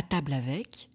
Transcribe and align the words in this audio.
À 0.00 0.02
table 0.02 0.32
avec. 0.32 0.88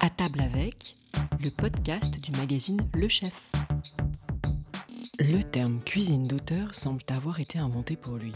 À 0.00 0.08
table 0.10 0.40
avec, 0.40 0.94
le 1.42 1.50
podcast 1.50 2.20
du 2.22 2.30
magazine 2.36 2.80
Le 2.94 3.08
Chef. 3.08 3.50
Le 5.18 5.42
terme 5.42 5.80
cuisine 5.80 6.22
d'auteur 6.22 6.76
semble 6.76 7.02
avoir 7.08 7.40
été 7.40 7.58
inventé 7.58 7.96
pour 7.96 8.14
lui. 8.14 8.32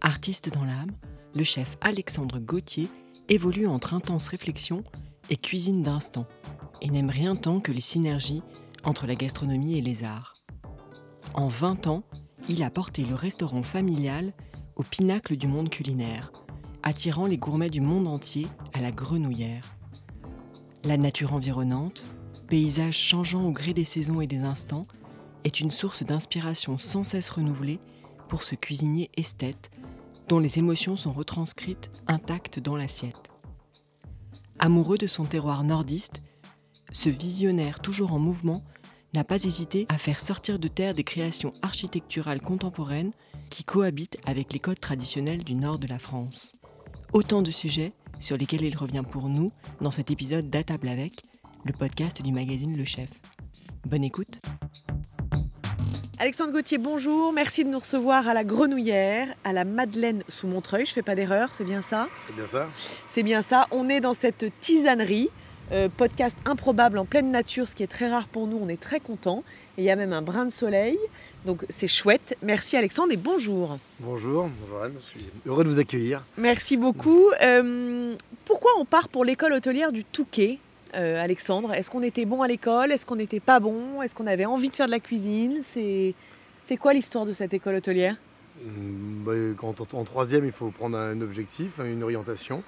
Artiste 0.00 0.48
dans 0.48 0.64
l'âme, 0.64 0.92
le 1.34 1.44
chef 1.44 1.76
Alexandre 1.82 2.38
Gauthier 2.38 2.88
évolue 3.28 3.66
entre 3.66 3.92
intense 3.92 4.28
réflexion 4.28 4.82
et 5.28 5.36
cuisine 5.36 5.82
d'instant, 5.82 6.24
et 6.80 6.88
n'aime 6.88 7.10
rien 7.10 7.36
tant 7.36 7.60
que 7.60 7.70
les 7.70 7.82
synergies 7.82 8.42
entre 8.82 9.06
la 9.06 9.14
gastronomie 9.14 9.76
et 9.76 9.82
les 9.82 10.04
arts. 10.04 10.32
En 11.34 11.48
20 11.48 11.86
ans, 11.86 12.02
il 12.48 12.62
a 12.62 12.70
porté 12.70 13.04
le 13.04 13.14
restaurant 13.14 13.62
familial 13.62 14.32
au 14.76 14.82
pinacle 14.82 15.36
du 15.36 15.46
monde 15.46 15.70
culinaire, 15.70 16.32
attirant 16.82 17.26
les 17.26 17.38
gourmets 17.38 17.70
du 17.70 17.80
monde 17.80 18.08
entier 18.08 18.46
à 18.72 18.80
la 18.80 18.92
grenouillère. 18.92 19.74
La 20.84 20.96
nature 20.96 21.34
environnante, 21.34 22.06
paysage 22.48 22.96
changeant 22.96 23.44
au 23.44 23.52
gré 23.52 23.74
des 23.74 23.84
saisons 23.84 24.20
et 24.20 24.26
des 24.26 24.38
instants, 24.38 24.86
est 25.44 25.60
une 25.60 25.70
source 25.70 26.02
d'inspiration 26.02 26.78
sans 26.78 27.04
cesse 27.04 27.30
renouvelée 27.30 27.80
pour 28.28 28.42
ce 28.42 28.54
cuisinier 28.54 29.10
esthète 29.16 29.70
dont 30.28 30.38
les 30.38 30.58
émotions 30.58 30.96
sont 30.96 31.12
retranscrites 31.12 31.90
intactes 32.06 32.60
dans 32.60 32.76
l'assiette. 32.76 33.20
Amoureux 34.58 34.98
de 34.98 35.06
son 35.06 35.24
terroir 35.24 35.64
nordiste, 35.64 36.22
ce 36.92 37.08
visionnaire 37.08 37.80
toujours 37.80 38.12
en 38.12 38.18
mouvement 38.18 38.62
n'a 39.14 39.24
pas 39.24 39.42
hésité 39.44 39.86
à 39.88 39.98
faire 39.98 40.20
sortir 40.20 40.58
de 40.58 40.68
terre 40.68 40.94
des 40.94 41.04
créations 41.04 41.50
architecturales 41.62 42.40
contemporaines 42.40 43.12
qui 43.50 43.64
cohabitent 43.64 44.18
avec 44.24 44.52
les 44.52 44.58
codes 44.58 44.80
traditionnels 44.80 45.44
du 45.44 45.54
nord 45.54 45.78
de 45.78 45.86
la 45.86 45.98
France. 45.98 46.56
Autant 47.12 47.42
de 47.42 47.50
sujets 47.50 47.92
sur 48.20 48.36
lesquels 48.36 48.62
il 48.62 48.76
revient 48.76 49.02
pour 49.08 49.28
nous 49.28 49.52
dans 49.80 49.90
cet 49.90 50.10
épisode 50.10 50.48
d'Atable 50.48 50.88
avec, 50.88 51.24
le 51.66 51.72
podcast 51.72 52.22
du 52.22 52.32
magazine 52.32 52.76
Le 52.76 52.84
Chef. 52.84 53.10
Bonne 53.86 54.04
écoute. 54.04 54.40
Alexandre 56.18 56.52
Gauthier, 56.52 56.76
bonjour. 56.76 57.32
Merci 57.32 57.64
de 57.64 57.70
nous 57.70 57.78
recevoir 57.78 58.28
à 58.28 58.34
la 58.34 58.44
Grenouillère, 58.44 59.26
à 59.42 59.54
la 59.54 59.64
Madeleine 59.64 60.22
sous 60.28 60.46
Montreuil. 60.46 60.84
Je 60.84 60.92
fais 60.92 61.02
pas 61.02 61.14
d'erreur, 61.14 61.48
c'est 61.54 61.64
bien 61.64 61.80
ça? 61.80 62.08
C'est 62.18 62.34
bien 62.34 62.46
ça. 62.46 62.68
C'est 63.08 63.22
bien 63.22 63.42
ça. 63.42 63.66
On 63.70 63.88
est 63.88 64.00
dans 64.00 64.12
cette 64.12 64.44
tisanerie, 64.60 65.30
euh, 65.72 65.88
podcast 65.88 66.36
improbable 66.44 66.98
en 66.98 67.04
pleine 67.04 67.30
nature, 67.30 67.68
ce 67.68 67.74
qui 67.74 67.82
est 67.82 67.86
très 67.86 68.10
rare 68.10 68.26
pour 68.26 68.46
nous. 68.46 68.58
On 68.60 68.68
est 68.68 68.80
très 68.80 69.00
contents. 69.00 69.44
Et 69.78 69.82
il 69.82 69.84
y 69.84 69.90
a 69.90 69.96
même 69.96 70.12
un 70.12 70.22
brin 70.22 70.44
de 70.44 70.50
soleil. 70.50 70.98
Donc 71.46 71.64
c'est 71.68 71.88
chouette. 71.88 72.36
Merci 72.42 72.76
Alexandre 72.76 73.12
et 73.12 73.16
bonjour. 73.16 73.78
Bonjour, 74.00 74.48
bonjour 74.60 74.82
Anne, 74.82 74.94
je 74.96 75.18
suis 75.18 75.26
heureux 75.46 75.64
de 75.64 75.68
vous 75.68 75.78
accueillir. 75.78 76.24
Merci 76.36 76.76
beaucoup. 76.76 77.30
Euh, 77.42 78.14
pourquoi 78.44 78.72
on 78.78 78.84
part 78.84 79.08
pour 79.08 79.24
l'école 79.24 79.52
hôtelière 79.52 79.92
du 79.92 80.04
Touquet 80.04 80.58
euh, 80.94 81.22
Alexandre? 81.22 81.72
Est-ce 81.72 81.90
qu'on 81.90 82.02
était 82.02 82.24
bon 82.24 82.42
à 82.42 82.48
l'école? 82.48 82.92
Est-ce 82.92 83.06
qu'on 83.06 83.16
n'était 83.16 83.40
pas 83.40 83.60
bon? 83.60 84.02
Est-ce 84.02 84.14
qu'on 84.14 84.26
avait 84.26 84.46
envie 84.46 84.70
de 84.70 84.74
faire 84.74 84.86
de 84.86 84.90
la 84.90 85.00
cuisine? 85.00 85.60
C'est 85.62 86.14
quoi 86.78 86.92
l'histoire 86.92 87.24
de 87.24 87.32
cette 87.32 87.54
école 87.54 87.76
hôtelière? 87.76 88.16
Hum, 88.62 89.22
bah, 89.24 89.32
quand 89.56 89.94
en 89.94 90.04
troisième, 90.04 90.44
il 90.44 90.52
faut 90.52 90.70
prendre 90.70 90.98
un 90.98 91.20
objectif, 91.20 91.78
une 91.82 92.02
orientation. 92.02 92.62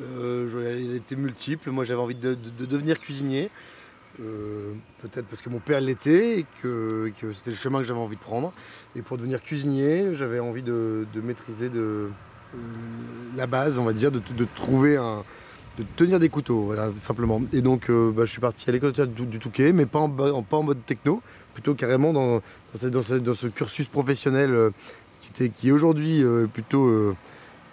Euh, 0.00 0.76
elle 0.80 0.94
était 0.96 1.16
multiple. 1.16 1.70
Moi, 1.70 1.84
j'avais 1.84 2.00
envie 2.00 2.14
de, 2.14 2.34
de- 2.34 2.50
de 2.58 2.66
devenir 2.66 3.00
cuisinier. 3.00 3.50
Euh, 4.20 4.72
Peut-être 5.02 5.26
parce 5.26 5.42
que 5.42 5.48
mon 5.48 5.58
père 5.60 5.80
l'était 5.80 6.40
et 6.40 6.46
que, 6.62 7.10
c'était 7.32 7.50
le 7.50 7.56
chemin 7.56 7.78
que 7.78 7.84
j'avais 7.84 8.00
envie 8.00 8.16
de 8.16 8.20
prendre. 8.20 8.52
Et 8.96 9.02
pour 9.02 9.16
devenir 9.16 9.42
cuisinier, 9.42 10.14
j'avais 10.14 10.40
envie 10.40 10.62
de, 10.62 11.06
de 11.14 11.20
maîtriser 11.20 11.68
de, 11.68 11.78
euh, 11.78 12.58
la 13.36 13.46
base, 13.46 13.78
on 13.78 13.84
va 13.84 13.92
dire, 13.92 14.10
de, 14.10 14.20
trouver 14.56 14.96
un, 14.96 15.22
de 15.78 15.84
tenir 15.96 16.18
des 16.18 16.28
couteaux, 16.28 16.62
voilà, 16.62 16.92
simplement. 16.92 17.40
Et 17.52 17.60
donc, 17.62 17.90
euh, 17.90 18.10
bah, 18.10 18.24
je 18.24 18.30
suis 18.32 18.40
parti 18.40 18.68
à 18.68 18.72
l'école 18.72 18.92
du, 18.92 19.26
du 19.26 19.38
Touquet, 19.38 19.72
mais 19.72 19.86
pas 19.86 20.00
en, 20.00 20.10
pas 20.10 20.56
en 20.56 20.62
mode 20.64 20.84
techno, 20.84 21.22
plutôt 21.54 21.74
carrément 21.74 22.12
dans, 22.12 22.42
dans, 22.82 23.02
ce, 23.02 23.14
dans 23.14 23.34
ce- 23.34 23.46
cursus 23.46 23.86
professionnel 23.86 24.70
qui, 25.20 25.30
était, 25.30 25.48
qui 25.50 25.68
est 25.68 25.72
aujourd'hui 25.72 26.24
plutôt, 26.52 27.14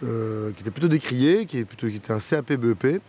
euh, 0.03 0.51
qui 0.55 0.61
était 0.61 0.71
plutôt 0.71 0.87
décrié, 0.87 1.45
qui, 1.45 1.59
est 1.59 1.65
plutôt, 1.65 1.87
qui 1.87 1.95
était 1.95 2.11
un 2.11 2.19
CAP 2.19 2.53
BEP, 2.53 3.01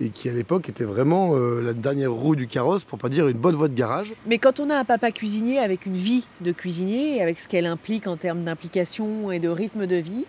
et 0.00 0.08
qui 0.10 0.28
à 0.28 0.32
l'époque 0.32 0.68
était 0.68 0.84
vraiment 0.84 1.36
euh, 1.36 1.60
la 1.62 1.72
dernière 1.72 2.10
roue 2.12 2.34
du 2.36 2.46
carrosse, 2.48 2.82
pour 2.84 2.98
pas 2.98 3.08
dire 3.08 3.28
une 3.28 3.36
bonne 3.38 3.54
voie 3.54 3.68
de 3.68 3.74
garage. 3.74 4.12
Mais 4.26 4.38
quand 4.38 4.58
on 4.60 4.68
a 4.70 4.76
un 4.76 4.84
papa 4.84 5.12
cuisinier 5.12 5.58
avec 5.58 5.86
une 5.86 5.96
vie 5.96 6.26
de 6.40 6.50
cuisinier, 6.52 7.22
avec 7.22 7.38
ce 7.40 7.46
qu'elle 7.48 7.66
implique 7.66 8.06
en 8.06 8.16
termes 8.16 8.42
d'implication 8.44 9.30
et 9.30 9.38
de 9.38 9.48
rythme 9.48 9.86
de 9.86 9.96
vie, 9.96 10.24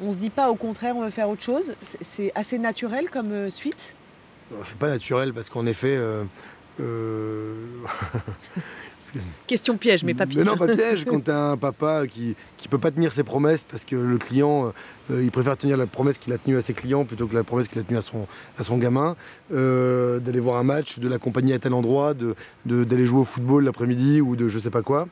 on 0.00 0.10
se 0.10 0.16
dit 0.16 0.30
pas 0.30 0.50
au 0.50 0.56
contraire 0.56 0.96
on 0.96 1.04
veut 1.04 1.10
faire 1.10 1.28
autre 1.28 1.42
chose 1.42 1.74
C'est- 2.02 2.32
assez 2.34 2.58
naturel 2.58 3.08
comme 3.10 3.30
euh, 3.30 3.50
suite? 3.50 3.94
C'est 4.64 4.76
pas 4.76 4.88
naturel 4.90 5.32
parce 5.32 5.48
qu'en 5.48 5.64
effet. 5.66 5.94
euh, 5.96 6.24
Question 9.46 9.76
piège, 9.76 10.02
mais 10.02 10.14
pas 10.14 10.26
piège. 10.26 10.38
Mais 10.38 10.44
non, 10.50 10.56
pas 10.56 10.66
piège. 10.66 11.04
Quand 11.04 11.20
tu 11.22 11.30
as 11.30 11.50
un 11.50 11.56
papa 11.56 12.06
qui 12.06 12.34
qui 12.56 12.68
peut 12.68 12.78
pas 12.78 12.90
tenir 12.90 13.12
ses 13.12 13.22
promesses 13.22 13.62
parce 13.62 13.84
que 13.84 13.94
le 13.94 14.16
client, 14.16 14.72
euh, 15.10 15.22
il 15.22 15.30
préfère 15.30 15.56
tenir 15.58 15.76
la 15.76 15.86
promesse 15.86 16.16
qu'il 16.16 16.32
a 16.32 16.38
tenue 16.38 16.56
à 16.56 16.62
ses 16.62 16.72
clients 16.72 17.04
plutôt 17.04 17.26
que 17.26 17.34
la 17.34 17.44
promesse 17.44 17.68
qu'il 17.68 17.78
a 17.78 17.82
tenue 17.82 17.98
à 17.98 18.02
son, 18.02 18.26
à 18.58 18.62
son 18.64 18.78
gamin, 18.78 19.14
euh, 19.52 20.18
d'aller 20.18 20.40
voir 20.40 20.56
un 20.58 20.62
match, 20.64 20.98
de 20.98 21.06
l'accompagner 21.06 21.52
à 21.52 21.58
tel 21.58 21.74
endroit, 21.74 22.14
de, 22.14 22.34
de- 22.64 22.84
d'aller 22.84 23.04
jouer 23.04 23.20
au 23.20 23.24
football 23.24 23.64
l'après-midi 23.64 24.22
ou 24.22 24.34
de 24.34 24.48
je 24.48 24.58
sais 24.58 24.70
pas 24.70 24.80
quoi. 24.82 25.06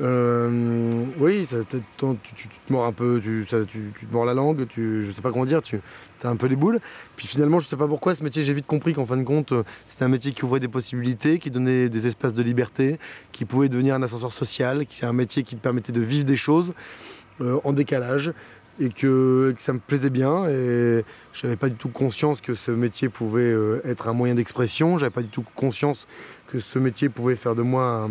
Euh, 0.00 1.04
oui, 1.18 1.46
tu, 1.48 2.48
te 2.48 2.72
mords 2.72 2.86
un 2.86 2.92
peu, 2.92 3.20
tu, 3.22 3.44
te 3.46 4.12
mords 4.12 4.24
la 4.24 4.34
langue, 4.34 4.66
tu, 4.66 5.04
je 5.04 5.12
sais 5.12 5.22
pas 5.22 5.30
comment 5.30 5.46
dire, 5.46 5.62
tu 5.62 5.80
as 6.22 6.28
un 6.28 6.36
peu 6.36 6.46
les 6.46 6.56
boules. 6.56 6.80
Puis 7.16 7.26
finalement, 7.28 7.60
je 7.60 7.68
sais 7.68 7.76
pas 7.76 7.86
pourquoi, 7.86 8.14
ce 8.14 8.24
métier, 8.24 8.42
j'ai 8.42 8.54
vite 8.54 8.66
compris 8.66 8.94
qu'en 8.94 9.06
fin 9.06 9.16
de 9.16 9.22
compte, 9.22 9.52
euh, 9.52 9.62
c'était 9.86 10.04
un 10.04 10.08
métier 10.08 10.32
qui 10.32 10.44
ouvrait 10.44 10.60
des 10.60 10.68
possibilités, 10.68 11.38
qui 11.38 11.50
donnait 11.50 11.88
des 11.88 12.06
espaces 12.06 12.34
de 12.34 12.42
liberté, 12.42 12.98
qui 13.30 13.44
pouvait 13.44 13.68
devenir 13.68 13.94
un 13.94 14.02
ascenseur 14.02 14.32
social, 14.32 14.86
qui 14.86 15.02
est 15.04 15.08
un 15.08 15.12
métier 15.12 15.44
qui 15.44 15.54
te 15.54 15.60
permettait 15.60 15.92
de 15.92 16.00
vivre 16.00 16.24
des 16.24 16.36
choses 16.36 16.72
euh, 17.40 17.60
en 17.64 17.72
décalage 17.72 18.32
et 18.80 18.88
que, 18.88 19.54
ça 19.58 19.72
me 19.72 19.78
plaisait 19.78 20.10
bien 20.10 20.48
et 20.48 21.04
je 21.32 21.46
n'avais 21.46 21.56
pas 21.56 21.68
du 21.68 21.76
tout 21.76 21.90
conscience 21.90 22.40
que 22.40 22.54
ce 22.54 22.72
métier 22.72 23.08
pouvait 23.08 23.54
être 23.84 24.08
un 24.08 24.14
moyen 24.14 24.34
d'expression, 24.34 24.98
j'avais 24.98 25.10
pas 25.10 25.22
du 25.22 25.28
tout 25.28 25.44
conscience 25.54 26.08
que 26.48 26.58
ce 26.58 26.80
métier 26.80 27.08
pouvait 27.08 27.36
faire 27.36 27.54
de 27.54 27.62
moi 27.62 28.08
un, 28.08 28.10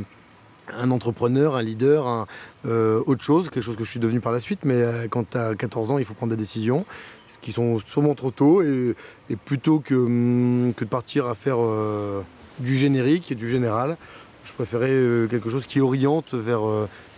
un 0.71 0.91
entrepreneur, 0.91 1.55
un 1.55 1.61
leader, 1.61 2.27
euh, 2.65 3.01
autre 3.05 3.23
chose, 3.23 3.49
quelque 3.49 3.63
chose 3.63 3.75
que 3.75 3.83
je 3.83 3.89
suis 3.89 3.99
devenu 3.99 4.19
par 4.19 4.31
la 4.31 4.39
suite, 4.39 4.61
mais 4.63 4.75
euh, 4.75 5.07
quand 5.09 5.29
tu 5.31 5.37
as 5.37 5.55
14 5.55 5.91
ans, 5.91 5.97
il 5.97 6.05
faut 6.05 6.13
prendre 6.13 6.31
des 6.31 6.37
décisions 6.37 6.85
ce 7.27 7.39
qui 7.39 7.51
sont 7.51 7.79
sûrement 7.79 8.13
trop 8.13 8.29
tôt 8.29 8.61
et, 8.61 8.95
plutôt 9.43 9.79
que, 9.79 9.95
hum, 9.95 10.73
que 10.75 10.85
de 10.85 10.89
partir 10.89 11.25
à 11.25 11.33
faire 11.33 11.57
euh, 11.59 12.21
du 12.59 12.77
générique 12.77 13.31
et 13.31 13.35
du 13.35 13.49
général, 13.49 13.97
je 14.45 14.53
préférais 14.53 15.27
quelque 15.29 15.49
chose 15.49 15.65
qui 15.65 15.79
oriente 15.79 16.33
vers, 16.33 16.61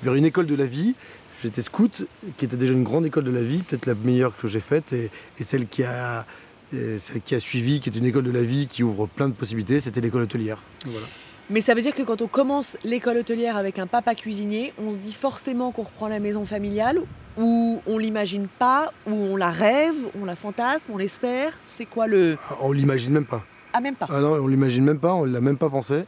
vers 0.04 0.14
une 0.14 0.26
école 0.26 0.46
de 0.46 0.56
la 0.56 0.68
vie. 0.68 0.94
J'étais 1.42 1.64
scout, 1.64 2.08
qui 2.38 2.46
était 2.46 2.56
déjà 2.56 2.72
une 2.72 2.84
grande 2.84 3.06
école 3.06 3.24
de 3.24 3.32
la 3.32 3.42
vie, 3.42 3.58
peut-être 3.58 3.88
la 3.88 3.96
meilleure 3.96 4.38
que 4.38 4.48
j'ai 4.48 4.60
faite, 4.60 4.94
et, 4.94 5.10
et 5.40 5.44
celle, 5.44 5.68
qui 5.68 5.84
a, 5.84 6.26
et 6.72 7.00
celle 7.00 7.22
qui 7.22 7.34
a 7.34 7.40
suivi, 7.40 7.80
qui 7.80 7.90
est 7.90 7.98
une 7.98 8.06
école 8.06 8.24
de 8.24 8.32
la 8.32 8.44
vie 8.44 8.68
qui 8.68 8.84
ouvre 8.84 9.08
plein 9.08 9.28
de 9.28 9.34
possibilités, 9.34 9.80
c'était 9.82 10.02
l'école 10.02 10.22
hôtelière. 10.22 10.60
Voilà. 10.86 11.08
Mais 11.50 11.62
ça 11.62 11.76
veut 11.76 11.82
dire 11.84 11.94
que 11.94 12.02
quand 12.02 12.22
on 12.24 12.28
commence 12.28 12.76
l'école 12.84 13.18
hôtelière 13.18 13.56
avec 13.56 13.78
un 13.78 13.86
papa 13.86 14.16
cuisinier, 14.16 14.74
on 14.84 14.92
se 14.92 14.98
dit 14.98 15.14
forcément 15.14 15.72
qu'on 15.72 15.84
reprend 15.84 16.08
la 16.08 16.20
maison 16.20 16.44
familiale, 16.46 17.00
ou 17.38 17.82
on 17.86 17.98
l'imagine 18.00 18.48
pas, 18.48 18.92
ou 19.06 19.12
on 19.14 19.36
la 19.36 19.50
rêve, 19.52 19.94
on 20.20 20.26
la 20.26 20.36
fantasme, 20.36 20.92
on 20.94 20.98
l'espère. 20.98 21.52
C'est 21.70 21.86
quoi 21.86 22.08
le. 22.08 22.38
On 22.62 22.72
l'imagine 22.72 23.14
même 23.14 23.26
pas. 23.26 23.44
Ah, 23.74 23.80
même 23.80 23.96
pas. 23.96 24.08
Ah 24.10 24.22
non, 24.22 24.34
on 24.42 24.48
l'imagine 24.48 24.84
même 24.86 25.00
pas, 25.00 25.14
on 25.14 25.26
l'a 25.26 25.42
même 25.42 25.58
pas 25.58 25.70
pensé. 25.70 26.06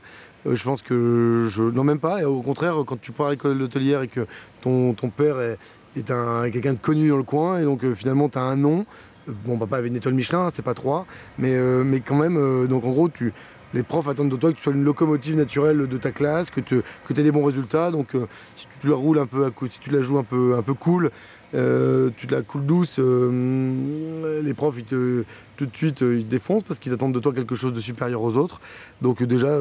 Euh, 0.47 0.55
je 0.55 0.63
pense 0.63 0.81
que 0.81 1.47
je 1.49 1.61
non 1.63 1.83
même 1.83 1.99
pas. 1.99 2.21
Et 2.21 2.25
au 2.25 2.41
contraire, 2.41 2.75
quand 2.87 2.99
tu 2.99 3.11
pars 3.11 3.27
à 3.27 3.31
l'école 3.31 3.61
hôtelière 3.61 4.01
et 4.01 4.07
que 4.07 4.25
ton, 4.61 4.93
ton 4.93 5.09
père 5.09 5.39
est, 5.39 5.59
est 5.95 6.09
un 6.09 6.49
quelqu'un 6.49 6.73
de 6.73 6.79
connu 6.79 7.09
dans 7.09 7.17
le 7.17 7.23
coin 7.23 7.59
et 7.59 7.63
donc 7.63 7.83
euh, 7.83 7.93
finalement 7.93 8.29
tu 8.29 8.37
as 8.39 8.41
un 8.43 8.55
nom. 8.55 8.85
euh, 9.27 9.33
Bon, 9.45 9.57
papa 9.59 9.77
avait 9.77 9.89
une 9.89 9.97
étoile 9.97 10.13
Michelin, 10.15 10.49
c'est 10.51 10.61
pas 10.63 10.73
trois, 10.73 11.05
mais 11.37 11.53
euh, 11.53 11.83
mais 11.83 11.99
quand 11.99 12.15
même. 12.15 12.67
donc 12.67 12.85
en 12.85 12.89
gros, 12.89 13.09
tu 13.09 13.33
les 13.77 13.83
profs 13.83 14.07
attendent 14.07 14.29
de 14.29 14.35
toi 14.35 14.51
que 14.51 14.57
tu 14.57 14.63
sois 14.63 14.73
une 14.73 14.83
locomotive 14.83 15.37
naturelle 15.37 15.87
de 15.87 15.97
ta 15.97 16.11
classe, 16.11 16.49
que 16.49 16.61
tu 16.61 16.81
que 17.07 17.13
aies 17.13 17.23
des 17.23 17.31
bons 17.31 17.45
résultats. 17.45 17.91
Donc 17.91 18.15
euh, 18.15 18.25
si 18.55 18.65
tu 18.67 18.79
te 18.79 18.87
la 18.87 18.95
roules 18.95 19.19
un 19.19 19.27
peu 19.27 19.45
à 19.45 19.51
coup, 19.51 19.67
si 19.69 19.79
tu 19.79 19.91
la 19.91 20.01
joues 20.01 20.17
un 20.17 20.23
peu 20.23 20.55
un 20.57 20.63
peu 20.63 20.73
cool, 20.73 21.11
euh, 21.53 22.09
tu 22.17 22.25
te 22.25 22.33
la 22.33 22.41
coules 22.41 22.65
douce, 22.65 22.95
euh, 22.97 24.41
les 24.41 24.53
profs 24.55 24.75
ils 24.79 24.83
te 24.83 25.23
tout 25.57 25.67
de 25.67 25.75
suite 25.75 26.01
ils 26.01 26.25
te 26.25 26.29
défoncent 26.29 26.63
parce 26.63 26.79
qu'ils 26.79 26.91
attendent 26.91 27.13
de 27.13 27.19
toi 27.19 27.33
quelque 27.33 27.53
chose 27.53 27.71
de 27.71 27.79
supérieur 27.79 28.21
aux 28.23 28.35
autres. 28.35 28.59
Donc 29.03 29.21
déjà, 29.21 29.59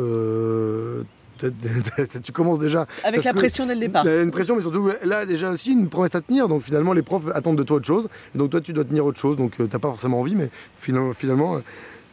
tu 2.22 2.32
commences 2.32 2.58
déjà 2.58 2.86
Avec 3.04 3.22
la 3.22 3.34
pression 3.34 3.66
dès 3.66 3.74
le 3.74 3.80
départ. 3.80 4.06
une 4.06 4.30
pression, 4.30 4.56
mais 4.56 4.62
surtout 4.62 4.90
là 5.04 5.26
déjà 5.26 5.50
aussi 5.50 5.72
une 5.72 5.90
promesse 5.90 6.14
à 6.14 6.22
tenir. 6.22 6.48
Donc 6.48 6.62
finalement, 6.62 6.94
les 6.94 7.02
profs 7.02 7.28
attendent 7.34 7.58
de 7.58 7.62
toi 7.62 7.76
autre 7.76 7.86
chose. 7.86 8.08
Et 8.34 8.38
donc 8.38 8.48
toi, 8.48 8.62
tu 8.62 8.72
dois 8.72 8.84
tenir 8.84 9.04
autre 9.04 9.20
chose. 9.20 9.36
Donc 9.36 9.60
euh, 9.60 9.66
t'as 9.66 9.78
pas 9.78 9.88
forcément 9.88 10.20
envie, 10.20 10.34
mais 10.34 10.48
finalement, 10.78 11.12
finalement 11.12 11.60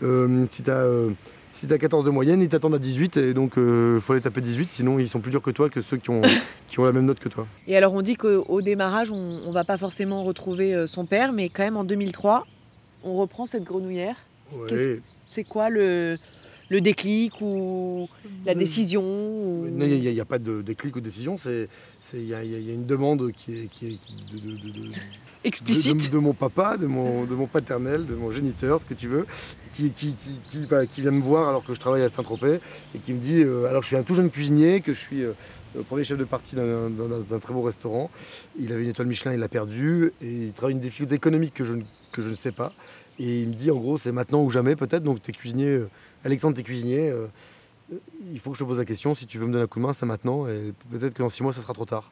euh, 0.04 0.46
si 0.50 0.64
tu 0.64 0.72
as 0.72 0.86
si 1.54 1.68
tu 1.68 1.74
as 1.74 1.78
14 1.78 2.04
de 2.04 2.10
moyenne, 2.10 2.42
ils 2.42 2.50
t'attendent 2.50 2.76
à 2.76 2.80
18 2.80 3.18
et 3.18 3.34
donc 3.34 3.54
il 3.58 4.00
faut 4.02 4.14
les 4.14 4.22
taper 4.22 4.42
18, 4.42 4.72
sinon 4.72 5.00
ils 5.00 5.08
sont 5.08 5.20
plus 5.20 5.32
durs 5.32 5.42
que 5.42 5.52
toi 5.52 5.70
que 5.70 5.80
ceux 5.80 5.98
qui 5.98 6.10
ont, 6.10 6.22
qui 6.68 6.80
ont 6.80 6.84
la 6.84 6.92
même 6.92 7.06
note 7.06 7.20
que 7.20 7.30
toi. 7.30 7.48
Et 7.68 7.78
alors 7.78 7.94
on 7.94 8.02
dit 8.02 8.16
qu'au 8.16 8.62
démarrage, 8.62 9.12
on 9.12 9.48
ne 9.48 9.54
va 9.54 9.64
pas 9.64 9.78
forcément 9.78 10.24
retrouver 10.24 10.86
son 10.88 11.06
père, 11.06 11.32
mais 11.32 11.50
quand 11.50 11.64
même 11.64 11.78
en 11.78 11.84
2003, 11.86 12.46
on 13.04 13.14
reprend 13.14 13.46
cette 13.46 13.64
grenouillère. 13.64 14.16
C'est 15.30 15.44
quoi 15.44 15.70
le, 15.70 16.18
le 16.74 16.82
déclic 16.82 17.40
ou 17.40 18.10
la 18.46 18.56
décision 18.56 19.04
Il 19.66 19.76
n'y 19.78 20.20
a, 20.20 20.26
pas 20.26 20.40
de 20.40 20.62
déclic 20.64 20.96
ou 20.96 21.00
de 21.00 21.06
décision. 21.06 21.36
Il 22.14 22.26
y, 22.26 22.34
a 22.34 22.74
une 22.74 22.86
demande 22.86 23.32
qui 23.32 23.60
est, 23.60 23.68
qui 23.68 24.00
explicite 25.44 26.12
de, 26.12 26.18
mon 26.18 26.34
papa, 26.34 26.78
de 26.78 26.88
mon, 26.88 27.26
de 27.26 27.36
mon 27.36 27.46
paternel, 27.46 28.08
de 28.08 28.16
mon 28.16 28.32
géniteur, 28.32 28.80
ce 28.80 28.86
que 28.86 28.96
tu 28.96 29.08
veux, 29.08 29.28
qui, 29.74 29.92
qui, 29.92 30.16
bah, 30.70 30.88
qui, 30.88 31.02
vient 31.02 31.12
me 31.12 31.22
voir 31.22 31.50
alors 31.50 31.64
que 31.64 31.76
je 31.76 31.80
travaille 31.80 32.02
à 32.02 32.10
Saint-Tropez 32.10 32.60
et 32.96 33.00
qui 33.00 33.14
me 33.14 33.20
dit 33.20 33.44
euh, 33.44 33.66
alors 33.66 33.84
je 33.84 33.88
suis 33.88 33.98
un 33.98 34.04
tout 34.04 34.16
jeune 34.16 34.32
cuisinier, 34.32 34.82
que 34.82 34.94
je 34.94 35.00
suis 35.00 35.22
euh, 35.22 35.34
le 35.76 35.84
premier 35.84 36.04
chef 36.04 36.18
de 36.18 36.24
partie 36.24 36.56
d'un 36.56 37.40
très 37.40 37.54
beau 37.54 37.62
restaurant. 37.62 38.10
Il 38.60 38.72
avait 38.72 38.84
une 38.84 38.90
étoile 38.90 39.08
Michelin, 39.08 39.34
il 39.34 39.40
l'a 39.40 39.50
perdue 39.50 40.12
et 40.22 40.46
il 40.46 40.54
travaille 40.54 40.74
une 40.74 40.82
difficulté 40.82 41.16
économique 41.16 41.54
que 41.54 41.66
je, 41.66 41.74
que 42.12 42.22
je 42.24 42.30
ne 42.30 42.36
sais 42.36 42.52
pas. 42.52 42.74
Et 43.20 43.42
il 43.42 43.50
me 43.50 43.54
dit 43.54 43.70
en 43.70 43.78
gros 43.78 43.98
c'est 44.00 44.12
maintenant 44.12 44.42
ou 44.44 44.50
jamais 44.50 44.76
peut-être, 44.76 45.04
donc 45.04 45.22
tu 45.22 45.30
es 45.30 45.34
cuisinier, 45.34 45.68
euh, 45.68 45.90
Alexandre, 46.24 46.56
tu 46.56 46.62
es 46.62 46.64
cuisinier 46.64 47.14
il 48.32 48.40
faut 48.40 48.52
que 48.52 48.58
je 48.58 48.64
te 48.64 48.68
pose 48.68 48.78
la 48.78 48.86
question, 48.86 49.16
si 49.16 49.26
tu 49.26 49.38
veux 49.38 49.46
me 49.46 49.52
donner 49.52 49.64
un 49.64 49.68
coup 49.68 49.80
de 49.80 49.86
main, 49.86 49.94
c'est 49.94 50.06
maintenant, 50.06 50.48
et 50.48 50.74
peut-être 50.92 51.14
que 51.14 51.24
dans 51.24 51.30
six 51.30 51.44
mois, 51.44 51.54
ça 51.54 51.62
sera 51.62 51.74
trop 51.74 51.86
tard. 51.86 52.12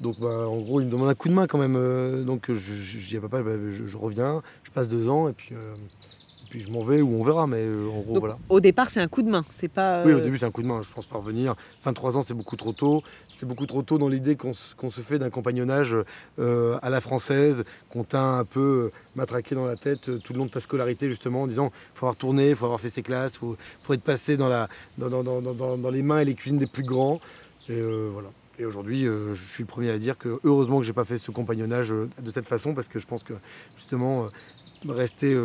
Donc 0.00 0.18
bah, 0.18 0.48
en 0.48 0.58
gros, 0.60 0.80
il 0.80 0.86
me 0.86 0.90
demande 0.90 1.08
un 1.08 1.14
coup 1.14 1.28
de 1.28 1.34
main 1.34 1.46
quand 1.46 1.58
même. 1.58 1.76
Euh, 1.76 2.22
donc 2.22 2.50
je, 2.50 3.08
dis 3.08 3.16
à 3.16 3.20
papa, 3.20 3.42
bah, 3.42 3.52
je, 3.68 3.96
reviens, 3.96 4.42
je 4.64 4.70
passe 4.70 4.88
deux 4.88 5.08
ans 5.08 5.28
et 5.28 5.32
puis, 5.32 5.54
euh, 5.54 5.74
puis 6.50 6.60
je 6.60 6.70
m'en 6.70 6.82
vais 6.82 7.00
ou 7.00 7.14
on 7.18 7.24
verra. 7.24 7.46
Mais 7.46 7.62
euh, 7.62 7.88
en 7.88 8.00
gros, 8.00 8.20
voilà. 8.20 8.38
Au 8.48 8.60
départ, 8.60 8.90
c'est 8.90 9.00
un 9.00 9.08
coup 9.08 9.22
de 9.22 9.30
main, 9.30 9.44
c'est 9.50 9.68
pas. 9.68 10.04
Oui, 10.04 10.12
au 10.12 10.20
début, 10.20 10.36
c'est 10.36 10.44
un 10.44 10.50
coup 10.50 10.62
de 10.62 10.66
main. 10.66 10.82
Je 10.82 10.92
pense 10.92 11.06
pas 11.06 11.16
revenir. 11.16 11.54
23 11.84 12.18
ans, 12.18 12.22
c'est 12.22 12.34
beaucoup 12.34 12.56
trop 12.56 12.72
tôt. 12.72 13.02
C'est 13.32 13.46
beaucoup 13.46 13.66
trop 13.66 13.82
tôt 13.82 13.96
dans 13.96 14.08
l'idée 14.08 14.36
qu'on 14.36 14.52
se 14.52 15.00
fait 15.00 15.18
d'un 15.18 15.30
compagnonnage 15.30 15.96
à 16.38 16.90
la 16.90 17.00
française, 17.00 17.64
qu'on 17.88 18.04
t'a 18.04 18.22
un 18.22 18.44
peu 18.44 18.90
matraqué 19.16 19.54
dans 19.54 19.64
la 19.64 19.76
tête 19.76 20.22
tout 20.22 20.34
le 20.34 20.38
long 20.40 20.44
de 20.44 20.50
ta 20.50 20.60
scolarité, 20.60 21.08
justement, 21.08 21.42
en 21.42 21.46
disant 21.46 21.72
faut 21.94 22.04
avoir 22.04 22.16
tourné, 22.16 22.50
il 22.50 22.56
faut 22.56 22.66
avoir 22.66 22.80
fait 22.80 22.90
ses 22.90 23.02
classes, 23.02 23.34
il 23.34 23.38
faut, 23.38 23.56
faut, 23.80 23.94
être 23.94 24.02
passé 24.02 24.36
dans, 24.36 24.48
la, 24.48 24.68
dans, 24.98 25.08
dans, 25.08 25.22
dans, 25.22 25.78
dans, 25.78 25.90
les 25.90 26.02
mains 26.02 26.18
et 26.18 26.26
les 26.26 26.34
cuisines 26.34 26.58
des 26.58 26.66
plus 26.66 26.84
grands. 26.84 27.18
Et 27.70 27.80
voilà. 27.80 28.28
Et 28.60 28.66
aujourd'hui, 28.66 29.06
euh, 29.06 29.32
je 29.32 29.42
suis 29.42 29.62
le 29.62 29.66
premier 29.66 29.88
à 29.88 29.96
dire 29.96 30.18
que 30.18 30.38
heureusement 30.44 30.80
que 30.80 30.84
j'ai 30.84 30.92
pas 30.92 31.06
fait 31.06 31.16
ce 31.16 31.30
compagnonnage 31.30 31.92
euh, 31.92 32.10
de 32.22 32.30
cette 32.30 32.46
façon 32.46 32.74
parce 32.74 32.88
que 32.88 32.98
je 32.98 33.06
pense 33.06 33.22
que 33.22 33.32
justement 33.74 34.24
euh, 34.24 34.28
rester 34.88 35.36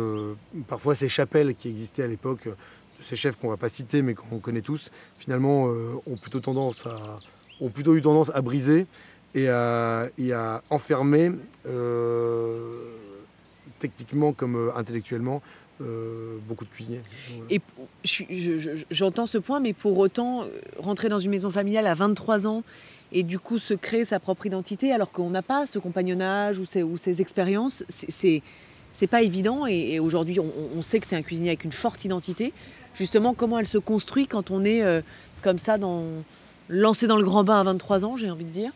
parfois 0.68 0.94
ces 0.94 1.08
chapelles 1.08 1.54
qui 1.54 1.68
existaient 1.68 2.02
à 2.02 2.08
l'époque, 2.08 2.46
de 2.46 3.04
ces 3.04 3.16
chefs 3.16 3.36
qu'on 3.36 3.48
va 3.48 3.56
pas 3.56 3.68
citer 3.68 4.02
mais 4.02 4.14
qu'on 4.14 4.38
connaît 4.38 4.62
tous, 4.62 4.90
finalement 5.18 5.64
ont 6.06 6.16
plutôt 6.16 6.40
tendance 6.40 6.86
à 6.86 7.18
ont 7.60 7.70
plutôt 7.70 7.96
eu 7.96 8.02
tendance 8.02 8.30
à 8.34 8.42
briser 8.42 8.86
et 9.34 9.48
à, 9.48 10.08
et 10.18 10.32
à 10.32 10.62
enfermer 10.70 11.32
techniquement 13.78 14.32
comme 14.32 14.72
intellectuellement 14.76 15.42
beaucoup 16.48 16.64
de 16.64 16.70
cuisiniers. 16.70 17.02
Et 17.50 17.60
j'entends 18.90 19.26
ce 19.26 19.38
point, 19.38 19.60
mais 19.60 19.72
pour 19.72 19.98
autant, 19.98 20.44
rentrer 20.78 21.08
dans 21.08 21.18
une 21.18 21.30
maison 21.30 21.50
familiale 21.50 21.86
à 21.86 21.94
23 21.94 22.46
ans 22.46 22.62
et 23.12 23.22
du 23.22 23.38
coup 23.38 23.58
se 23.58 23.74
créer 23.74 24.04
sa 24.04 24.18
propre 24.18 24.46
identité 24.46 24.92
alors 24.92 25.12
qu'on 25.12 25.30
n'a 25.30 25.42
pas 25.42 25.66
ce 25.66 25.78
compagnonnage 25.78 26.58
ou 26.58 26.64
ces, 26.64 26.82
ou 26.82 26.96
ces 26.96 27.20
expériences, 27.20 27.84
c'est 27.88 28.42
c'est 28.96 29.06
pas 29.06 29.20
évident. 29.20 29.66
Et, 29.66 30.00
aujourd'hui, 30.00 30.40
on, 30.40 30.80
sait 30.80 31.00
que 31.00 31.06
tu 31.06 31.14
es 31.14 31.18
un 31.18 31.22
cuisinier 31.22 31.50
avec 31.50 31.64
une 31.64 31.72
forte 31.72 32.02
identité. 32.06 32.54
Justement, 32.94 33.34
comment 33.34 33.58
elle 33.58 33.66
se 33.66 33.76
construit 33.76 34.26
quand 34.26 34.50
on 34.50 34.64
est 34.64 34.82
euh, 34.82 35.02
comme 35.42 35.58
ça, 35.58 35.76
dans, 35.76 36.02
lancé 36.70 37.06
dans 37.06 37.18
le 37.18 37.24
grand 37.24 37.44
bain 37.44 37.60
à 37.60 37.62
23 37.62 38.06
ans, 38.06 38.16
j'ai 38.16 38.30
envie 38.30 38.46
de 38.46 38.50
dire? 38.50 38.72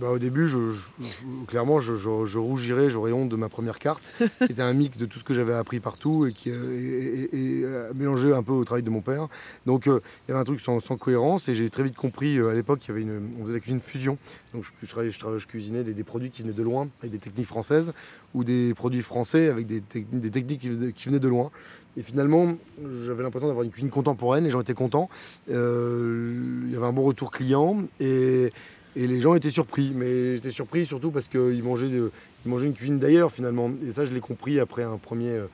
Bah, 0.00 0.10
au 0.10 0.18
début, 0.18 0.46
je, 0.46 0.58
clairement, 1.46 1.80
je, 1.80 2.38
rougirais, 2.38 2.90
j'aurais 2.90 3.12
honte 3.12 3.28
de 3.28 3.36
ma 3.36 3.48
première 3.48 3.78
carte, 3.78 4.10
qui 4.46 4.52
était 4.52 4.62
un 4.62 4.72
mix 4.72 4.98
de 4.98 5.06
tout 5.06 5.18
ce 5.18 5.24
que 5.24 5.34
j'avais 5.34 5.54
appris 5.54 5.80
partout 5.80 6.26
et 6.26 6.32
qui 6.32 6.50
est, 6.50 6.54
euh, 6.54 7.92
mélangé 7.94 8.32
un 8.32 8.42
peu 8.42 8.52
au 8.52 8.64
travail 8.64 8.82
de 8.82 8.90
mon 8.90 9.00
père. 9.00 9.28
Donc 9.64 9.86
euh, 9.86 10.00
il 10.26 10.30
y 10.30 10.32
avait 10.32 10.40
un 10.40 10.44
truc 10.44 10.60
sans, 10.60 10.80
cohérence 10.96 11.48
et 11.48 11.54
j'ai 11.54 11.68
très 11.70 11.82
vite 11.82 11.96
compris 11.96 12.38
euh, 12.38 12.50
à 12.50 12.54
l'époque 12.54 12.80
qu'il 12.80 12.90
y 12.90 12.92
avait 12.92 13.02
une, 13.02 13.30
on 13.38 13.42
faisait 13.42 13.54
la 13.54 13.60
cuisine 13.60 13.80
fusion. 13.80 14.18
Donc 14.54 14.64
je, 14.82 15.46
cuisinais 15.46 15.84
des, 15.84 16.04
produits 16.04 16.30
qui 16.30 16.42
venaient 16.42 16.54
de 16.54 16.62
loin 16.62 16.88
avec 17.00 17.12
des 17.12 17.18
techniques 17.18 17.46
françaises 17.46 17.92
ou 18.34 18.44
des 18.44 18.74
produits 18.74 19.02
français 19.02 19.48
avec 19.48 19.66
des, 19.66 19.82
des 19.92 20.30
techniques 20.30 20.60
qui, 20.60 21.08
venaient 21.08 21.20
de 21.20 21.28
loin. 21.28 21.50
Et 21.98 22.02
finalement, 22.02 22.56
j'avais 23.04 23.22
l'impression 23.22 23.48
d'avoir 23.48 23.64
une 23.64 23.70
cuisine 23.70 23.90
contemporaine, 23.90 24.44
les 24.44 24.50
gens 24.50 24.60
étaient 24.60 24.74
contents. 24.74 25.08
il 25.48 25.54
y 25.54 26.76
avait 26.76 26.86
un 26.86 26.92
bon 26.92 27.02
retour 27.02 27.30
client 27.30 27.84
et 28.00 28.52
et 28.96 29.06
les 29.06 29.20
gens 29.20 29.34
étaient 29.34 29.50
surpris, 29.50 29.92
mais 29.94 30.36
j'étais 30.36 30.50
surpris 30.50 30.86
surtout 30.86 31.10
parce 31.10 31.28
qu'ils 31.28 31.62
mangeaient, 31.62 31.90
mangeaient 32.46 32.66
une 32.66 32.74
cuisine 32.74 32.98
d'ailleurs 32.98 33.30
finalement. 33.30 33.70
Et 33.86 33.92
ça, 33.92 34.06
je 34.06 34.12
l'ai 34.12 34.20
compris 34.20 34.58
après 34.58 34.82
un 34.84 34.96
premier, 34.96 35.30
euh, 35.30 35.46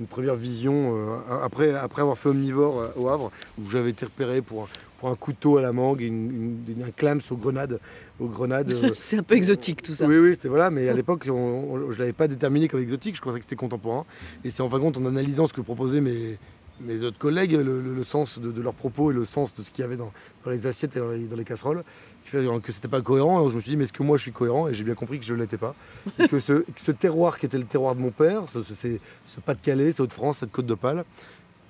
une 0.00 0.06
première 0.06 0.36
vision, 0.36 0.94
euh, 0.94 1.42
après, 1.42 1.74
après 1.74 2.02
avoir 2.02 2.18
fait 2.18 2.28
Omnivore 2.28 2.78
euh, 2.78 2.88
au 2.96 3.08
Havre, 3.08 3.32
où 3.58 3.70
j'avais 3.70 3.90
été 3.90 4.04
repéré 4.04 4.42
pour, 4.42 4.68
pour 4.98 5.08
un 5.08 5.14
couteau 5.14 5.56
à 5.56 5.62
la 5.62 5.72
mangue 5.72 6.02
et 6.02 6.06
une, 6.08 6.58
un 6.86 6.90
clams 6.90 7.22
aux 7.30 7.36
grenades. 7.36 7.80
Aux 8.20 8.28
grenades 8.28 8.70
c'est 8.94 9.16
un 9.16 9.22
peu 9.22 9.34
exotique 9.34 9.82
tout 9.82 9.94
ça. 9.94 10.06
Oui, 10.06 10.18
oui, 10.18 10.32
c'était 10.32 10.48
voilà, 10.48 10.70
mais 10.70 10.90
à 10.90 10.92
l'époque, 10.92 11.22
je 11.24 11.32
ne 11.32 11.94
l'avais 11.96 12.12
pas 12.12 12.28
déterminé 12.28 12.68
comme 12.68 12.82
exotique, 12.82 13.16
je 13.16 13.22
pensais 13.22 13.38
que 13.38 13.44
c'était 13.44 13.56
contemporain. 13.56 14.04
Et 14.44 14.50
c'est 14.50 14.62
en 14.62 14.68
fin 14.68 14.76
de 14.76 14.82
compte 14.82 14.98
en 14.98 15.06
analysant 15.06 15.46
ce 15.46 15.54
que 15.54 15.62
proposaient 15.62 16.02
mes, 16.02 16.38
mes 16.82 17.02
autres 17.02 17.18
collègues, 17.18 17.52
le, 17.52 18.04
sens 18.04 18.38
de, 18.38 18.60
leurs 18.60 18.74
propos 18.74 19.10
et 19.10 19.14
le 19.14 19.24
sens 19.24 19.54
de 19.54 19.62
ce 19.62 19.70
qu'il 19.70 19.82
y 19.82 19.84
avait 19.84 19.96
dans, 19.96 20.12
les 20.46 20.66
assiettes 20.66 20.96
et 20.96 21.00
dans 21.00 21.36
les, 21.36 21.44
casseroles, 21.44 21.84
qui 22.22 22.30
fait 22.30 22.44
que 22.62 22.72
c'était 22.72 22.88
pas 22.88 23.00
cohérent. 23.00 23.48
Je 23.48 23.56
me 23.56 23.60
suis 23.60 23.70
dit, 23.70 23.76
mais 23.76 23.84
est-ce 23.84 23.92
que 23.92 24.02
moi 24.02 24.16
je 24.16 24.22
suis 24.22 24.32
cohérent 24.32 24.68
Et 24.68 24.74
j'ai 24.74 24.84
bien 24.84 24.94
compris 24.94 25.18
que 25.18 25.24
je 25.24 25.34
ne 25.34 25.40
l'étais 25.40 25.56
pas. 25.56 25.74
Et 26.18 26.28
que 26.28 26.40
ce, 26.40 26.90
terroir 26.92 27.38
qui 27.38 27.46
était 27.46 27.58
le 27.58 27.64
terroir 27.64 27.94
de 27.94 28.00
mon 28.00 28.10
père, 28.10 28.48
ce, 28.48 28.62
ce, 28.62 29.40
Pas-de-Calais, 29.44 29.92
ce 29.92 30.02
Haute-France, 30.02 30.38
cette 30.38 30.52
côte 30.52 30.66
d'Opale, 30.66 31.04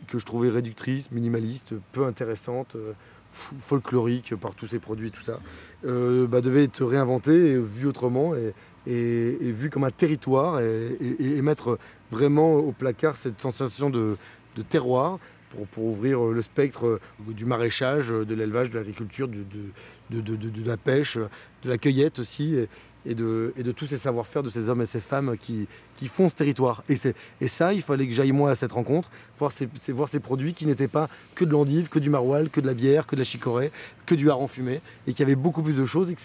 que 0.06 0.18
je 0.18 0.26
trouvais 0.26 0.48
réductrice, 0.48 1.10
minimaliste, 1.10 1.74
peu 1.92 2.04
intéressante, 2.04 2.76
euh, 2.76 2.92
folklorique 3.60 4.34
par 4.36 4.54
tous 4.54 4.66
ces 4.66 4.78
produits 4.78 5.08
et 5.08 5.10
tout 5.10 5.22
ça, 5.22 5.38
euh, 5.86 6.26
bah, 6.26 6.40
devait 6.40 6.64
être 6.64 6.84
réinventé 6.84 7.52
et 7.52 7.58
vu 7.58 7.86
autrement 7.86 8.34
et, 8.34 8.52
vu 8.86 9.70
comme 9.70 9.84
un 9.84 9.90
territoire 9.90 10.60
et, 10.60 11.42
mettre 11.42 11.78
vraiment 12.10 12.54
au 12.54 12.72
placard 12.72 13.16
cette 13.16 13.40
sensation 13.40 13.88
de, 13.90 14.16
de 14.56 14.62
terroir 14.62 15.18
pour, 15.72 15.84
ouvrir 15.84 16.24
euh, 16.24 16.32
le 16.32 16.42
spectre 16.42 16.86
euh, 16.86 17.00
du 17.28 17.44
maraîchage, 17.44 18.12
euh, 18.12 18.24
de 18.24 18.34
l'élevage, 18.34 18.70
de 18.70 18.78
l'agriculture, 18.78 19.28
de, 19.28 20.64
la 20.64 20.76
pêche, 20.76 21.16
de 21.16 21.68
la 21.68 21.78
cueillette 21.78 22.18
aussi, 22.18 22.56
et 23.06 23.14
de 23.14 23.72
tous 23.72 23.86
ces 23.86 23.98
savoir-faire 23.98 24.42
de 24.42 24.50
ces 24.50 24.68
hommes 24.68 24.82
et 24.82 24.86
ces 24.86 25.00
femmes 25.00 25.36
qui, 25.38 25.66
font 26.08 26.28
ce 26.28 26.34
territoire. 26.34 26.82
Et, 26.88 26.96
ça, 27.46 27.72
il 27.72 27.82
fallait 27.82 28.06
que 28.06 28.14
j'aille 28.14 28.32
moi 28.32 28.50
à 28.50 28.54
cette 28.54 28.72
rencontre, 28.72 29.10
voir 29.38 29.52
ces, 29.52 29.68
voir 29.92 30.08
ces 30.08 30.20
produits 30.20 30.54
qui 30.54 30.66
n'étaient 30.66 30.88
pas 30.88 31.08
que 31.34 31.44
de 31.44 31.50
l'endive, 31.50 31.88
que 31.88 31.98
du 31.98 32.10
maroilles, 32.10 32.48
que 32.50 32.60
de 32.60 32.66
la 32.66 32.74
bière, 32.74 33.06
que 33.06 33.16
de 33.16 33.20
la 33.20 33.24
chicorée, 33.24 33.70
que 34.06 34.14
du 34.14 34.30
hareng 34.30 34.48
fumé, 34.48 34.80
et 35.06 35.12
qu'il 35.12 35.20
y 35.20 35.22
avait 35.22 35.36
beaucoup 35.36 35.62
plus 35.62 35.74
de 35.74 35.84
choses, 35.84 36.10
et 36.10 36.14
que 36.14 36.20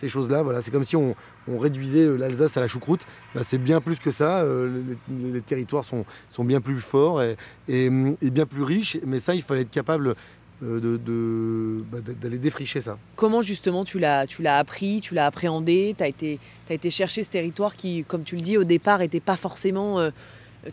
ces 0.00 0.08
choses-là, 0.08 0.42
voilà, 0.42 0.62
c'est 0.62 0.70
comme 0.70 0.84
si 0.84 0.96
on, 0.96 1.14
réduisait 1.48 2.06
l'Alsace 2.16 2.56
à 2.56 2.60
la 2.60 2.68
choucroute. 2.68 3.06
Bah, 3.34 3.40
c'est 3.44 3.58
bien 3.58 3.80
plus 3.80 3.98
que 3.98 4.12
ça. 4.12 4.42
Euh, 4.42 4.82
les, 5.08 5.40
territoires 5.40 5.84
sont, 5.84 6.04
bien 6.44 6.60
plus 6.60 6.80
forts 6.80 7.20
et, 7.22 7.90
bien 7.90 8.46
plus 8.46 8.62
riches. 8.62 8.98
Mais 9.04 9.18
ça, 9.18 9.34
il 9.34 9.42
fallait 9.42 9.62
être 9.62 9.70
capable 9.70 10.14
euh, 10.62 10.80
de, 10.80 11.82
bah, 11.90 11.98
d'aller 12.00 12.38
défricher 12.38 12.80
ça. 12.80 12.98
Comment 13.16 13.42
justement 13.42 13.84
tu 13.84 13.98
l'as, 13.98 14.26
tu 14.26 14.42
l'as 14.42 14.58
appris, 14.58 15.00
tu 15.00 15.14
l'as 15.14 15.26
appréhendé, 15.26 15.94
tu 15.96 16.04
as 16.04 16.08
été, 16.08 16.38
as 16.68 16.74
été 16.74 16.90
chercher 16.90 17.22
ce 17.22 17.30
territoire 17.30 17.76
qui, 17.76 18.04
comme 18.04 18.24
tu 18.24 18.36
le 18.36 18.42
dis, 18.42 18.58
au 18.58 18.64
départ 18.64 18.98
n'était 18.98 19.20
pas 19.20 19.36
forcément 19.36 19.98
euh, 19.98 20.10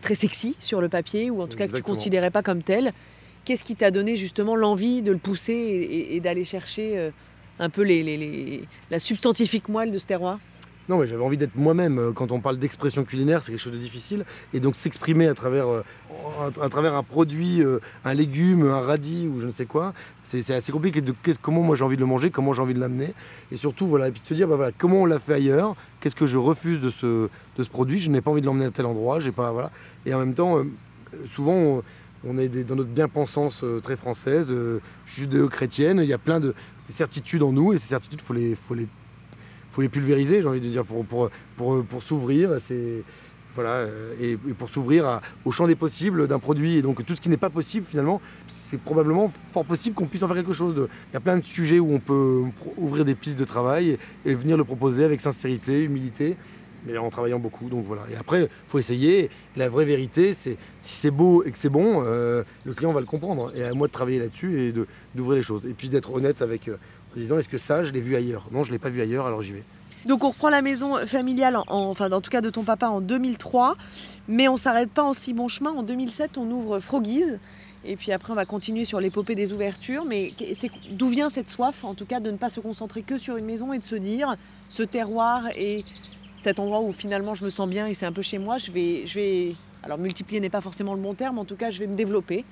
très 0.02 0.14
sexy 0.14 0.56
sur 0.60 0.80
le 0.80 0.88
papier, 0.88 1.30
ou 1.30 1.40
en 1.40 1.46
tout 1.46 1.56
cas 1.56 1.66
que 1.66 1.72
tu 1.72 1.78
ne 1.78 1.82
considérais 1.82 2.30
pas 2.30 2.42
comme 2.42 2.62
tel. 2.62 2.92
Qu'est-ce 3.44 3.64
qui 3.64 3.76
t'a 3.76 3.90
donné 3.90 4.16
justement 4.18 4.56
l'envie 4.56 5.00
de 5.00 5.10
le 5.10 5.18
pousser 5.18 6.06
et, 6.10 6.20
d'aller 6.20 6.44
chercher 6.44 7.10
un 7.58 7.70
peu 7.70 7.82
les, 7.82 8.02
les, 8.02 8.64
la 8.90 9.00
substantifique 9.00 9.70
moelle 9.70 9.90
de 9.90 9.98
ce 9.98 10.04
terroir? 10.04 10.38
Non, 10.88 10.98
mais 10.98 11.06
j'avais 11.06 11.22
envie 11.22 11.36
d'être 11.36 11.54
moi-même. 11.54 11.98
Euh, 11.98 12.12
quand 12.12 12.32
on 12.32 12.40
parle 12.40 12.58
d'expression 12.58 13.04
culinaire, 13.04 13.42
c'est 13.42 13.52
quelque 13.52 13.60
chose 13.60 13.72
de 13.72 13.78
difficile. 13.78 14.24
Et 14.54 14.60
donc 14.60 14.74
s'exprimer 14.74 15.26
à 15.26 15.34
travers, 15.34 15.68
euh, 15.68 15.82
un 16.40 17.02
produit, 17.02 17.62
euh, 17.62 17.78
un 18.06 18.14
légume, 18.14 18.62
un 18.62 18.80
radis 18.80 19.28
ou 19.28 19.38
je 19.38 19.46
ne 19.46 19.50
sais 19.50 19.66
quoi, 19.66 19.92
c'est 20.22 20.50
assez 20.50 20.72
compliqué. 20.72 21.02
De, 21.02 21.12
comment 21.42 21.62
moi 21.62 21.76
j'ai 21.76 21.84
envie 21.84 21.96
de 21.96 22.00
le 22.00 22.06
manger, 22.06 22.30
comment 22.30 22.54
j'ai 22.54 22.62
envie 22.62 22.72
de 22.72 22.80
l'amener. 22.80 23.12
Et 23.52 23.58
surtout, 23.58 23.86
voilà, 23.86 24.08
et 24.08 24.12
puis 24.12 24.22
de 24.22 24.26
se 24.26 24.32
dire, 24.32 24.48
bah, 24.48 24.56
voilà, 24.56 24.72
comment 24.76 25.02
on 25.02 25.04
l'a 25.04 25.18
fait 25.18 25.34
ailleurs, 25.34 25.76
qu'est-ce 26.00 26.16
que 26.16 26.26
je 26.26 26.38
refuse 26.38 26.80
de 26.80 26.90
ce, 26.90 27.28
produit, 27.70 27.98
je 27.98 28.10
n'ai 28.10 28.22
pas 28.22 28.30
envie 28.30 28.40
de 28.40 28.46
l'emmener 28.46 28.66
à 28.66 28.70
tel 28.70 28.86
endroit, 28.86 29.20
j'ai 29.20 29.32
pas, 29.32 29.52
voilà. 29.52 29.70
Et 30.06 30.14
en 30.14 30.18
même 30.20 30.34
temps, 30.34 30.62
souvent, 31.26 31.82
on, 32.24 32.38
est 32.38 32.48
dans 32.64 32.76
notre 32.76 32.88
bien-pensance 32.88 33.62
très 33.82 33.96
française, 33.96 34.48
judéo-chrétienne, 35.06 36.00
il 36.02 36.08
y 36.08 36.14
a 36.14 36.18
plein 36.18 36.40
de 36.40 36.54
certitudes 36.88 37.42
en 37.42 37.52
nous, 37.52 37.74
et 37.74 37.78
ces 37.78 37.88
certitudes, 37.88 38.20
il 38.22 38.24
faut 38.24 38.34
les, 38.34 38.54
faut 38.54 38.74
les 38.74 38.88
faut 39.70 39.82
les 39.82 39.88
pulvériser, 39.88 40.42
j'ai 40.42 40.48
envie 40.48 40.60
de 40.60 40.68
dire, 40.68 40.84
pour, 40.84 41.04
pour, 41.04 41.30
pour, 41.56 41.84
pour 41.84 42.02
s'ouvrir. 42.02 42.58
Voilà, 43.58 43.70
euh, 43.70 44.14
et, 44.20 44.36
pour 44.36 44.70
s'ouvrir 44.70 45.20
au 45.44 45.50
champ 45.50 45.66
des 45.66 45.74
possibles 45.74 46.28
d'un 46.28 46.38
produit. 46.38 46.76
Et 46.76 46.82
donc 46.82 47.04
tout 47.04 47.16
ce 47.16 47.20
qui 47.20 47.28
n'est 47.28 47.36
pas 47.36 47.50
possible, 47.50 47.84
finalement, 47.84 48.20
c'est 48.46 48.78
probablement 48.78 49.32
fort 49.52 49.64
possible 49.64 49.96
qu'on 49.96 50.06
puisse 50.06 50.22
en 50.22 50.28
faire 50.28 50.36
quelque 50.36 50.52
chose. 50.52 50.74
Il 51.10 51.14
y 51.14 51.16
a 51.16 51.20
plein 51.20 51.38
de 51.38 51.44
sujets 51.44 51.80
où 51.80 51.90
on 51.90 51.98
peut 51.98 52.44
ouvrir 52.76 53.04
des 53.04 53.16
pistes 53.16 53.36
de 53.36 53.44
travail 53.44 53.98
et, 54.24 54.34
venir 54.34 54.56
le 54.56 54.62
proposer 54.62 55.02
avec 55.02 55.20
sincérité, 55.20 55.82
humilité, 55.82 56.36
mais 56.86 56.96
en 56.98 57.10
travaillant 57.10 57.40
beaucoup. 57.40 57.68
Donc 57.68 57.84
voilà. 57.84 58.02
Et 58.12 58.16
après, 58.16 58.42
il 58.42 58.48
faut 58.68 58.78
essayer. 58.78 59.28
La 59.56 59.68
vraie 59.68 59.84
vérité, 59.84 60.34
c'est 60.34 60.56
si 60.80 60.94
c'est 60.94 61.10
beau 61.10 61.42
et 61.42 61.50
que 61.50 61.58
c'est 61.58 61.68
bon, 61.68 62.04
euh, 62.06 62.44
le 62.64 62.74
client 62.74 62.92
va 62.92 63.00
le 63.00 63.06
comprendre. 63.06 63.50
Et 63.56 63.64
à 63.64 63.74
moi 63.74 63.88
de 63.88 63.92
travailler 63.92 64.20
là-dessus 64.20 64.60
et 64.60 64.72
d'ouvrir 65.16 65.36
les 65.36 65.42
choses. 65.42 65.66
Et 65.66 65.74
puis 65.74 65.88
d'être 65.88 66.12
honnête 66.12 66.42
avec, 66.42 66.68
euh, 66.68 66.76
est-ce 67.16 67.48
que 67.48 67.58
ça, 67.58 67.84
je 67.84 67.92
l'ai 67.92 68.00
vu 68.00 68.16
ailleurs? 68.16 68.48
Non, 68.52 68.64
je 68.64 68.70
ne 68.70 68.74
l'ai 68.74 68.78
pas 68.78 68.90
vu 68.90 69.00
ailleurs, 69.00 69.26
alors 69.26 69.42
j'y 69.42 69.52
vais. 69.52 69.64
Donc 70.06 70.24
on 70.24 70.30
reprend 70.30 70.48
la 70.48 70.62
maison 70.62 70.96
familiale, 71.06 71.56
en, 71.56 71.64
enfin 71.68 72.10
en 72.10 72.20
tout 72.20 72.30
cas 72.30 72.40
de 72.40 72.50
ton 72.50 72.62
papa 72.62 72.88
en 72.88 73.00
2003, 73.00 73.76
mais 74.28 74.48
on 74.48 74.56
s'arrête 74.56 74.90
pas 74.90 75.02
en 75.02 75.12
si 75.12 75.32
bon 75.32 75.48
chemin. 75.48 75.70
En 75.70 75.82
2007, 75.82 76.38
on 76.38 76.50
ouvre 76.50 76.78
Froggies. 76.78 77.36
Et 77.84 77.96
puis 77.96 78.12
après, 78.12 78.32
on 78.32 78.36
va 78.36 78.44
continuer 78.44 78.84
sur 78.84 79.00
l'épopée 79.00 79.34
des 79.34 79.52
ouvertures. 79.52 80.04
Mais 80.04 80.32
d'où 80.90 81.08
vient 81.08 81.30
cette 81.30 81.48
soif, 81.48 81.84
en 81.84 81.94
tout 81.94 82.06
cas, 82.06 82.20
de 82.20 82.30
ne 82.30 82.36
pas 82.36 82.50
se 82.50 82.60
concentrer 82.60 83.02
que 83.02 83.18
sur 83.18 83.36
une 83.36 83.44
maison 83.44 83.72
et 83.72 83.78
de 83.78 83.84
se 83.84 83.94
dire, 83.94 84.36
ce 84.68 84.82
terroir 84.82 85.44
et 85.56 85.84
cet 86.36 86.60
endroit 86.60 86.80
où 86.80 86.92
finalement 86.92 87.34
je 87.34 87.44
me 87.44 87.50
sens 87.50 87.68
bien 87.68 87.86
et 87.86 87.94
c'est 87.94 88.06
un 88.06 88.12
peu 88.12 88.22
chez 88.22 88.38
moi, 88.38 88.58
je 88.58 88.70
vais, 88.70 89.06
je 89.06 89.18
vais, 89.18 89.56
alors 89.82 89.98
multiplier 89.98 90.40
n'est 90.40 90.50
pas 90.50 90.60
forcément 90.60 90.94
le 90.94 91.00
bon 91.00 91.14
terme, 91.14 91.38
en 91.38 91.44
tout 91.44 91.56
cas, 91.56 91.70
je 91.70 91.80
vais 91.80 91.86
me 91.86 91.96
développer. 91.96 92.44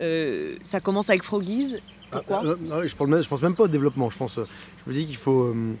Euh, 0.00 0.56
ça 0.64 0.80
commence 0.80 1.10
avec 1.10 1.22
Froggies. 1.22 1.76
Pourquoi 2.14 2.42
ah, 2.42 2.46
euh, 2.46 2.86
je, 2.86 2.94
pense, 2.94 3.26
pense 3.26 3.42
même 3.42 3.54
pas 3.54 3.64
au 3.64 3.68
développement. 3.68 4.10
Je 4.10 4.18
pense, 4.18 4.36
je 4.36 4.90
me 4.90 4.94
dis 4.94 5.06
qu'il 5.06 5.16
faut. 5.16 5.44
Euh, 5.44 5.74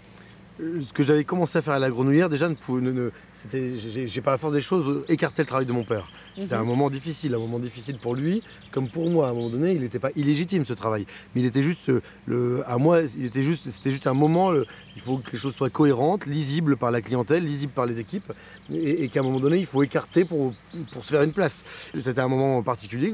ce 0.58 0.92
que 0.92 1.02
j'avais 1.02 1.24
commencé 1.24 1.58
à 1.58 1.62
faire 1.62 1.74
à 1.74 1.78
la 1.80 1.90
grenouillère, 1.90 2.28
déjà, 2.28 2.48
ne, 2.48 2.54
ne, 2.80 3.10
j'ai 3.52 4.20
par 4.20 4.32
la 4.32 4.38
force 4.38 4.52
des 4.52 4.60
choses 4.60 5.04
écarté 5.08 5.42
le 5.42 5.46
travail 5.46 5.66
de 5.66 5.72
mon 5.72 5.82
père. 5.82 6.08
C'était 6.36 6.54
un 6.54 6.60
mhm. 6.60 6.66
moment 6.66 6.90
difficile, 6.90 7.34
un 7.34 7.38
moment 7.38 7.58
difficile 7.58 7.98
pour 7.98 8.14
lui, 8.14 8.42
comme 8.70 8.88
pour 8.88 9.08
moi. 9.10 9.28
À 9.28 9.30
un 9.30 9.34
moment 9.34 9.50
donné, 9.50 9.72
il 9.72 9.80
n'était 9.80 9.98
pas 9.98 10.10
illégitime 10.16 10.64
ce 10.64 10.72
travail, 10.72 11.06
mais 11.34 11.40
il 11.40 11.46
était 11.46 11.62
juste, 11.62 11.90
le, 12.26 12.62
à 12.66 12.78
moi, 12.78 13.00
il 13.16 13.24
était 13.24 13.42
juste, 13.42 13.68
c'était 13.70 13.90
juste 13.90 14.06
un 14.06 14.14
moment. 14.14 14.52
il 14.54 15.02
faut 15.02 15.18
que 15.18 15.32
les 15.32 15.38
choses 15.38 15.54
soient 15.54 15.70
cohérentes, 15.70 16.26
lisibles 16.26 16.76
par 16.76 16.90
la 16.90 17.00
clientèle, 17.00 17.44
lisibles 17.44 17.72
par 17.72 17.86
les 17.86 17.98
équipes, 17.98 18.32
et, 18.72 19.08
qu'à 19.08 19.20
un 19.20 19.22
moment 19.24 19.40
donné, 19.40 19.58
il 19.58 19.66
faut 19.66 19.82
écarter 19.82 20.24
pour, 20.24 20.54
pour 20.92 21.04
se 21.04 21.10
faire 21.10 21.22
une 21.22 21.32
place. 21.32 21.64
C'était 21.98 22.20
un 22.20 22.28
moment 22.28 22.62
particulier 22.62 23.12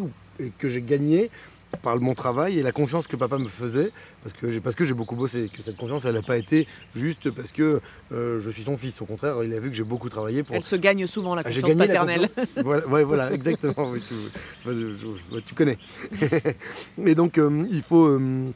que 0.58 0.68
j'ai 0.68 0.80
gagné 0.82 1.30
par 1.82 1.98
mon 2.00 2.14
travail 2.14 2.58
et 2.58 2.62
la 2.62 2.72
confiance 2.72 3.06
que 3.06 3.16
papa 3.16 3.38
me 3.38 3.48
faisait, 3.48 3.90
parce 4.22 4.34
que 4.34 4.50
j'ai, 4.50 4.60
parce 4.60 4.76
que 4.76 4.84
j'ai 4.84 4.94
beaucoup 4.94 5.16
bossé, 5.16 5.50
que 5.54 5.62
cette 5.62 5.76
confiance, 5.76 6.04
elle 6.04 6.14
n'a 6.14 6.22
pas 6.22 6.36
été 6.36 6.66
juste 6.94 7.30
parce 7.30 7.52
que 7.52 7.80
euh, 8.12 8.40
je 8.40 8.50
suis 8.50 8.64
son 8.64 8.76
fils. 8.76 9.00
Au 9.00 9.06
contraire, 9.06 9.42
il 9.44 9.52
a 9.54 9.60
vu 9.60 9.70
que 9.70 9.76
j'ai 9.76 9.84
beaucoup 9.84 10.08
travaillé 10.08 10.42
pour... 10.42 10.56
Elle 10.56 10.62
se 10.62 10.76
gagne 10.76 11.06
souvent, 11.06 11.34
la 11.34 11.42
ah, 11.44 11.50
confiance 11.50 11.74
paternelle. 11.74 12.28
voilà, 12.56 13.04
voilà, 13.04 13.32
exactement. 13.32 13.92
tu, 15.46 15.54
connais. 15.54 15.78
et 17.04 17.14
donc, 17.14 17.38
euh, 17.38 17.66
il 17.70 17.82
faut... 17.82 18.06
Euh, 18.06 18.50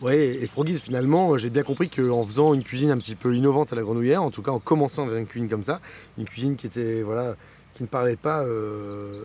ouais, 0.00 0.26
et 0.42 0.46
Froggies, 0.46 0.78
finalement, 0.78 1.36
j'ai 1.38 1.50
bien 1.50 1.62
compris 1.62 1.88
qu'en 1.88 2.24
faisant 2.24 2.54
une 2.54 2.62
cuisine 2.62 2.90
un 2.90 2.98
petit 2.98 3.14
peu 3.14 3.34
innovante 3.34 3.72
à 3.72 3.76
la 3.76 3.82
grenouillère, 3.82 4.22
en 4.22 4.30
tout 4.30 4.42
cas 4.42 4.50
en 4.50 4.58
commençant 4.58 5.06
avec 5.06 5.18
une 5.20 5.26
cuisine 5.26 5.48
comme 5.48 5.64
ça, 5.64 5.80
une 6.18 6.24
cuisine 6.24 6.56
qui 6.56 6.66
était, 6.66 7.02
voilà, 7.02 7.36
qui 7.74 7.82
ne 7.82 7.88
parlait 7.88 8.16
pas, 8.16 8.42
euh, 8.42 9.22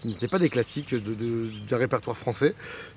qui 0.00 0.08
n'étaient 0.08 0.28
pas 0.28 0.38
des 0.38 0.48
classiques 0.48 0.94
de, 0.94 1.14
du 1.14 1.74
répertoire 1.74 2.16
français, 2.16 2.54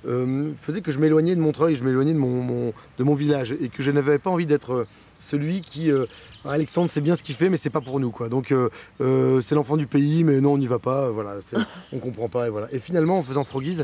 euh, 0.07 0.51
faisait 0.59 0.81
que 0.81 0.91
je 0.91 0.99
m'éloignais 0.99 1.35
de 1.35 1.41
Montreuil, 1.41 1.75
je 1.75 1.83
m'éloignais 1.83 2.13
de 2.13 2.19
mon, 2.19 2.73
de 2.97 3.15
village 3.15 3.53
et 3.59 3.69
que 3.69 3.83
je 3.83 3.91
n'avais 3.91 4.19
pas 4.19 4.29
envie 4.29 4.45
d'être 4.45 4.87
celui 5.29 5.61
qui 5.61 5.91
euh, 5.91 6.05
Alexandre 6.49 6.89
c'est 6.89 7.01
bien 7.01 7.15
ce 7.15 7.23
qu'il 7.23 7.35
fait 7.35 7.49
mais 7.49 7.57
c'est 7.57 7.69
pas 7.69 7.81
pour 7.81 7.99
nous 7.99 8.11
quoi. 8.11 8.29
Donc 8.29 8.51
euh, 8.51 8.69
euh, 9.01 9.41
c'est 9.41 9.55
l'enfant 9.55 9.77
du 9.77 9.87
pays 9.87 10.23
mais 10.23 10.41
non 10.41 10.53
on 10.53 10.57
n'y 10.57 10.67
va 10.67 10.79
pas 10.79 11.09
voilà 11.11 11.35
on 11.93 11.99
comprend 11.99 12.29
pas 12.29 12.47
et 12.47 12.49
voilà. 12.49 12.67
Et 12.71 12.79
finalement 12.79 13.19
en 13.19 13.23
faisant 13.23 13.43
Froggies 13.43 13.83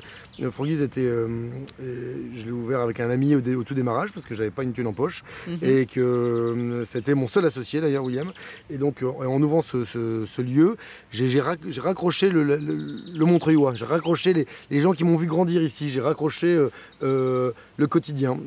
Froggies 0.51 0.81
était 0.81 1.01
je 1.09 2.45
l'ai 2.45 2.51
ouvert 2.51 2.79
avec 2.81 2.99
un 2.99 3.09
ami 3.09 3.35
au, 3.35 3.63
tout 3.63 3.73
démarrage 3.73 4.11
parce 4.11 4.25
que 4.25 4.35
j'avais 4.35 4.51
pas 4.51 4.63
une 4.63 4.73
thune 4.73 4.87
en 4.87 4.93
poche 4.93 5.23
mhm. 5.47 5.57
et 5.61 5.85
que 5.85 6.83
c'était 6.85 7.13
mon 7.13 7.27
seul 7.27 7.45
associé 7.45 7.81
d'ailleurs 7.81 8.03
William. 8.03 8.31
Et 8.69 8.77
donc 8.77 9.03
en 9.03 9.41
ouvrant 9.41 9.61
ce, 9.61 10.41
lieu 10.41 10.77
j'ai 11.11 11.41
raccroché 11.41 12.29
le, 12.29 12.43
le, 12.43 13.25
Montreuilois 13.25 13.73
j'ai 13.75 13.85
raccroché 13.85 14.33
les, 14.69 14.79
gens 14.79 14.93
qui 14.93 15.03
m'ont 15.03 15.17
vu 15.17 15.27
grandir 15.27 15.61
ici. 15.61 15.89
J'ai 15.89 16.01
raccroché 16.01 16.67
le 17.01 17.87
quotidien 17.87 18.37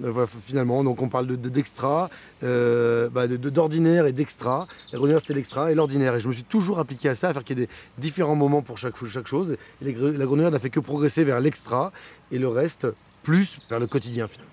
finalement. 0.44 0.84
Donc 0.84 1.02
on 1.02 1.08
parle 1.08 1.26
d'extra 1.36 2.08
de, 2.42 3.10
bah, 3.12 3.26
d'ordinaire 3.26 4.05
et 4.08 4.12
d'extra. 4.12 4.66
La 4.92 4.98
grenouillère, 4.98 5.20
c'était 5.20 5.34
l'extra 5.34 5.70
et 5.70 5.74
l'ordinaire. 5.74 6.14
Et 6.14 6.20
je 6.20 6.28
me 6.28 6.32
suis 6.32 6.44
toujours 6.44 6.78
appliqué 6.78 7.08
à 7.08 7.14
ça, 7.14 7.28
à 7.28 7.32
faire 7.32 7.44
qu'il 7.44 7.58
y 7.58 7.62
ait 7.62 7.66
des 7.66 7.72
différents 7.98 8.36
moments 8.36 8.62
pour 8.62 8.78
chaque, 8.78 8.96
chose. 9.26 9.56
Et 9.84 9.92
la 9.92 10.24
grenouillère 10.26 10.50
n'a 10.50 10.58
fait 10.58 10.70
que 10.70 10.80
progresser 10.80 11.24
vers 11.24 11.40
l'extra 11.40 11.92
et 12.30 12.38
le 12.38 12.48
reste 12.48 12.86
plus 13.22 13.58
vers 13.68 13.80
le 13.80 13.86
quotidien 13.86 14.28
finalement. 14.28 14.52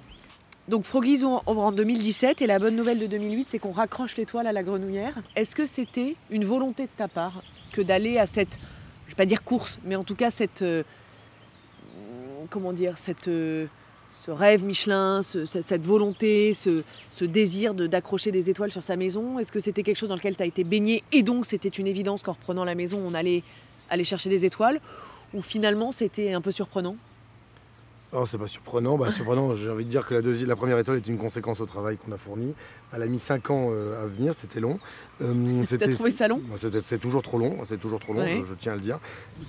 Donc 0.69 0.85
Froggies 0.85 1.23
ouvre 1.23 1.59
en 1.59 1.71
2017 1.73 2.41
et 2.41 2.47
la 2.47 2.57
bonne 2.57 2.75
nouvelle 2.75 2.97
de 2.97 3.05
2008 3.05 3.47
c'est 3.49 3.59
qu'on 3.59 3.73
raccroche 3.73 4.15
l'étoile 4.15 4.47
à 4.47 4.53
la 4.53 4.63
grenouillère. 4.63 5.21
Est-ce 5.35 5.55
que 5.55 5.65
c'était 5.65 6.15
une 6.29 6.45
volonté 6.45 6.83
de 6.83 6.91
ta 6.95 7.09
part 7.09 7.43
que 7.73 7.81
d'aller 7.81 8.17
à 8.17 8.25
cette, 8.25 8.59
je 9.05 9.11
vais 9.11 9.17
pas 9.17 9.25
dire 9.25 9.43
course, 9.43 9.79
mais 9.83 9.97
en 9.97 10.05
tout 10.05 10.15
cas 10.15 10.31
cette, 10.31 10.61
euh, 10.61 10.83
comment 12.49 12.71
dire, 12.71 12.97
cette, 12.97 13.27
euh, 13.27 13.65
ce 14.25 14.31
rêve 14.31 14.63
Michelin, 14.63 15.21
cette 15.21 15.83
volonté, 15.83 16.53
ce, 16.53 16.83
désir 17.25 17.73
d'accrocher 17.73 18.31
des 18.31 18.49
étoiles 18.49 18.71
sur 18.71 18.83
sa 18.83 18.95
maison 18.95 19.37
Est-ce 19.37 19.51
que 19.51 19.59
c'était 19.59 19.83
quelque 19.83 19.97
chose 19.97 20.09
dans 20.09 20.15
lequel 20.15 20.37
tu 20.37 20.43
as 20.43 20.45
été 20.45 20.63
baigné 20.63 21.03
et 21.11 21.23
donc 21.23 21.45
c'était 21.45 21.69
une 21.69 21.87
évidence 21.87 22.23
qu'en 22.23 22.31
reprenant 22.31 22.63
la 22.63 22.75
maison, 22.75 23.01
on 23.05 23.13
allait 23.13 23.43
aller 23.89 24.05
chercher 24.05 24.29
des 24.29 24.45
étoiles 24.45 24.79
Ou 25.33 25.41
finalement 25.41 25.91
c'était 25.91 26.31
un 26.31 26.39
peu 26.39 26.51
surprenant? 26.51 26.95
Oh, 28.13 28.25
c'est 28.25 28.37
pas 28.37 28.47
surprenant. 28.47 28.97
Bah, 28.97 29.11
surprenant, 29.11 29.55
j'ai 29.55 29.71
envie 29.71 29.85
de 29.85 29.89
dire 29.89 30.05
que 30.05 30.13
la, 30.13 30.21
la 30.21 30.55
première 30.55 30.77
étoile 30.77 30.97
est 30.97 31.07
une 31.07 31.17
conséquence 31.17 31.59
au 31.59 31.65
travail 31.65 31.97
qu'on 31.97 32.11
a 32.11 32.17
fourni. 32.17 32.53
Elle 32.95 33.03
a 33.03 33.07
mis 33.07 33.19
5 33.19 33.49
ans 33.49 33.69
euh, 33.71 34.03
à 34.03 34.07
venir, 34.07 34.33
c'était 34.35 34.59
long. 34.59 34.79
Euh, 35.21 35.63
T'as 35.79 35.87
trouvé 35.89 36.11
ça 36.11 36.27
long? 36.27 36.41
C'est 36.87 36.99
toujours 36.99 37.21
trop 37.21 37.37
long, 37.37 37.57
c'est 37.67 37.79
toujours 37.79 37.99
trop 37.99 38.13
long, 38.13 38.25
je, 38.25 38.53
tiens 38.55 38.73
à 38.73 38.75
le 38.75 38.81
dire. 38.81 38.99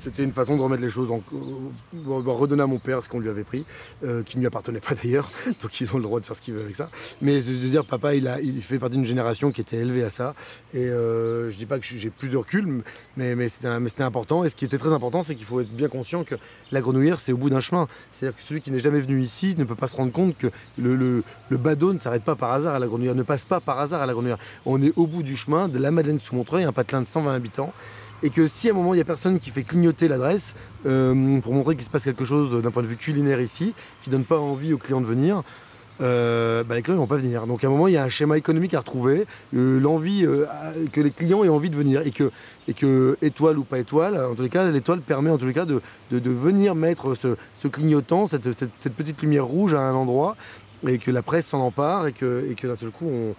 C'était 0.02 0.22
une 0.22 0.32
façon 0.32 0.56
de 0.56 0.62
remettre 0.62 0.82
les 0.82 0.88
choses 0.88 1.10
en... 1.10 1.22
Euh, 1.34 2.22
redonner 2.26 2.62
à 2.62 2.66
mon 2.66 2.78
père 2.78 3.02
ce 3.02 3.08
qu'on 3.08 3.20
lui 3.20 3.28
avait 3.28 3.44
pris, 3.44 3.64
euh, 4.04 4.22
qui 4.22 4.36
ne 4.36 4.40
lui 4.40 4.46
appartenait 4.46 4.80
pas 4.80 4.94
d'ailleurs, 4.94 5.30
donc 5.62 5.80
ils 5.80 5.92
ont 5.92 5.96
le 5.96 6.02
droit 6.02 6.20
de 6.20 6.26
faire 6.26 6.36
ce 6.36 6.42
qu'ils 6.42 6.54
veulent 6.54 6.64
avec 6.64 6.76
ça. 6.76 6.90
Mais 7.22 7.40
je 7.40 7.52
veux 7.52 7.68
dire, 7.68 7.84
papa, 7.84 8.14
il, 8.14 8.28
a, 8.28 8.40
il 8.40 8.60
fait 8.60 8.78
partie 8.78 8.96
d'une 8.96 9.04
génération 9.04 9.52
qui 9.52 9.60
était 9.60 9.76
élevée 9.76 10.04
à 10.04 10.10
ça. 10.10 10.34
Et 10.72 10.88
euh, 10.88 11.50
je 11.50 11.56
dis 11.56 11.66
pas 11.66 11.78
que 11.78 11.86
j'ai 11.86 12.10
plus 12.10 12.28
de 12.28 12.36
recul, 12.36 12.82
mais, 13.16 13.34
mais 13.34 13.48
c'était 13.48 14.02
important. 14.02 14.44
Et 14.44 14.48
ce 14.48 14.56
qui 14.56 14.64
était 14.64 14.78
très 14.78 14.92
important, 14.92 15.22
c'est 15.22 15.34
qu'il 15.34 15.46
faut 15.46 15.60
être 15.60 15.70
bien 15.70 15.88
conscient 15.88 16.24
que 16.24 16.34
la 16.72 16.80
grenouillère, 16.80 17.20
c'est 17.20 17.32
au 17.32 17.36
bout 17.36 17.50
d'un 17.50 17.60
chemin. 17.60 17.88
C'est-à-dire 18.12 18.36
que 18.36 18.42
celui 18.42 18.60
qui 18.60 18.70
n'est 18.70 18.80
jamais 18.80 19.00
venu 19.00 19.20
ici 19.20 19.54
ne 19.56 19.64
peut 19.64 19.74
pas 19.74 19.88
se 19.88 19.96
rendre 19.96 20.12
compte 20.12 20.36
que 20.36 20.48
le, 20.78 20.96
le, 20.96 21.22
le 21.48 21.56
badaud 21.56 21.92
ne 21.92 21.98
s'arrête 21.98 22.24
pas 22.24 22.36
par 22.36 22.52
hasard 22.52 22.74
à 22.74 22.78
la 22.78 22.86
grenouillère, 22.86 23.14
ne 23.14 23.22
pas 23.42 23.60
par 23.60 23.80
hasard 23.80 24.02
à 24.02 24.06
la 24.06 24.12
grenouillère. 24.12 24.38
On 24.66 24.80
est 24.82 24.92
au 24.96 25.06
bout 25.06 25.22
du 25.22 25.36
chemin 25.36 25.68
de 25.68 25.78
la 25.78 25.90
Madeleine 25.90 26.20
sous 26.20 26.36
Montreuil, 26.36 26.64
un 26.64 26.72
patelin 26.72 27.00
de 27.00 27.06
120 27.06 27.34
habitants. 27.34 27.72
Et 28.22 28.30
que 28.30 28.46
si 28.46 28.68
à 28.68 28.72
un 28.72 28.74
moment 28.74 28.94
il 28.94 28.98
n'y 28.98 29.02
a 29.02 29.04
personne 29.04 29.38
qui 29.38 29.50
fait 29.50 29.64
clignoter 29.64 30.08
l'adresse 30.08 30.54
euh, 30.86 31.40
pour 31.40 31.52
montrer 31.52 31.74
qu'il 31.74 31.84
se 31.84 31.90
passe 31.90 32.04
quelque 32.04 32.24
chose 32.24 32.62
d'un 32.62 32.70
point 32.70 32.82
de 32.82 32.88
vue 32.88 32.96
culinaire 32.96 33.40
ici, 33.40 33.74
qui 34.00 34.10
donne 34.10 34.24
pas 34.24 34.38
envie 34.38 34.72
aux 34.72 34.78
clients 34.78 35.00
de 35.00 35.06
venir, 35.06 35.42
euh, 36.00 36.64
bah, 36.64 36.74
les 36.74 36.82
clients 36.82 36.96
ne 36.96 37.00
vont 37.00 37.06
pas 37.06 37.18
venir. 37.18 37.46
Donc 37.46 37.64
à 37.64 37.66
un 37.66 37.70
moment, 37.70 37.86
il 37.86 37.94
y 37.94 37.96
a 37.98 38.02
un 38.02 38.08
schéma 38.08 38.38
économique 38.38 38.72
à 38.72 38.78
retrouver, 38.78 39.26
euh, 39.54 39.78
l'envie 39.78 40.26
que 40.92 41.00
les 41.00 41.10
clients 41.10 41.44
aient 41.44 41.50
envie 41.50 41.70
de 41.70 41.76
venir 41.76 42.00
et 42.06 42.12
que, 42.12 42.30
et 42.66 42.72
que 42.72 43.18
étoile 43.20 43.58
ou 43.58 43.64
pas 43.64 43.78
étoile, 43.78 44.16
en 44.16 44.34
tous 44.34 44.42
les 44.42 44.48
cas, 44.48 44.70
l'étoile 44.70 45.00
permet 45.00 45.30
en 45.30 45.36
tous 45.36 45.46
les 45.46 45.52
cas 45.52 45.66
de, 45.66 45.82
de, 46.10 46.30
venir 46.30 46.74
mettre 46.74 47.14
ce, 47.14 47.68
clignotant, 47.68 48.26
cette, 48.26 48.52
cette, 48.54 48.94
petite 48.94 49.20
lumière 49.20 49.44
rouge 49.44 49.74
à 49.74 49.80
un 49.80 49.94
endroit 49.94 50.36
et 50.86 50.98
que 50.98 51.10
la 51.10 51.22
presse 51.22 51.46
s'en 51.46 51.60
empare 51.60 52.06
et 52.06 52.12
que, 52.12 52.46
et 52.50 52.54
que 52.54 52.66
d'un 52.66 52.76
seul 52.76 52.90
coup 52.90 53.06
on, 53.06 53.34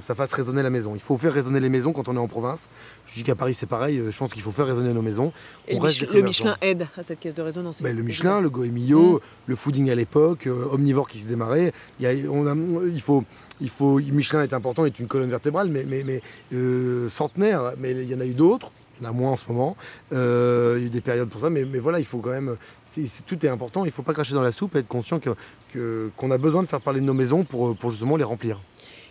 ça 0.00 0.14
fasse 0.14 0.32
résonner 0.32 0.62
la 0.62 0.70
maison. 0.70 0.94
Il 0.94 1.00
faut 1.00 1.16
faire 1.16 1.32
résonner 1.32 1.60
les 1.60 1.68
maisons 1.68 1.92
quand 1.92 2.08
on 2.08 2.16
est 2.16 2.20
en 2.20 2.26
province. 2.26 2.68
Je 3.06 3.14
dis 3.14 3.22
qu'à 3.22 3.34
Paris 3.34 3.54
c'est 3.54 3.66
pareil, 3.66 3.98
euh, 3.98 4.10
je 4.10 4.18
pense 4.18 4.32
qu'il 4.32 4.42
faut 4.42 4.50
faire 4.50 4.66
résonner 4.66 4.92
nos 4.92 5.02
maisons. 5.02 5.32
Et 5.68 5.78
le 5.78 6.20
Michelin 6.22 6.56
aide 6.60 6.88
à 6.96 7.02
cette 7.02 7.20
caisse 7.20 7.34
de 7.34 7.42
résonance. 7.42 7.82
Ben, 7.82 7.94
le 7.94 8.02
Michelin, 8.02 8.40
le 8.40 8.50
Goemio, 8.50 9.16
mm. 9.16 9.20
le 9.46 9.56
fooding 9.56 9.90
à 9.90 9.94
l'époque, 9.94 10.46
euh, 10.46 10.68
omnivore 10.72 11.08
qui 11.08 11.20
se 11.20 11.28
démarrait. 11.28 11.72
Il, 12.00 12.28
on 12.28 12.46
a, 12.46 12.54
il 12.86 13.00
faut, 13.00 13.24
il 13.60 13.70
faut, 13.70 13.98
Michelin 14.00 14.42
est 14.42 14.52
important, 14.52 14.84
est 14.86 14.98
une 14.98 15.06
colonne 15.06 15.30
vertébrale, 15.30 15.68
mais, 15.68 15.84
mais, 15.86 16.02
mais 16.04 16.20
euh, 16.52 17.08
centenaire, 17.08 17.74
mais 17.78 17.92
il 17.92 18.10
y 18.10 18.14
en 18.14 18.20
a 18.20 18.26
eu 18.26 18.34
d'autres. 18.34 18.72
Il 19.00 19.04
y 19.04 19.06
en 19.06 19.10
a 19.10 19.12
moins 19.12 19.32
en 19.32 19.36
ce 19.36 19.44
moment. 19.48 19.76
il 20.10 20.16
y 20.16 20.20
a 20.20 20.78
eu 20.78 20.90
des 20.90 21.00
périodes 21.00 21.28
pour 21.28 21.40
ça, 21.40 21.50
mais, 21.50 21.64
voilà, 21.78 21.98
il 21.98 22.04
faut 22.04 22.18
quand 22.18 22.30
même. 22.30 22.56
tout 23.26 23.46
est 23.46 23.48
important. 23.48 23.84
Il 23.84 23.88
ne 23.88 23.92
faut 23.92 24.02
pas 24.02 24.14
cracher 24.14 24.34
dans 24.34 24.42
la 24.42 24.52
soupe 24.52 24.76
et 24.76 24.80
être 24.80 24.88
conscient 24.88 25.20
que, 25.20 26.10
qu'on 26.16 26.30
a 26.30 26.38
besoin 26.38 26.62
de 26.62 26.68
faire 26.68 26.80
parler 26.80 27.00
de 27.00 27.06
nos 27.06 27.14
maisons 27.14 27.44
pour, 27.44 27.76
justement 27.90 28.16
les 28.16 28.24
remplir. 28.24 28.60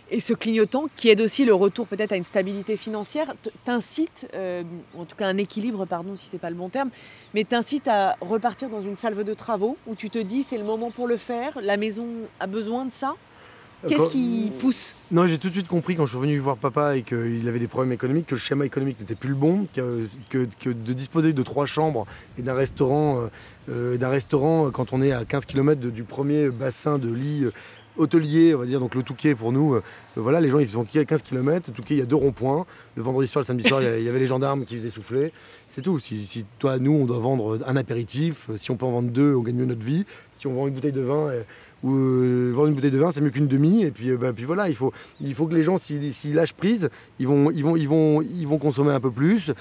Et 0.08 0.20
ce 0.20 0.32
clignotant, 0.34 0.84
qui 0.94 1.08
aide 1.08 1.20
aussi 1.20 1.44
le 1.44 1.52
retour 1.52 1.88
peut-être 1.88 2.12
à 2.12 2.16
une 2.16 2.24
stabilité 2.24 2.76
financière, 2.76 3.34
t'incite, 3.64 4.28
euh, 4.34 4.62
en 4.96 5.04
tout 5.04 5.16
cas 5.16 5.26
un 5.26 5.36
équilibre, 5.36 5.84
pardon 5.84 6.14
si 6.14 6.28
c'est 6.30 6.38
pas 6.38 6.50
le 6.50 6.54
bon 6.54 6.68
terme, 6.68 6.90
mais 7.34 7.42
t'incite 7.42 7.88
à 7.88 8.14
repartir 8.20 8.68
dans 8.68 8.80
une 8.80 8.94
salve 8.94 9.24
de 9.24 9.34
travaux 9.34 9.76
où 9.88 9.96
tu 9.96 10.08
te 10.08 10.18
dis 10.20 10.44
c'est 10.44 10.58
le 10.58 10.64
moment 10.64 10.92
pour 10.92 11.08
le 11.08 11.16
faire, 11.16 11.58
la 11.60 11.76
maison 11.76 12.06
a 12.38 12.46
besoin 12.46 12.84
de 12.84 12.92
ça? 12.92 13.16
Qu'est-ce 13.86 13.98
Quand- 14.02 14.08
qui 14.08 14.50
pousse 14.58 14.94
Non, 15.10 15.26
j'ai 15.26 15.38
tout 15.38 15.48
de 15.48 15.52
suite 15.52 15.68
compris 15.68 15.96
quand 15.96 16.06
je 16.06 16.10
suis 16.12 16.20
venu 16.20 16.38
voir 16.38 16.56
papa 16.56 16.96
et 16.96 17.02
qu'il 17.02 17.46
avait 17.46 17.58
des 17.58 17.68
problèmes 17.68 17.92
économiques, 17.92 18.26
que 18.26 18.34
le 18.34 18.40
schéma 18.40 18.64
économique 18.64 18.98
n'était 18.98 19.14
plus 19.14 19.28
le 19.28 19.34
bon, 19.36 19.66
que, 19.74 20.08
que- 20.30 20.48
que 20.58 20.70
de 20.70 20.92
disposer 20.92 21.32
de 21.32 21.42
trois 21.42 21.66
chambres 21.66 22.06
et 22.38 22.42
d'un 22.42 22.54
restaurant, 22.54 23.20
euh, 23.20 23.26
euh, 23.70 23.96
d'un 23.98 24.08
restaurant 24.08 24.66
euh, 24.66 24.70
quand 24.70 24.92
on 24.92 25.02
est 25.02 25.12
à 25.12 25.24
15 25.24 25.44
km 25.44 25.80
du 25.80 26.02
premier 26.04 26.48
bassin 26.48 26.98
de 26.98 27.12
lit 27.12 27.44
euh, 27.44 27.52
hôtelier, 27.98 28.54
on 28.54 28.58
va 28.58 28.66
dire, 28.66 28.80
donc 28.80 28.94
le 28.94 29.02
Touquet 29.02 29.34
pour 29.34 29.52
nous, 29.52 29.74
euh, 29.74 29.82
voilà, 30.16 30.40
les 30.40 30.48
gens 30.48 30.58
ils 30.58 30.68
sont 30.68 30.82
à 30.94 31.04
15 31.04 31.22
km, 31.22 31.68
le 31.68 31.74
Touquet 31.74 31.94
il 31.94 31.98
y 31.98 32.02
a 32.02 32.06
deux 32.06 32.16
ronds-points, 32.16 32.66
le 32.96 33.02
vendredi 33.02 33.28
soir, 33.28 33.42
le 33.42 33.46
samedi 33.46 33.68
soir, 33.68 33.82
il 33.82 34.02
y 34.04 34.08
avait 34.08 34.18
les 34.18 34.26
gendarmes 34.26 34.64
qui 34.64 34.76
faisaient 34.76 34.90
souffler, 34.90 35.32
c'est 35.68 35.82
tout. 35.82 35.98
Si, 35.98 36.24
si 36.26 36.44
toi, 36.58 36.78
nous, 36.78 36.92
on 36.92 37.04
doit 37.06 37.18
vendre 37.20 37.58
un 37.66 37.76
apéritif, 37.76 38.48
euh, 38.50 38.56
si 38.56 38.70
on 38.70 38.76
peut 38.76 38.86
en 38.86 38.90
vendre 38.92 39.10
deux, 39.10 39.34
on 39.34 39.42
gagne 39.42 39.56
mieux 39.56 39.64
notre 39.66 39.84
vie. 39.84 40.04
Si 40.38 40.46
on 40.46 40.52
vend 40.52 40.66
une 40.66 40.74
bouteille 40.74 40.92
de 40.92 41.00
vin, 41.00 41.28
euh, 41.30 41.42
ou 41.82 41.94
euh, 41.94 42.52
vendre 42.54 42.68
une 42.68 42.74
bouteille 42.74 42.90
de 42.90 42.98
vin, 42.98 43.12
c'est 43.12 43.20
mieux 43.20 43.30
qu'une 43.30 43.48
demi. 43.48 43.82
Et 43.82 43.90
puis, 43.90 44.10
euh, 44.10 44.16
bah, 44.16 44.32
voilà, 44.44 44.68
il 44.68 44.74
faut, 44.74 44.92
il 45.20 45.34
faut 45.34 45.46
que 45.46 45.54
les 45.54 45.62
gens, 45.62 45.78
s'ils 45.78 46.34
lâchent 46.34 46.54
prise, 46.54 46.88
ils 47.18 47.28
vont, 47.28 47.50
ils, 47.50 47.62
vont, 47.62 47.76
ils, 47.76 48.46
vont, 48.46 48.58
consommer 48.58 48.92
un 48.92 49.00
peu 49.00 49.10
plus. 49.10 49.52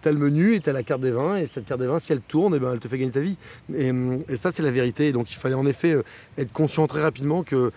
T'as 0.00 0.12
menu 0.12 0.54
et 0.54 0.60
t'as 0.60 0.82
carte 0.82 1.00
des 1.00 1.10
vins. 1.10 1.36
Et 1.36 1.46
cette 1.46 1.66
carte 1.66 1.80
des 1.80 1.86
vins, 1.86 1.98
si 1.98 2.12
elle 2.12 2.20
tourne, 2.20 2.54
eh 2.54 2.58
ben, 2.58 2.72
elle 2.72 2.78
te 2.78 2.88
fait 2.88 2.98
gagner 2.98 3.10
ta 3.10 3.20
vie. 3.20 3.36
Et, 3.74 3.90
hum, 3.90 4.22
ça, 4.36 4.52
c'est 4.52 4.62
la 4.62 4.70
vérité. 4.70 5.12
Donc 5.12 5.30
il 5.30 5.36
fallait 5.36 5.54
en 5.54 5.66
effet 5.66 5.92
euh, 5.92 6.02
être 6.38 6.52
conscient 6.52 6.86
très 6.86 7.02
rapidement 7.02 7.42
que 7.42 7.72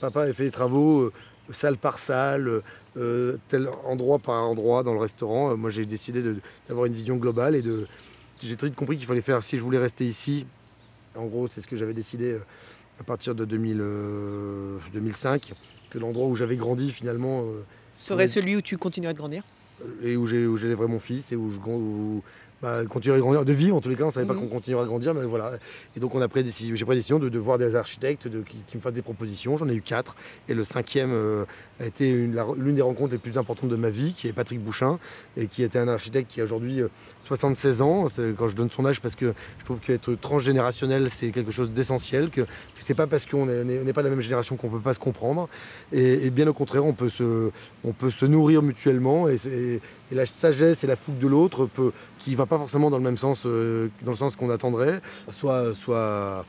papa 0.00 0.22
avait 0.22 0.32
fait 0.32 0.44
des 0.44 0.50
travaux 0.50 1.10
salle 1.50 1.76
par 1.76 1.98
salle, 1.98 2.62
tel 2.94 3.68
endroit 3.84 4.18
par 4.18 4.42
endroit 4.42 4.82
dans 4.82 4.94
le 4.94 5.00
restaurant. 5.00 5.54
Moi, 5.56 5.68
j'ai 5.68 5.84
décidé 5.84 6.22
d'avoir 6.66 6.86
une 6.86 6.94
vision 6.94 7.16
globale 7.16 7.54
et 7.54 7.62
de. 7.62 7.86
J'ai 8.40 8.56
très 8.56 8.68
vite 8.68 8.76
compris 8.76 8.96
qu'il 8.96 9.06
fallait 9.06 9.20
faire, 9.20 9.42
si 9.42 9.58
je 9.58 9.62
voulais 9.62 9.78
rester 9.78 10.06
ici, 10.06 10.46
en 11.14 11.26
gros, 11.26 11.46
c'est 11.46 11.60
ce 11.60 11.68
que 11.68 11.76
j'avais 11.76 11.92
décidé 11.92 12.38
à 13.00 13.04
partir 13.04 13.34
de 13.34 13.44
2000, 13.44 13.78
euh, 13.80 14.78
2005, 14.92 15.52
que 15.90 15.98
l'endroit 15.98 16.26
où 16.26 16.34
j'avais 16.34 16.56
grandi 16.56 16.90
finalement 16.90 17.42
euh, 17.42 17.62
Serait 18.00 18.26
celui 18.26 18.56
où 18.56 18.62
tu 18.62 18.76
continuerais 18.78 19.14
de 19.14 19.18
grandir? 19.18 19.42
Et 20.02 20.16
où 20.16 20.26
j'ai- 20.26 20.46
mon 20.88 20.98
fils 20.98 21.32
et 21.32 21.36
où 21.36 21.50
je 21.50 21.58
où, 21.78 22.22
bah, 22.60 22.84
continuerai 22.84 23.18
de 23.18 23.22
grandir, 23.22 23.44
de 23.44 23.52
vivre 23.52 23.76
en 23.76 23.80
tous 23.80 23.88
les 23.88 23.96
cas, 23.96 24.04
on 24.04 24.10
savait 24.10 24.26
pas 24.26 24.34
Mhm. 24.34 24.40
qu'on 24.40 24.48
continuerait 24.48 24.84
à 24.84 24.86
grandir, 24.86 25.14
mais 25.14 25.24
voilà. 25.24 25.52
Et 25.96 26.00
donc 26.00 26.14
on 26.14 26.20
a 26.20 26.28
pris 26.28 26.40
décision, 26.44 26.74
j'ai 26.76 26.84
pris 26.84 26.94
la 26.94 26.98
décision 26.98 27.18
de, 27.18 27.28
de 27.28 27.38
voir 27.38 27.58
des 27.58 27.74
architectes 27.74 28.28
de- 28.28 28.42
qui, 28.42 28.58
qui 28.68 28.76
me 28.76 28.82
fassent 28.82 28.92
des 28.92 29.02
propositions. 29.02 29.56
J'en 29.56 29.68
ai 29.68 29.74
eu 29.74 29.82
quatre, 29.82 30.14
et 30.48 30.54
le 30.54 30.62
cinquième 30.64 31.10
euh, 31.12 31.44
a 31.82 31.86
été 31.86 32.12
l'une 32.12 32.74
des 32.74 32.82
rencontres 32.82 33.12
les 33.12 33.18
plus 33.18 33.36
importantes 33.38 33.70
de 33.70 33.76
ma 33.76 33.90
vie, 33.90 34.12
qui 34.14 34.28
est 34.28 34.32
Patrick 34.32 34.60
Bouchin, 34.62 34.98
et 35.36 35.46
qui 35.46 35.62
était 35.62 35.78
un 35.78 35.88
architecte 35.88 36.30
qui 36.30 36.40
a 36.40 36.44
aujourd'hui 36.44 36.80
euh, 36.80 36.88
76 37.26 37.82
ans. 37.82 38.08
C'est 38.08 38.34
quand 38.36 38.46
je 38.48 38.54
donne 38.56 38.70
son 38.70 38.86
âge 38.86 39.00
parce 39.00 39.16
que 39.16 39.34
je 39.58 39.64
trouve 39.64 39.80
qu'être 39.80 40.14
transgénérationnel 40.14 41.10
c'est 41.10 41.30
quelque 41.30 41.50
chose 41.50 41.70
d'essentiel, 41.72 42.30
que, 42.30 42.42
que 42.42 42.46
c'est 42.78 42.94
pas 42.94 43.06
parce 43.06 43.26
qu'on 43.26 43.48
est- 43.48 43.64
n'est 43.64 43.92
pas 43.92 44.02
de 44.02 44.08
la 44.08 44.14
même 44.14 44.22
génération 44.22 44.56
qu'on 44.56 44.68
peut 44.68 44.80
pas 44.80 44.94
se 44.94 44.98
comprendre, 44.98 45.48
et, 45.92 46.30
bien 46.30 46.46
au 46.46 46.52
contraire 46.54 46.84
on 46.86 46.94
peut 46.94 47.10
se, 47.10 47.50
on 47.84 47.92
peut 47.92 48.10
se 48.10 48.26
nourrir 48.26 48.62
mutuellement, 48.62 49.28
et, 49.28 49.80
la 50.12 50.26
sagesse 50.26 50.84
et 50.84 50.86
la 50.86 50.96
fougue 50.96 51.18
de 51.18 51.26
l'autre 51.26 51.68
qui 52.18 52.34
va 52.34 52.44
pas 52.46 52.58
forcément 52.58 52.90
dans 52.90 52.98
le 52.98 53.02
même 53.04 53.16
sens, 53.16 53.44
euh, 53.46 53.88
dans 54.02 54.10
le 54.10 54.16
sens 54.16 54.36
qu'on 54.36 54.50
attendrait, 54.50 55.00
soit, 55.30 55.74
soit 55.74 56.44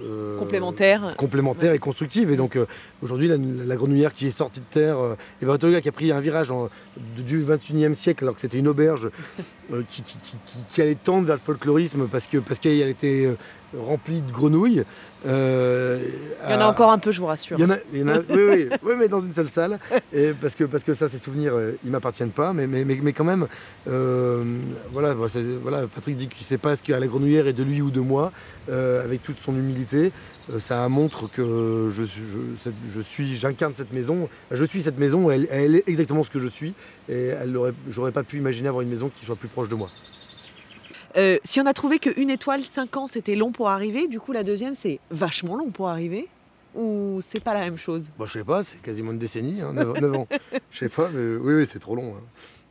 euh, 0.00 0.36
Complémentaire 0.38 1.14
complémentaire 1.16 1.72
et 1.72 1.78
constructive. 1.78 2.30
Et 2.30 2.36
donc 2.36 2.56
euh, 2.56 2.66
aujourd'hui, 3.02 3.28
la, 3.28 3.36
la 3.38 3.76
grenouillère 3.76 4.12
qui 4.12 4.26
est 4.26 4.30
sortie 4.30 4.60
de 4.60 4.66
terre, 4.70 4.98
euh, 4.98 5.14
et 5.40 5.46
ben, 5.46 5.52
Autoga 5.52 5.80
qui 5.80 5.88
a 5.88 5.92
pris 5.92 6.12
un 6.12 6.20
virage 6.20 6.50
en- 6.50 6.68
de- 7.16 7.22
du 7.22 7.42
21e 7.42 7.94
siècle 7.94 8.24
alors 8.24 8.34
que 8.34 8.40
c'était 8.40 8.58
une 8.58 8.68
auberge 8.68 9.08
euh, 9.72 9.82
qui, 9.88 10.02
qui- 10.02 10.18
qui- 10.18 10.36
qui- 10.46 10.64
qui 10.68 10.82
allait 10.82 10.96
tendre 10.96 11.26
vers 11.26 11.36
le 11.36 11.40
folklorisme 11.40 12.08
parce 12.10 12.26
que 12.26 12.38
parce 12.38 12.58
qu'elle 12.60 12.88
était 12.88 13.34
remplie 13.76 14.20
de 14.22 14.30
grenouilles. 14.32 14.84
euh, 15.26 15.98
Il 16.44 16.50
y 16.50 16.54
en 16.54 16.60
a 16.60 16.64
à- 16.64 16.68
encore 16.68 16.90
un 16.92 16.98
peu, 16.98 17.10
je 17.10 17.20
vous 17.20 17.26
rassure. 17.26 17.58
il 17.58 17.62
y 17.62 17.64
en 17.64 17.70
a, 17.70 17.76
il 17.92 18.00
y 18.00 18.02
en 18.02 18.08
a- 18.08 18.18
oui, 18.30 18.42
oui, 18.48 18.68
oui, 18.82 18.92
mais 18.98 19.08
dans 19.08 19.20
une 19.20 19.32
seule 19.32 19.48
salle. 19.48 19.78
Et 20.12 20.32
parce, 20.40 20.54
que, 20.54 20.64
parce 20.64 20.84
que 20.84 20.94
ça, 20.94 21.08
ces 21.08 21.18
souvenirs, 21.18 21.54
euh, 21.54 21.72
ils 21.84 21.90
m'appartiennent 21.90 22.30
pas. 22.30 22.52
Mais, 22.52 22.66
mais, 22.66 22.84
mais, 22.84 22.98
mais 23.02 23.12
quand 23.12 23.24
même, 23.24 23.46
euh, 23.88 24.44
voilà, 24.92 25.14
voilà, 25.14 25.86
Patrick 25.92 26.16
dit 26.16 26.28
qu'il 26.28 26.40
ne 26.40 26.44
sait 26.44 26.58
pas 26.58 26.76
ce 26.76 26.82
qu'à 26.82 27.00
la 27.00 27.06
grenouillère 27.06 27.46
est 27.46 27.52
de 27.52 27.62
lui 27.62 27.82
ou 27.82 27.90
de 27.90 28.00
moi, 28.00 28.32
euh, 28.68 29.02
avec 29.04 29.22
toute 29.22 29.38
son 29.38 29.54
humilité. 29.56 30.12
Ça 30.60 30.88
montre 30.88 31.28
que 31.28 31.88
je, 31.90 32.04
suis- 32.04 32.22
je, 32.22 32.38
cette- 32.60 32.74
je 32.88 33.00
suis, 33.00 33.34
j'incarne 33.34 33.72
cette 33.76 33.92
maison. 33.92 34.28
Je 34.52 34.64
suis 34.64 34.80
cette 34.82 34.98
maison. 34.98 35.28
Elle, 35.28 35.48
elle 35.50 35.74
est 35.74 35.88
exactement 35.88 36.22
ce 36.22 36.30
que 36.30 36.38
je 36.38 36.46
suis. 36.46 36.72
Et 37.08 37.32
j'aurais 37.90 38.12
pas 38.12 38.22
pu 38.22 38.36
imaginer 38.38 38.68
avoir 38.68 38.82
une 38.82 38.88
maison 38.90 39.08
qui 39.12 39.24
soit 39.26 39.34
plus 39.34 39.48
proche 39.48 39.68
de 39.68 39.74
moi. 39.74 39.88
Euh, 41.16 41.38
si 41.44 41.60
on 41.60 41.66
a 41.66 41.72
trouvé 41.72 41.98
qu'une 41.98 42.30
étoile, 42.30 42.62
5 42.62 42.96
ans, 42.96 43.06
c'était 43.06 43.36
long 43.36 43.50
pour 43.52 43.68
arriver, 43.68 44.06
du 44.06 44.20
coup, 44.20 44.32
la 44.32 44.42
deuxième, 44.42 44.74
c'est 44.74 45.00
vachement 45.10 45.56
long 45.56 45.70
pour 45.70 45.88
arriver 45.88 46.28
Ou 46.74 47.20
c'est 47.26 47.40
pas 47.42 47.54
la 47.54 47.60
même 47.60 47.78
chose? 47.78 48.10
Bon, 48.18 48.26
je 48.26 48.34
sais 48.34 48.44
pas, 48.44 48.62
c'est 48.62 48.82
quasiment 48.82 49.12
une 49.12 49.18
décennie, 49.18 49.60
9, 49.72 50.14
ans. 50.14 50.28
Je 50.70 50.78
sais 50.78 50.88
pas, 50.90 51.08
mais 51.12 51.36
oui, 51.36 51.54
oui, 51.54 51.66
c'est 51.66 51.78
trop 51.78 51.96
long. 51.96 52.16
hein. 52.16 52.22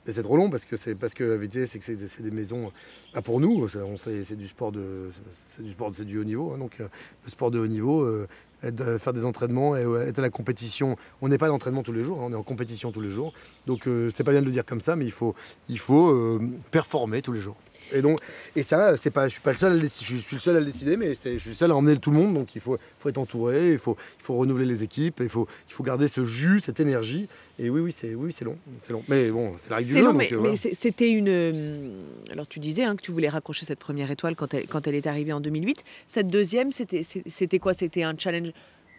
Mais 0.06 0.14
c'est 0.14 0.22
trop 0.22 0.38
long 0.38 0.52
parce 0.52 0.66
que 0.66 0.78
c'est 0.78 0.94
parce 0.94 1.16
que 1.16 1.24
la 1.24 1.38
vérité, 1.38 1.66
c'est 1.66 1.80
que 1.80 1.86
c'est 1.86 2.22
des 2.22 2.30
maisons. 2.30 2.72
Bah, 3.16 3.24
pour 3.24 3.40
nous, 3.40 3.68
c'est 3.68 4.36
du 4.36 4.48
sport 4.48 4.72
de, 4.72 5.10
c'est 5.48 5.64
du 5.64 5.72
sport, 5.72 5.92
c'est 5.96 6.06
du 6.06 6.20
haut 6.20 6.24
niveau. 6.24 6.52
hein, 6.54 6.60
donc 6.60 6.80
euh, 6.80 6.88
le 7.24 7.30
sport 7.32 7.50
de 7.50 7.58
haut 7.58 7.66
niveau, 7.66 8.04
euh, 8.04 8.28
être, 8.62 9.00
faire 9.00 9.14
des 9.14 9.26
entraînements 9.26 9.76
et 9.76 9.82
être 10.08 10.20
à 10.20 10.22
la 10.22 10.30
compétition. 10.30 10.96
On 11.24 11.30
n'est 11.30 11.40
pas 11.40 11.48
à 11.48 11.50
l'entraînement 11.50 11.82
tous 11.82 11.92
les 11.94 12.04
jours, 12.04 12.20
hein, 12.22 12.26
on 12.28 12.34
est 12.34 12.36
en 12.36 12.44
compétition 12.44 12.92
tous 12.92 13.02
les 13.02 13.10
jours. 13.10 13.34
Donc 13.66 13.88
euh, 13.88 14.12
c'est 14.16 14.24
pas 14.24 14.30
bien 14.30 14.42
de 14.42 14.46
le 14.46 14.52
dire 14.52 14.64
comme 14.66 14.82
ça, 14.82 14.96
mais 14.96 15.06
il 15.06 15.12
faut, 15.12 15.34
il 15.70 15.80
faut 15.80 16.12
euh, 16.12 16.40
performer 16.70 17.24
tous 17.24 17.32
les 17.32 17.40
jours. 17.40 17.56
Et 17.94 18.02
donc, 18.02 18.20
et 18.56 18.64
ça, 18.64 18.98
c'est 18.98 19.12
pas, 19.12 19.28
je 19.28 19.34
suis 19.34 19.42
pas 19.42 19.52
le 19.52 19.58
seul 19.58 19.72
à 19.72 19.76
le 19.76 19.82
décider. 19.82 20.06
Je 20.06 20.22
suis- 20.22 20.36
le 20.36 20.40
seul 20.42 20.56
à 20.56 20.60
le 20.60 20.66
décider, 20.66 20.98
mais 20.98 21.14
je 21.14 21.38
suis 21.38 21.50
le 21.50 21.56
seul 21.56 21.72
à 21.72 21.76
emmener 21.76 21.98
tout 21.98 22.12
le 22.12 22.18
monde. 22.18 22.34
Donc 22.34 22.56
il 22.56 22.62
faut, 22.62 22.78
faut 23.00 23.10
être 23.10 23.18
entouré, 23.18 23.74
il 23.74 23.78
faut, 23.78 23.96
il 24.20 24.24
faut 24.24 24.36
renouveler 24.36 24.66
les 24.66 24.84
équipes, 24.84 25.20
il 25.22 25.30
faut, 25.30 25.48
il 25.70 25.74
faut 25.74 25.84
garder 25.84 26.08
ce 26.08 26.24
jus, 26.26 26.60
cette 26.60 26.80
énergie. 26.80 27.28
Et 27.58 27.70
oui, 27.70 27.80
oui, 27.82 27.94
c'est, 27.96 28.16
oui, 28.16 28.34
c'est 28.34 28.44
long, 28.44 28.58
c'est 28.82 28.92
long. 28.92 29.04
Mais 29.08 29.30
bon, 29.30 29.54
c'est 29.58 29.70
la 29.70 29.78
règle 29.78 29.88
du 29.88 29.94
jeu. 29.96 30.00
long, 30.04 30.12
donc, 30.12 30.18
mais, 30.18 30.34
euh, 30.34 30.40
mais 30.42 30.56
c'était 30.56 31.10
une. 31.12 31.30
euh, 31.30 31.90
Alors, 32.32 32.48
tu 32.48 32.60
disais 32.60 32.84
hein, 32.84 32.96
que 32.96 33.02
tu 33.02 33.12
voulais 33.12 33.30
raccrocher 33.30 33.66
cette 33.66 33.80
première 33.80 34.12
étoile 34.12 34.36
quand 34.36 34.54
elle, 34.54 34.68
quand 34.68 34.88
elle 34.88 34.96
est 34.96 35.08
arrivée 35.08 35.32
en 35.32 35.40
2008. 35.40 35.84
Cette 36.08 36.28
deuxième, 36.28 36.72
c'était 36.72 37.04
c'était 37.04 37.60
quoi? 37.60 37.74
C'était 37.74 38.04
un 38.04 38.16
challenge 38.18 38.52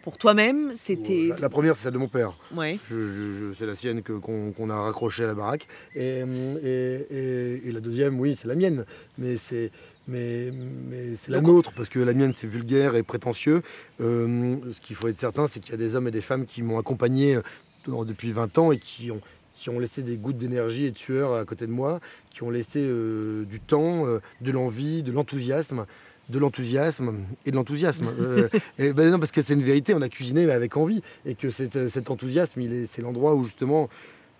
pour 0.07 0.17
toi-même 0.17 0.71
C'était. 0.73 1.27
La, 1.31 1.35
la 1.37 1.49
première, 1.49 1.75
c'est 1.75 1.83
celle 1.83 1.91
de 1.93 1.97
mon 1.97 2.07
père. 2.07 2.33
Ouais. 2.55 2.79
Je- 2.89 3.11
je- 3.11 3.33
je- 3.33 3.53
c'est 3.53 3.65
la 3.65 3.75
sienne 3.75 4.01
que, 4.01 4.13
qu'on, 4.13 4.53
qu'on 4.53 4.69
a 4.69 4.79
raccrochée 4.79 5.25
à 5.25 5.27
la 5.27 5.33
baraque. 5.33 5.67
Et, 5.95 6.23
et, 6.63 7.05
et- 7.11 7.67
et 7.67 7.71
la 7.73 7.81
deuxième, 7.81 8.17
oui, 8.17 8.33
c'est 8.39 8.47
la 8.47 8.55
mienne. 8.55 8.85
Mais 9.17 9.35
c'est, 9.35 9.69
mais, 10.07 10.53
mais 10.89 11.17
c'est 11.17 11.33
la 11.33 11.41
nôtre, 11.41 11.73
parce 11.75 11.89
que 11.89 11.99
la 11.99 12.13
mienne, 12.13 12.31
c'est 12.33 12.47
vulgaire 12.47 12.95
et 12.95 13.03
prétentieux. 13.03 13.63
Euh, 13.99 14.55
ce 14.71 14.79
qu'il 14.79 14.95
faut 14.95 15.09
être 15.09 15.19
certain, 15.19 15.45
c'est 15.47 15.59
qu'il 15.59 15.71
y 15.71 15.75
a 15.75 15.77
des 15.77 15.95
hommes 15.97 16.07
et 16.07 16.11
des 16.11 16.21
femmes 16.21 16.45
qui 16.45 16.61
m'ont 16.61 16.79
accompagné 16.79 17.37
depuis 17.85 18.31
20 18.31 18.57
ans 18.59 18.71
et 18.71 18.79
qui 18.79 19.11
ont, 19.11 19.19
qui 19.55 19.69
ont 19.69 19.77
laissé 19.79 20.03
des 20.03 20.15
gouttes 20.15 20.37
d'énergie 20.37 20.85
et 20.85 20.91
de 20.91 20.97
sueur 20.97 21.33
à 21.33 21.43
côté 21.43 21.67
de 21.67 21.71
moi, 21.73 21.99
qui 22.29 22.43
ont 22.43 22.49
laissé 22.49 22.79
euh, 22.81 23.43
du 23.43 23.59
temps, 23.59 24.05
euh, 24.05 24.19
de 24.39 24.51
l'envie, 24.51 25.03
de 25.03 25.11
l'enthousiasme 25.11 25.85
de 26.29 26.39
l'enthousiasme 26.39 27.15
et 27.45 27.51
de 27.51 27.55
l'enthousiasme. 27.55 28.07
Euh, 28.19 28.47
et 28.79 28.93
ben 28.93 29.09
non, 29.11 29.19
parce 29.19 29.31
que 29.31 29.41
c'est 29.41 29.53
une 29.53 29.63
vérité, 29.63 29.93
on 29.93 30.01
a 30.01 30.09
cuisiné 30.09 30.45
mais 30.45 30.53
avec 30.53 30.75
envie. 30.77 31.01
Et 31.25 31.35
que 31.35 31.49
cet, 31.49 31.89
cet 31.89 32.09
enthousiasme, 32.11 32.59
il 32.61 32.73
est, 32.73 32.85
c'est 32.85 33.01
l'endroit 33.01 33.35
où 33.35 33.43
justement 33.43 33.89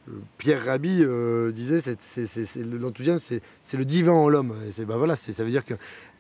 euh, 0.10 0.12
Pierre 0.38 0.66
Rabhi 0.66 1.04
euh, 1.04 1.52
disait 1.52 1.80
c'est, 1.80 2.00
c'est, 2.02 2.28
c'est- 2.28 2.46
c'est 2.46 2.64
le- 2.64 2.78
l'enthousiasme, 2.78 3.20
c'est, 3.24 3.42
c'est 3.64 3.78
le 3.78 3.86
divin 3.86 4.12
en 4.14 4.30
l'homme. 4.30 4.54
Et 4.68 4.72
c'est, 4.72 4.86
bah 4.86 4.98
voilà, 4.98 5.16
c'est, 5.16 5.34
ça 5.34 5.44
veut 5.44 5.50
dire 5.52 5.66
que 5.66 5.74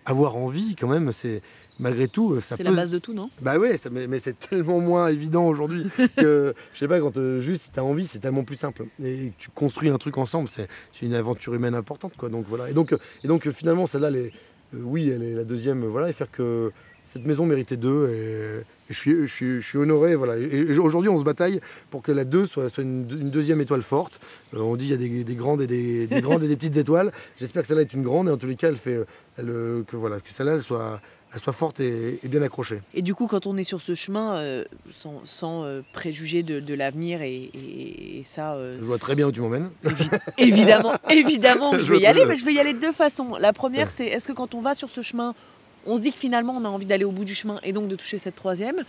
avoir 0.05 0.37
envie, 0.37 0.75
quand 0.77 0.87
même, 0.87 1.11
c'est 1.11 1.41
malgré 1.79 2.07
tout, 2.07 2.33
euh, 2.33 2.39
ça 2.39 2.55
C'est 2.55 2.63
la 2.63 2.71
base 2.71 2.89
de 2.89 2.97
tout, 2.97 3.13
non? 3.13 3.29
Bah 3.41 3.55
ça- 3.77 3.89
mais, 3.91 4.07
mais 4.07 4.19
c'est 4.19 4.39
tellement 4.39 4.79
moins 4.79 5.09
évident 5.09 5.45
aujourd'hui 5.45 5.83
que, 6.17 6.53
je 6.73 6.79
sais 6.79 6.87
pas, 6.87 6.99
quand 7.01 7.17
euh, 7.17 7.41
juste 7.41 7.63
si 7.63 7.71
t'as 7.71 7.81
envie, 7.81 8.07
c'est 8.07 8.19
tellement 8.19 8.45
plus 8.45 8.55
simple. 8.55 8.85
Et 9.03 9.33
tu 9.37 9.49
construis 9.49 9.89
un 9.89 9.97
truc 9.97 10.17
ensemble, 10.17 10.47
c'est, 10.49 10.69
c'est 10.93 11.05
une 11.05 11.13
aventure 11.13 11.53
humaine 11.53 11.75
importante, 11.75 12.13
quoi. 12.17 12.29
Donc 12.29 12.45
voilà. 12.47 12.69
Et 12.69 12.73
donc, 12.73 12.93
euh, 12.93 12.97
et 13.25 13.27
donc 13.27 13.47
euh, 13.47 13.51
finalement, 13.51 13.85
celle-là, 13.85 14.07
elle 14.07 14.15
est- 14.15 14.27
euh, 14.27 14.31
oui, 14.73 15.09
elle 15.09 15.23
est 15.23 15.33
la 15.33 15.43
deuxième, 15.43 15.83
euh, 15.83 15.87
voilà, 15.87 16.09
et 16.09 16.13
faire 16.13 16.31
que 16.31 16.71
cette 17.05 17.25
maison 17.25 17.45
méritait 17.45 17.77
deux, 17.77 18.09
et, 18.09 18.63
je, 18.89 19.25
suis, 19.25 19.61
je, 19.61 19.77
honoré, 19.77 20.15
voilà. 20.15 20.35
Aujourd'hui, 20.79 21.09
on 21.09 21.19
se 21.19 21.23
bataille 21.23 21.59
pour 21.89 22.01
que 22.01 22.11
la 22.11 22.23
deux 22.23 22.45
soit, 22.45 22.69
soit 22.69 22.83
une, 22.83 23.05
deuxième 23.29 23.59
étoile 23.61 23.81
forte. 23.81 24.19
Euh, 24.53 24.59
on 24.59 24.75
dit 24.75 24.85
il 24.85 24.91
y 24.91 24.93
a 24.93 24.97
des, 24.97 25.23
des 25.23 25.35
grandes 25.35 25.61
et 25.61 25.67
des, 25.67 26.07
des 26.07 26.21
grandes 26.21 26.43
et 26.43 26.47
des 26.47 26.55
petites 26.55 26.77
étoiles. 26.77 27.11
J'espère 27.37 27.63
que 27.63 27.67
celle-là 27.67 27.81
est 27.81 27.93
une 27.93 28.03
grande, 28.03 28.29
et 28.29 28.31
en 28.31 28.37
tous 28.37 28.47
les 28.47 28.55
cas, 28.55 28.69
elle 28.69 28.77
fait, 28.77 28.95
euh, 28.95 29.05
elle, 29.37 29.49
euh, 29.49 29.83
que 29.83 29.95
voilà, 29.95 30.19
que 30.19 30.29
celle-là, 30.29 30.53
elle 30.53 30.61
soit, 30.61 31.01
elle 31.33 31.39
soit 31.41 31.53
forte 31.53 31.79
et, 31.79 32.19
et 32.23 32.27
bien 32.27 32.41
accrochée. 32.41 32.81
Et 32.93 33.01
du 33.01 33.13
coup, 33.13 33.27
quand 33.27 33.45
on 33.47 33.57
est 33.57 33.63
sur 33.65 33.81
ce 33.81 33.95
chemin, 33.95 34.35
euh, 34.37 34.63
sans, 34.91 35.21
sans, 35.25 35.63
euh, 35.63 35.81
préjuger 35.93 36.41
de, 36.43 36.59
de 36.59 36.73
l'avenir, 36.73 37.21
et, 37.21 37.33
et- 37.53 38.19
et 38.19 38.23
ça, 38.23 38.53
euh, 38.53 38.77
Je 38.79 38.85
vois 38.85 38.97
très 38.97 39.13
bien 39.15 39.27
où 39.27 39.31
tu 39.31 39.41
m'emmènes. 39.41 39.69
évidemment, 40.37 40.93
évidemment, 41.09 41.73
je 41.73 41.79
Je 41.85 41.93
vais 41.93 41.99
y 41.99 42.05
aller, 42.05 42.25
mais 42.25 42.35
je 42.35 42.45
vais 42.45 42.53
y 42.53 42.59
aller 42.59 42.73
de 42.73 42.79
deux 42.79 42.93
façons. 42.93 43.35
La 43.37 43.53
première, 43.53 43.85
Ouais. 43.87 43.91
c'est 43.93 44.05
est-ce 44.07 44.27
que 44.27 44.33
quand 44.33 44.53
on 44.55 44.61
va 44.61 44.73
sur 44.75 44.89
ce 44.89 45.01
chemin, 45.01 45.33
on 45.85 45.97
se 45.97 46.01
dit 46.01 46.11
que 46.11 46.17
finalement, 46.17 46.53
on 46.57 46.65
a 46.65 46.69
envie 46.69 46.85
d'aller 46.85 47.05
au 47.05 47.11
bout 47.11 47.25
du 47.25 47.35
chemin 47.35 47.59
et 47.63 47.73
donc 47.73 47.87
de 47.87 47.95
toucher 47.95 48.17
cette 48.17 48.35
troisième? 48.35 48.83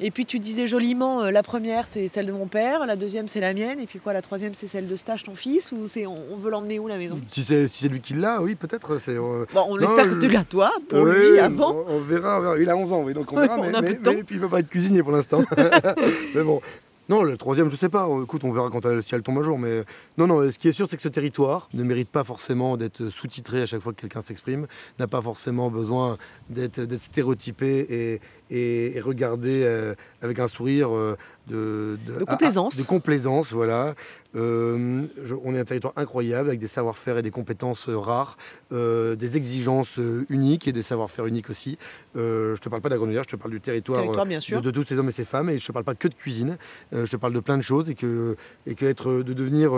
Et 0.00 0.10
puis 0.10 0.26
tu 0.26 0.38
disais 0.38 0.66
joliment, 0.66 1.22
euh, 1.22 1.30
la 1.30 1.42
première 1.42 1.86
c'est 1.86 2.08
celle 2.08 2.26
de 2.26 2.32
mon 2.32 2.46
père, 2.46 2.86
la 2.86 2.96
deuxième 2.96 3.28
c'est 3.28 3.40
la 3.40 3.54
mienne, 3.54 3.78
et 3.80 3.86
puis 3.86 3.98
quoi, 3.98 4.12
la 4.12 4.22
troisième 4.22 4.52
c'est 4.54 4.66
celle 4.66 4.88
de 4.88 4.96
Stage, 4.96 5.22
ton 5.24 5.34
fils, 5.34 5.72
ou 5.72 5.86
c'est 5.86 6.06
on, 6.06 6.14
on 6.32 6.36
veut 6.36 6.50
l'emmener 6.50 6.78
où 6.78 6.88
la 6.88 6.96
maison? 6.98 7.20
Si 7.30 7.42
c'est 7.42 7.68
si 7.68 7.88
lui 7.88 8.00
qui 8.00 8.14
l'a, 8.14 8.40
oui, 8.42 8.54
peut-être. 8.54 8.98
c'est, 8.98 9.16
euh, 9.16 9.44
Bon, 9.54 9.64
on 9.68 9.76
Non, 9.76 9.82
espère 9.86 10.08
que 10.10 10.18
tu 10.18 10.28
l'as 10.28 10.44
toi, 10.44 10.72
pour 10.88 11.00
oui, 11.02 11.32
lui 11.32 11.38
avant. 11.38 11.84
On, 11.88 11.96
on 11.96 12.00
verra, 12.00 12.38
on 12.38 12.42
verra. 12.42 12.58
Il 12.58 12.68
a 12.70 12.76
11 12.76 12.92
ans, 12.92 13.02
oui, 13.02 13.14
donc 13.14 13.32
on 13.32 13.36
verra. 13.40 13.56
mais 13.58 13.94
puis 14.24 14.24
il 14.30 14.36
ne 14.36 14.42
peut 14.42 14.48
pas 14.48 14.60
être 14.60 14.68
cuisinier 14.68 15.02
pour 15.02 15.12
l'instant. 15.12 15.40
mais 16.34 16.42
bon. 16.42 16.60
Non, 17.08 17.22
le 17.22 17.36
troisième, 17.36 17.68
je 17.68 17.76
sais 17.76 17.88
pas. 17.88 18.06
Écoute, 18.22 18.44
on 18.44 18.52
verra 18.52 18.70
quand 18.70 18.86
elle, 18.86 19.02
si 19.02 19.14
elle 19.14 19.22
tombe 19.22 19.38
un 19.38 19.42
jour. 19.42 19.58
Mais 19.58 19.82
non, 20.18 20.26
non. 20.26 20.50
Ce 20.50 20.58
qui 20.58 20.68
est 20.68 20.72
sûr, 20.72 20.86
c'est 20.88 20.96
que 20.96 21.02
ce 21.02 21.08
territoire 21.08 21.68
ne 21.74 21.82
mérite 21.82 22.08
pas 22.08 22.24
forcément 22.24 22.76
d'être 22.76 23.08
sous-titré 23.08 23.62
à 23.62 23.66
chaque 23.66 23.80
fois 23.80 23.92
que 23.92 24.00
quelqu'un 24.00 24.20
s'exprime. 24.20 24.66
N'a 24.98 25.08
pas 25.08 25.20
forcément 25.20 25.70
besoin 25.70 26.16
d'être 26.48 26.80
stéréotypé 27.00 27.86
et, 27.90 28.20
et, 28.50 28.96
et 28.96 29.00
regardé 29.00 29.62
euh, 29.64 29.94
avec 30.22 30.38
un 30.38 30.46
sourire 30.48 30.94
euh, 30.96 31.16
de, 31.48 31.98
De 32.18 32.24
complaisance. 32.24 32.76
de 32.76 32.84
complaisance, 32.84 33.52
voilà. 33.52 33.94
Euh, 34.34 35.02
je- 35.24 35.34
on 35.44 35.54
est 35.54 35.58
un 35.58 35.64
territoire 35.64 35.92
incroyable 35.96 36.48
avec 36.48 36.60
des 36.60 36.66
savoir-faire 36.66 37.18
et 37.18 37.22
des 37.22 37.30
compétences 37.30 37.88
euh, 37.88 37.96
rares, 37.98 38.36
euh, 38.72 39.14
des 39.14 39.36
exigences 39.36 39.98
uniques 40.30 40.66
et 40.68 40.72
des 40.72 40.82
savoir-faire 40.82 41.26
uniques 41.26 41.50
aussi. 41.50 41.78
Je 42.14 42.58
te 42.58 42.68
parle 42.68 42.82
pas 42.82 42.88
d'Agrenoyère, 42.88 43.22
je 43.24 43.28
te 43.28 43.36
parle 43.36 43.50
du 43.52 43.60
territoire, 43.60 44.00
Territoire, 44.00 44.26
bien 44.26 44.40
sûr. 44.40 44.60
de, 44.60 44.70
de 44.70 44.70
tous 44.70 44.84
ces 44.86 44.98
hommes 44.98 45.08
et 45.08 45.12
ces 45.12 45.24
femmes 45.24 45.50
et 45.50 45.58
je 45.58 45.66
te 45.66 45.72
parle 45.72 45.84
pas 45.84 45.94
que 45.94 46.08
de 46.08 46.14
cuisine. 46.14 46.56
Je 46.92 47.04
te 47.10 47.16
parle 47.16 47.32
de 47.32 47.40
plein 47.40 47.56
de 47.58 47.62
choses 47.62 47.90
et 47.90 47.94
que 47.94 48.36
et 48.66 48.74
que 48.74 48.84
être 48.86 49.22
de 49.22 49.32
devenir 49.32 49.72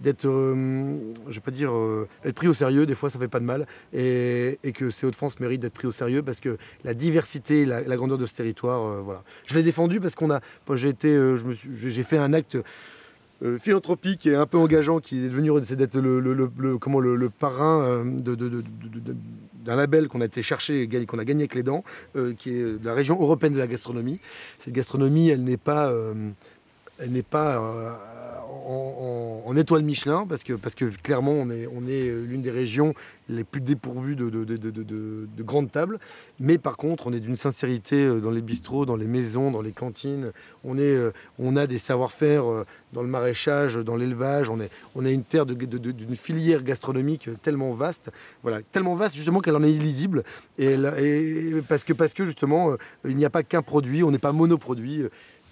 d'être 0.00 0.26
euh, 0.28 0.96
je 1.28 1.34
vais 1.34 1.40
pas 1.40 1.50
dire 1.50 1.72
euh, 1.74 2.06
être 2.24 2.36
pris 2.36 2.46
au 2.46 2.54
sérieux 2.54 2.86
des 2.86 2.94
fois 2.94 3.10
ça 3.10 3.18
fait 3.18 3.26
pas 3.26 3.40
de 3.40 3.44
mal 3.44 3.66
et, 3.92 4.56
et 4.62 4.70
que 4.70 4.90
ces 4.90 5.06
Hauts-de-France 5.06 5.40
méritent 5.40 5.62
d'être 5.62 5.72
pris 5.74 5.88
au 5.88 5.92
sérieux 5.92 6.22
parce 6.22 6.38
que 6.38 6.56
la 6.84 6.94
diversité 6.94 7.66
la, 7.66 7.80
la 7.80 7.96
grandeur 7.96 8.16
de 8.16 8.24
ce 8.26 8.36
territoire 8.36 8.80
euh, 8.86 9.00
voilà 9.04 9.24
je 9.48 9.56
l'ai 9.56 9.64
défendu 9.64 9.98
parce 9.98 10.14
qu'on 10.14 10.30
a 10.30 10.40
j'ai 10.74 10.88
été 10.90 11.12
je 11.12 11.44
me 11.44 11.52
j'ai 11.52 12.02
fait 12.04 12.18
un 12.18 12.32
acte 12.32 12.56
euh, 13.44 13.58
philanthropique 13.58 14.26
et 14.26 14.34
un 14.34 14.46
peu 14.46 14.58
engageant 14.58 14.98
qui 14.98 15.24
est 15.24 15.28
devenu 15.28 15.52
d'être 15.60 15.98
le, 15.98 17.28
parrain 17.28 18.04
d'un 19.64 19.76
label 19.76 20.08
qu'on 20.08 20.20
a 20.20 20.24
été 20.24 20.42
chercher, 20.42 20.88
qu'on 21.06 21.18
a 21.18 21.24
gagné 21.24 21.42
avec 21.42 21.54
les 21.54 21.62
dents, 21.62 21.84
euh, 22.16 22.34
qui 22.34 22.58
est 22.58 22.84
la 22.84 22.94
région 22.94 23.20
européenne 23.20 23.52
de 23.52 23.58
la 23.58 23.66
gastronomie. 23.66 24.18
Cette 24.58 24.74
gastronomie, 24.74 25.28
elle 25.28 25.44
n'est 25.44 25.56
pas, 25.56 25.92
elle 26.98 27.12
n'est 27.12 27.22
pas 27.22 27.62
euh, 27.62 27.92
en, 28.66 29.56
étoile 29.56 29.82
Michelin, 29.82 30.26
parce 30.28 30.42
que, 30.44 30.52
parce 30.52 30.74
que 30.74 30.84
clairement, 31.02 31.32
on 31.32 31.50
est, 31.50 31.66
on 31.66 31.86
est 31.88 32.10
l'une 32.26 32.42
des 32.42 32.50
régions 32.50 32.94
les 33.28 33.44
plus 33.44 33.60
dépourvues 33.60 34.16
de, 34.16 34.30
de- 34.30 34.44
de- 34.44 34.56
de- 34.56 34.70
de- 34.70 34.82
de- 34.82 35.28
de 35.36 35.42
grandes 35.42 35.70
tables. 35.70 35.98
Mais 36.40 36.56
par 36.56 36.76
contre, 36.76 37.06
on 37.06 37.12
est 37.12 37.20
d'une 37.20 37.36
sincérité 37.36 37.96
euh, 38.06 38.20
dans 38.20 38.30
les 38.30 38.40
bistrots, 38.40 38.86
dans 38.86 38.96
les 38.96 39.06
maisons, 39.06 39.50
dans 39.50 39.60
les 39.60 39.72
cantines. 39.72 40.32
On, 40.64 40.78
est, 40.78 40.82
euh, 40.82 41.10
on 41.38 41.56
a 41.56 41.66
des 41.66 41.76
savoir-faire 41.78 42.50
euh, 42.50 42.64
dans 42.94 43.02
le 43.02 43.08
maraîchage, 43.08 43.76
dans 43.76 43.96
l'élevage. 43.96 44.48
On, 44.48 44.58
on 44.94 45.04
a 45.04 45.10
une 45.10 45.24
terre 45.24 45.44
d'une 45.44 46.16
filière 46.16 46.62
gastronomique 46.62 47.28
tellement 47.42 47.72
vaste, 47.74 48.10
voilà, 48.42 48.60
tellement 48.72 48.94
vaste 48.94 49.14
justement 49.16 49.40
qu'elle 49.40 49.56
en 49.56 49.64
est 49.64 49.72
illisible. 49.72 50.22
Et, 50.58 50.76
parce, 51.68 51.84
que, 51.84 51.92
parce 51.92 52.14
que 52.14 52.24
justement, 52.24 52.76
il 53.04 53.16
n'y 53.16 53.24
a 53.26 53.30
pas 53.30 53.42
qu'un 53.42 53.62
produit, 53.62 54.02
on 54.02 54.10
n'est 54.10 54.18
pas 54.18 54.32
monoproduit. 54.32 55.02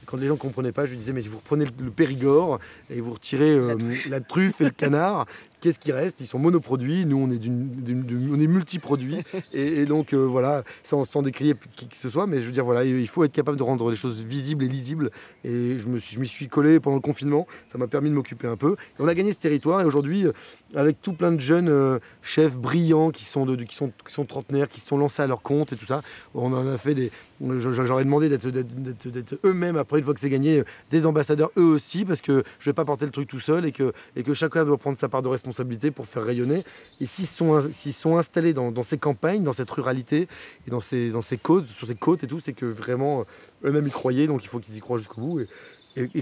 Quand 0.07 0.17
les 0.17 0.27
gens 0.27 0.35
ne 0.35 0.39
comprenaient 0.39 0.73
pas, 0.73 0.87
je 0.87 0.95
disais, 0.95 1.13
mais 1.13 1.23
si 1.23 1.29
vous 1.29 1.39
reprenez 1.39 1.65
le, 1.65 1.91
Périgord 1.91 2.61
et 2.91 3.01
vous 3.01 3.13
retirez 3.15 3.51
euh, 3.51 3.77
la, 4.09 4.21
truffe 4.21 4.61
et 4.61 4.65
le 4.65 4.71
canard, 4.71 5.27
qu'est-ce 5.61 5.79
qui 5.79 5.93
reste? 5.93 6.21
Ils 6.21 6.27
sont 6.27 6.39
monoproduits, 6.39 7.07
nous 7.07 7.17
on 7.17 7.31
est, 7.31 7.39
d'une, 7.39 7.69
d'une- 7.71 8.03
d'une- 8.03 8.35
on 8.35 8.41
est 8.41 8.47
multiproduits. 8.47 9.19
et, 9.53 9.81
et 9.81 9.87
donc 9.87 10.13
euh, 10.13 10.19
voilà, 10.27 10.63
sans, 10.83 11.05
sans 11.05 11.23
décrier 11.23 11.55
qui 11.75 11.89
que 11.89 11.97
ce 11.97 12.09
soit, 12.11 12.27
mais 12.27 12.41
je 12.43 12.47
veux 12.47 12.53
dire, 12.53 12.65
voilà, 12.65 12.85
il 12.85 13.09
faut 13.09 13.25
être 13.25 13.33
capable 13.33 13.57
de 13.59 13.63
rendre 13.63 13.91
les 13.91 13.97
choses 13.97 14.23
visibles 14.25 14.65
et 14.65 14.69
lisibles. 14.69 15.11
Et 15.45 15.79
je 15.79 15.89
me 15.89 15.99
suis- 15.99 16.17
je 16.17 16.21
m'y 16.21 16.27
suis 16.27 16.49
collé 16.49 16.79
pendant 16.81 16.97
le 16.97 17.03
confinement, 17.03 17.47
ça 17.73 17.79
m'a 17.79 17.87
permis 17.87 18.11
de 18.11 18.15
m'occuper 18.15 18.47
un 18.47 18.57
peu. 18.57 18.73
Et 18.99 19.01
on 19.03 19.09
a 19.09 19.15
gagné 19.15 19.33
ce 19.33 19.41
territoire 19.41 19.81
et 19.81 19.85
aujourd'hui, 19.85 20.27
euh, 20.27 20.33
avec 20.75 21.01
tout 21.01 21.13
plein 21.13 21.33
de 21.33 21.41
jeunes 21.41 21.69
euh, 21.69 21.99
chefs 22.23 22.57
brillants 22.59 23.11
qui 23.11 23.25
sont, 23.25 23.47
de, 23.47 23.57
de- 23.57 23.65
qui, 23.65 23.75
sont, 23.75 23.93
qui 24.07 24.13
sont 24.13 24.25
trentenaires, 24.25 24.69
qui 24.69 24.81
se 24.81 24.87
sont 24.87 24.99
lancés 24.99 25.23
à 25.23 25.27
leur 25.27 25.43
compte 25.43 25.73
et 25.73 25.77
tout 25.77 25.87
ça, 25.87 26.03
on 26.35 26.53
en 26.53 26.67
a 26.69 26.77
fait 26.79 26.95
des. 26.95 27.11
J'aurais 27.59 28.05
demandé 28.05 28.29
d'être, 28.29 28.49
d'être- 28.49 28.75
d'être- 28.83 29.09
d'être 29.09 29.39
eux-mêmes, 29.45 29.77
après, 29.77 29.99
une 29.99 30.05
fois 30.05 30.15
que 30.15 30.21
c'est 30.21 30.31
gagné, 30.31 30.63
des 30.91 31.07
ambassadeurs 31.07 31.51
eux 31.59 31.63
aussi, 31.65 32.05
parce 32.05 32.21
que 32.21 32.43
je 32.59 32.71
vais 32.71 32.75
pas 32.75 32.85
porter 32.85 33.05
le 33.05 33.11
truc 33.11 33.29
tout 33.29 33.41
seul 33.41 33.67
et 33.67 33.73
que, 33.73 33.93
et 34.17 34.23
que 34.23 34.33
chacun 34.35 34.65
doit 34.65 34.79
prendre 34.79 34.97
sa 34.99 35.09
part 35.09 35.23
de 35.23 35.29
responsabilité 35.29 35.46
pour 35.95 36.07
faire 36.07 36.25
rayonner. 36.25 36.65
Et 37.01 37.07
s'ils 37.07 37.27
sont, 37.27 38.17
installés 38.17 38.53
dans, 38.53 38.83
ces 38.83 38.99
campagnes, 38.99 39.43
dans 39.43 39.53
cette 39.53 39.71
ruralité 39.71 40.29
et 40.67 40.71
dans 40.71 40.81
ces, 40.81 41.13
côtes, 41.43 41.67
sur 41.67 41.87
ces 41.87 41.95
côtes 41.95 42.25
et 42.25 42.27
tout, 42.27 42.41
c'est 42.41 42.53
que 42.53 42.67
vraiment 42.67 43.21
euh, 43.21 43.69
eux-mêmes 43.69 43.87
y 43.87 43.91
croyaient, 43.91 44.27
donc 44.27 44.45
il 44.45 44.49
faut 44.49 44.59
qu'ils 44.59 44.77
y 44.77 44.81
croient 44.81 44.99
jusqu'au 44.99 45.21
bout 45.21 45.41
et, 45.41 45.47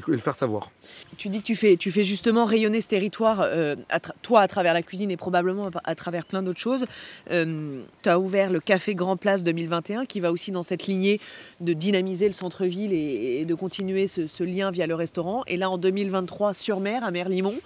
le 0.07 0.19
faire 0.19 0.37
savoir. 0.37 0.71
Tu 1.17 1.29
dis 1.29 1.41
que 1.41 1.47
tu 1.47 1.57
fais, 1.57 1.77
tu 1.77 1.91
fais 1.91 2.05
justement 2.05 2.45
rayonner 2.45 2.81
ce 2.81 2.87
territoire, 2.87 3.41
euh, 3.41 3.75
à 3.89 3.99
toi 3.99 4.41
à 4.41 4.47
travers 4.47 4.73
la 4.73 4.83
cuisine 4.83 5.11
et 5.11 5.17
probablement 5.17 5.69
à, 5.83 5.95
travers 5.97 6.27
plein 6.27 6.45
d'autres 6.45 6.61
choses. 6.61 6.87
tu 7.29 8.09
as 8.09 8.19
ouvert 8.21 8.51
le 8.51 8.61
Café 8.61 8.95
Grand 8.95 9.17
Place 9.17 9.43
2021 9.43 10.07
qui 10.07 10.21
va 10.21 10.31
aussi 10.31 10.53
dans 10.53 10.63
cette 10.63 10.87
lignée 10.87 11.21
de 11.61 11.73
dynamiser 11.73 12.29
le 12.29 12.35
centre-ville 12.35 12.93
et, 12.93 13.45
de 13.45 13.55
continuer 13.55 14.07
ce 14.07 14.45
lien 14.45 14.71
via 14.71 14.87
le 14.87 14.95
restaurant. 14.95 15.43
Et 15.49 15.57
là 15.57 15.69
en 15.69 15.79
2023 15.79 16.55
sur 16.55 16.79
mer, 16.79 17.03
à 17.03 17.11
Merlimont, 17.11 17.59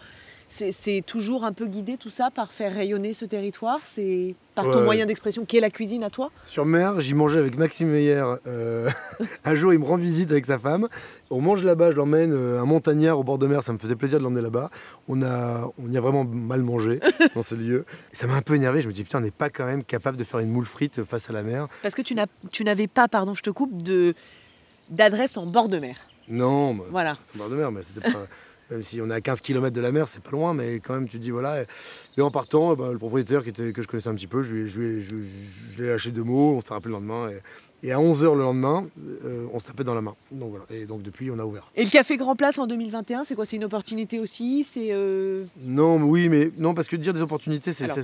c'est 0.49 1.03
toujours 1.07 1.45
un 1.45 1.53
peu 1.53 1.67
guidé 1.67 1.97
tout 1.99 2.09
ça 2.11 2.31
par 2.31 2.53
faire 2.53 2.75
rayonner 2.75 3.13
ce 3.13 3.25
territoire? 3.25 3.81
C'est 3.87 4.35
par 4.55 4.65
ton 4.71 4.79
Ouais. 4.79 4.85
moyen 4.85 5.07
d'expression 5.07 5.45
qui 5.45 5.57
est 5.59 5.61
la 5.61 5.71
cuisine 5.71 6.03
à 6.03 6.11
toi? 6.11 6.31
Sur 6.45 6.65
mer, 6.65 7.01
j'y 7.01 7.15
mangeais 7.15 7.39
avec 7.39 7.57
Maxime 7.59 7.89
Meyer. 7.89 8.25
euh, 8.47 8.89
un 9.45 9.55
jour, 9.55 9.73
il 9.73 9.79
me 9.79 9.85
rend 9.85 9.97
visite 9.97 10.31
avec 10.31 10.47
sa 10.47 10.59
femme. 10.59 10.89
On 11.31 11.41
mange 11.43 11.63
là-bas, 11.63 11.91
je 11.93 11.97
l'emmène 11.97 12.33
euh, 12.33 12.61
un 12.61 12.65
montagnard 12.65 13.19
au 13.19 13.25
bord 13.25 13.39
de 13.39 13.47
mer. 13.47 13.63
Ça 13.63 13.73
me 13.75 13.79
faisait 13.79 13.95
plaisir 13.97 14.19
de 14.19 14.25
l'emmener 14.25 14.41
là-bas. 14.41 14.71
On, 15.09 15.23
a, 15.23 15.71
on 15.79 15.91
y 15.93 15.97
a 15.97 16.01
vraiment 16.01 16.25
mal 16.25 16.63
mangé 16.63 17.01
dans 17.35 17.43
ce 17.43 17.55
lieu. 17.55 17.85
Et 18.13 18.17
ça 18.17 18.27
m'a 18.27 18.35
un 18.35 18.43
peu 18.43 18.55
énervé. 18.55 18.81
Je 18.81 18.89
me 18.89 18.93
dis, 18.93 19.05
putain, 19.05 19.19
on 19.19 19.23
n'est 19.23 19.31
pas 19.31 19.51
quand 19.51 19.67
même 19.67 19.85
capable 19.85 20.17
de 20.17 20.25
faire 20.25 20.41
une 20.41 20.51
moule 20.51 20.67
frite 20.67 21.05
face 21.05 21.29
à 21.29 21.33
la 21.35 21.43
mer. 21.43 21.69
Parce 21.83 21.95
que 21.95 22.03
tu 22.03 22.65
n'avais 22.65 22.87
pas, 22.87 23.07
pardon, 23.09 23.35
je 23.35 23.43
te 23.43 23.51
coupe, 23.51 23.73
d'adresse 24.91 25.37
en 25.37 25.47
bord 25.47 25.69
de 25.69 25.79
mer. 25.79 25.97
Non, 26.29 26.75
bah, 26.75 26.85
Voilà. 26.91 27.17
c'est 27.25 27.35
en 27.37 27.39
bord 27.39 27.51
de 27.51 27.57
mer, 27.57 27.71
mais 27.71 27.83
c'était 27.83 28.01
pas. 28.11 28.27
Même 28.71 28.83
si 28.83 29.01
on 29.01 29.09
est 29.11 29.15
à 29.15 29.21
15 29.21 29.41
km 29.41 29.75
de 29.75 29.81
la 29.81 29.93
mer, 29.93 30.09
c'est 30.09 30.23
pas 30.23 30.31
loin, 30.33 30.53
mais 30.53 30.75
quand 30.81 30.95
même, 30.95 31.09
tu 31.09 31.19
te 31.19 31.23
dis 31.23 31.31
voilà. 31.31 31.63
Et 32.17 32.21
en 32.21 32.31
partant, 32.31 32.75
eh 32.75 32.77
ben, 32.77 32.93
le 32.93 32.99
propriétaire 32.99 33.43
qui 33.43 33.49
était, 33.51 33.73
que 33.73 33.83
je 33.83 33.89
connaissais 33.89 34.09
un 34.11 34.15
petit 34.15 34.27
peu, 34.27 34.43
je 34.43 34.55
lui 34.55 34.63
ai- 34.65 34.69
je 34.69 34.81
lui 34.81 34.87
ai- 34.99 35.03
je 35.03 35.15
lui 35.15 35.25
ai- 35.25 35.31
je 35.73 35.79
lui 35.79 35.85
ai 35.87 35.91
lâché 35.91 36.11
deux 36.11 36.23
mots, 36.25 36.55
on 36.57 36.61
s'est 36.61 36.75
rappelé 36.75 36.89
le 36.91 36.95
lendemain. 37.01 37.31
Et, 37.31 37.87
et 37.87 37.93
à 37.93 38.01
11h 38.01 38.35
le 38.35 38.41
lendemain, 38.43 38.87
euh, 39.25 39.47
on 39.53 39.61
se 39.61 39.69
tapait 39.69 39.85
dans 39.85 39.95
la 39.95 40.01
main. 40.03 40.15
Donc 40.33 40.51
voilà. 40.51 40.65
Et 40.71 40.85
donc 40.85 41.03
depuis, 41.03 41.31
on 41.31 41.39
a 41.39 41.45
ouvert. 41.45 41.71
Et 41.77 41.85
le 41.85 41.91
Café 41.91 42.17
Grand 42.19 42.35
Place 42.37 42.59
en 42.59 42.67
2021, 42.67 43.25
c'est 43.25 43.35
quoi? 43.37 43.47
C'est 43.47 43.57
une 43.57 43.65
opportunité 43.65 44.19
aussi? 44.19 44.65
C'est 44.65 44.89
euh, 44.91 45.45
Non, 45.63 45.99
mais 45.99 46.05
oui, 46.05 46.29
mais 46.29 46.51
non, 46.59 46.75
parce 46.75 46.89
que 46.89 46.97
dire 46.97 47.15
des 47.15 47.23
opportunités, 47.23 47.73
c'est, 47.73 47.85
ouais. 47.85 48.03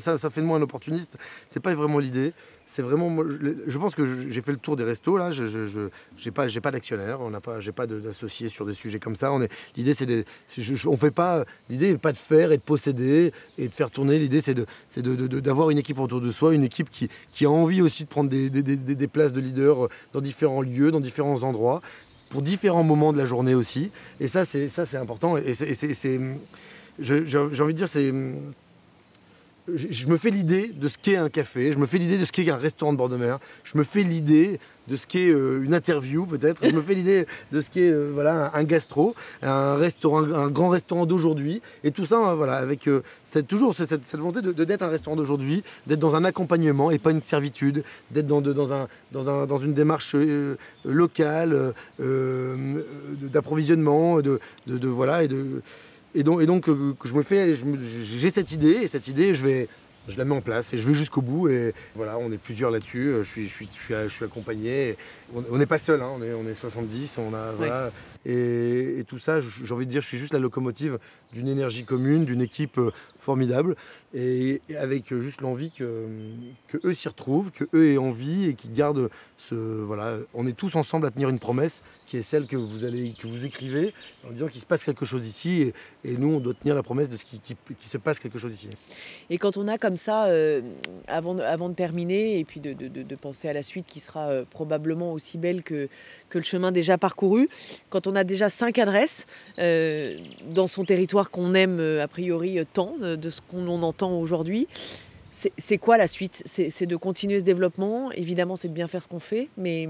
ça- 0.00 0.18
ça 0.18 0.30
fait 0.30 0.40
de 0.40 0.46
moi 0.46 0.58
un 0.58 0.62
opportuniste. 0.62 1.16
C'est 1.48 1.60
pas 1.60 1.74
vraiment 1.74 2.00
l'idée. 2.00 2.32
C'est 2.72 2.82
vraiment, 2.82 3.24
je, 3.66 3.78
pense 3.78 3.96
que 3.96 4.30
j'ai 4.30 4.40
fait 4.40 4.52
le 4.52 4.58
tour 4.58 4.76
des 4.76 4.84
restos 4.84 5.18
là. 5.18 5.32
Je, 5.32 5.88
j'ai 6.16 6.30
pas, 6.30 6.46
j'ai 6.46 6.60
d'actionnaire. 6.60 7.20
On 7.20 7.28
n'a 7.28 7.40
pas, 7.40 7.60
j'ai 7.60 7.72
pas 7.72 7.88
d'associés 7.88 8.48
sur 8.48 8.64
des 8.64 8.74
sujets 8.74 9.00
comme 9.00 9.16
ça. 9.16 9.32
On 9.32 9.42
est, 9.42 9.50
l'idée, 9.76 9.92
c'est 9.92 10.24
on 10.86 10.96
fait 10.96 11.10
pas. 11.10 11.44
L'idée 11.68 11.90
n'est 11.90 11.98
pas 11.98 12.12
de 12.12 12.16
faire 12.16 12.52
et 12.52 12.58
de 12.58 12.62
posséder 12.62 13.32
et 13.58 13.66
de 13.66 13.72
faire 13.72 13.90
tourner. 13.90 14.20
L'idée, 14.20 14.40
c'est 14.40 14.54
de, 14.54 14.66
c'est 14.86 15.02
d'avoir 15.02 15.70
une 15.70 15.78
équipe 15.78 15.98
autour 15.98 16.20
de 16.20 16.30
soi, 16.30 16.54
une 16.54 16.62
équipe 16.62 16.88
qui, 16.90 17.44
a 17.44 17.50
envie 17.50 17.82
aussi 17.82 18.04
de 18.04 18.08
prendre 18.08 18.30
des, 18.30 19.08
places 19.08 19.32
de 19.32 19.40
leader 19.40 19.86
euh, 19.86 19.88
dans 20.12 20.20
différents 20.20 20.62
lieux, 20.62 20.92
dans 20.92 21.00
différents 21.00 21.42
endroits 21.42 21.82
pour 22.28 22.40
différents 22.40 22.84
moments 22.84 23.12
de 23.12 23.18
la 23.18 23.24
journée 23.24 23.54
aussi. 23.54 23.90
Et 24.20 24.28
ça, 24.28 24.44
c'est 24.44 24.68
ça, 24.68 24.86
c'est 24.86 24.96
important. 24.96 25.36
Et 25.36 25.54
c'est, 25.54 26.20
j'ai 27.00 27.36
envie 27.36 27.74
de 27.74 27.78
dire, 27.78 27.88
c'est 27.88 28.12
je, 29.76 30.06
me 30.08 30.16
fais 30.16 30.30
l'idée 30.30 30.68
de 30.74 30.88
ce 30.88 30.96
qu'est 30.98 31.16
un 31.16 31.28
café, 31.28 31.72
je 31.72 31.78
me 31.78 31.86
fais 31.86 31.98
l'idée 31.98 32.18
de 32.18 32.24
ce 32.24 32.32
qu'est 32.32 32.48
un 32.50 32.56
restaurant 32.56 32.92
de 32.92 32.98
bord 32.98 33.08
de 33.08 33.16
mer, 33.16 33.38
je 33.64 33.76
me 33.78 33.84
fais 33.84 34.02
l'idée 34.02 34.58
de 34.88 34.96
ce 34.96 35.06
qu'est 35.06 35.30
euh, 35.30 35.62
une 35.62 35.72
interview 35.74 36.26
peut-être, 36.26 36.66
je 36.68 36.74
me 36.74 36.80
fais 36.82 36.94
l'idée 36.94 37.26
de 37.52 37.60
ce 37.60 37.70
qu'est 37.70 37.90
euh, 37.92 38.10
voilà, 38.12 38.50
un, 38.54 38.64
gastro, 38.64 39.14
un, 39.42 39.74
restaurant, 39.76 40.24
un 40.32 40.48
grand 40.50 40.68
restaurant 40.70 41.06
d'aujourd'hui, 41.06 41.62
et 41.84 41.92
tout 41.92 42.06
ça 42.06 42.30
euh, 42.30 42.34
voilà, 42.34 42.54
avec 42.56 42.88
cette, 43.22 43.46
toujours 43.46 43.76
cette, 43.76 43.88
cette- 43.90 44.18
volonté 44.18 44.40
de, 44.42 44.52
d'être 44.64 44.82
un 44.82 44.88
restaurant 44.88 45.16
d'aujourd'hui, 45.16 45.62
d'être 45.86 46.00
dans 46.00 46.16
un 46.16 46.24
accompagnement 46.24 46.90
et 46.90 46.98
pas 46.98 47.12
une 47.12 47.22
servitude, 47.22 47.84
d'être 48.10 48.26
dans, 48.26 48.72
un, 48.72 48.88
dans, 49.12 49.28
un- 49.30 49.46
dans 49.46 49.58
une 49.58 49.74
démarche 49.74 50.16
locale, 50.84 51.72
d'approvisionnement, 53.32 54.20
de, 54.20 54.40
de- 54.66 54.88
voilà, 54.88 55.24
et 55.24 55.28
de, 55.28 55.62
et 56.14 56.22
donc, 56.22 56.42
et 56.42 56.46
donc 56.46 56.68
euh, 56.68 56.94
que 56.98 57.08
je 57.08 57.14
me 57.14 57.22
fais, 57.22 57.54
j'ai 57.54 58.30
cette 58.30 58.52
idée 58.52 58.72
et 58.82 58.86
cette 58.88 59.08
idée, 59.08 59.34
je 59.34 59.46
vais, 59.46 59.68
je 60.08 60.16
la 60.18 60.24
mets 60.24 60.34
en 60.34 60.40
place 60.40 60.72
et 60.74 60.78
je 60.78 60.86
vais 60.86 60.94
jusqu'au 60.94 61.22
bout. 61.22 61.48
Et 61.48 61.72
voilà, 61.94 62.18
on 62.18 62.32
est 62.32 62.38
plusieurs 62.38 62.70
là-dessus. 62.70 63.08
euh, 63.08 63.22
Je 63.22 63.30
suis, 63.30 63.46
je 63.48 63.54
suis, 63.54 63.68
je 63.72 63.78
suis, 63.78 63.94
je 63.94 64.08
suis 64.08 64.24
accompagné. 64.24 64.96
On 65.50 65.56
n'est 65.58 65.66
pas 65.66 65.78
seul, 65.78 66.00
hein, 66.02 66.10
on 66.16 66.22
est, 66.22 66.32
on 66.32 66.46
est 66.48 66.54
70. 66.54 67.18
On 67.18 67.34
a, 67.34 67.52
voilà, 67.52 67.92
Et, 68.26 69.04
tout 69.08 69.18
ça, 69.18 69.40
j'ai 69.40 69.72
envie 69.72 69.86
de 69.86 69.90
dire, 69.90 70.02
je 70.02 70.06
suis 70.06 70.18
juste 70.18 70.32
la 70.32 70.38
locomotive 70.38 70.98
d'une 71.32 71.48
énergie 71.48 71.84
commune, 71.84 72.24
d'une 72.24 72.42
équipe 72.42 72.78
euh, 72.78 72.90
formidable, 73.16 73.76
et, 74.12 74.60
avec 74.78 75.14
juste 75.20 75.40
l'envie 75.40 75.70
que, 75.70 76.06
eux 76.84 76.94
s'y 76.94 77.08
retrouvent, 77.08 77.50
que 77.50 77.64
eux 77.74 77.92
aient 77.92 77.98
envie 77.98 78.48
et 78.48 78.54
qu'ils 78.54 78.72
gardent 78.72 79.08
ce 79.38 79.54
voilà. 79.54 80.16
On 80.34 80.46
est 80.46 80.56
tous 80.56 80.74
ensemble 80.76 81.06
à 81.06 81.10
tenir 81.10 81.28
une 81.28 81.38
promesse 81.38 81.82
qui 82.06 82.16
est 82.16 82.22
celle 82.22 82.46
que 82.46 82.56
vous 82.56 82.84
allez 82.84 83.14
que 83.16 83.28
vous 83.28 83.44
écrivez 83.46 83.94
en 84.28 84.32
disant 84.32 84.48
qu'il 84.48 84.60
se 84.60 84.66
passe 84.66 84.82
quelque 84.82 85.04
chose 85.04 85.28
ici, 85.28 85.72
et, 86.04 86.16
nous 86.16 86.34
on 86.34 86.40
doit 86.40 86.54
tenir 86.54 86.74
la 86.74 86.82
promesse 86.82 87.08
de 87.08 87.16
ce 87.16 87.24
qui, 87.24 87.40
qui, 87.40 87.88
se 87.88 87.98
passe 87.98 88.18
quelque 88.18 88.36
chose 88.36 88.52
ici. 88.52 88.68
Et 89.30 89.38
quand 89.38 89.56
on 89.56 89.68
a 89.68 89.78
comme 89.78 89.96
ça, 89.96 90.24
euh, 90.24 90.60
avant, 91.06 91.38
avant 91.38 91.68
de 91.68 91.74
terminer, 91.74 92.40
et 92.40 92.44
puis 92.44 92.58
de, 92.58 92.72
de, 92.72 93.14
penser 93.14 93.48
à 93.48 93.52
la 93.52 93.62
suite 93.62 93.86
qui 93.86 94.00
sera 94.00 94.28
euh, 94.28 94.44
probablement 94.48 95.12
aussi 95.12 95.38
belle 95.38 95.62
que, 95.62 95.88
que 96.30 96.38
le 96.38 96.44
chemin 96.44 96.72
déjà 96.72 96.98
parcouru, 96.98 97.48
quand 97.90 98.08
on 98.08 98.09
a 98.14 98.24
déjà 98.24 98.48
cinq 98.48 98.78
adresses 98.78 99.26
euh, 99.58 100.16
dans 100.50 100.66
son 100.66 100.84
territoire 100.84 101.30
qu'on 101.30 101.54
aime 101.54 101.80
a 101.80 102.08
priori 102.08 102.58
tant, 102.72 102.96
de 103.00 103.30
ce 103.30 103.40
qu'on 103.50 103.66
entend 103.82 104.18
aujourd'hui, 104.18 104.66
c'est 105.32 105.78
quoi 105.78 105.96
la 105.96 106.06
suite? 106.06 106.42
C'est 106.44 106.86
de 106.86 106.96
continuer 106.96 107.38
ce 107.40 107.44
développement. 107.44 108.10
Évidemment, 108.12 108.56
c'est 108.56 108.68
de 108.68 108.74
bien 108.74 108.88
faire 108.88 109.02
ce 109.02 109.08
qu'on 109.08 109.20
fait, 109.20 109.48
mais 109.56 109.88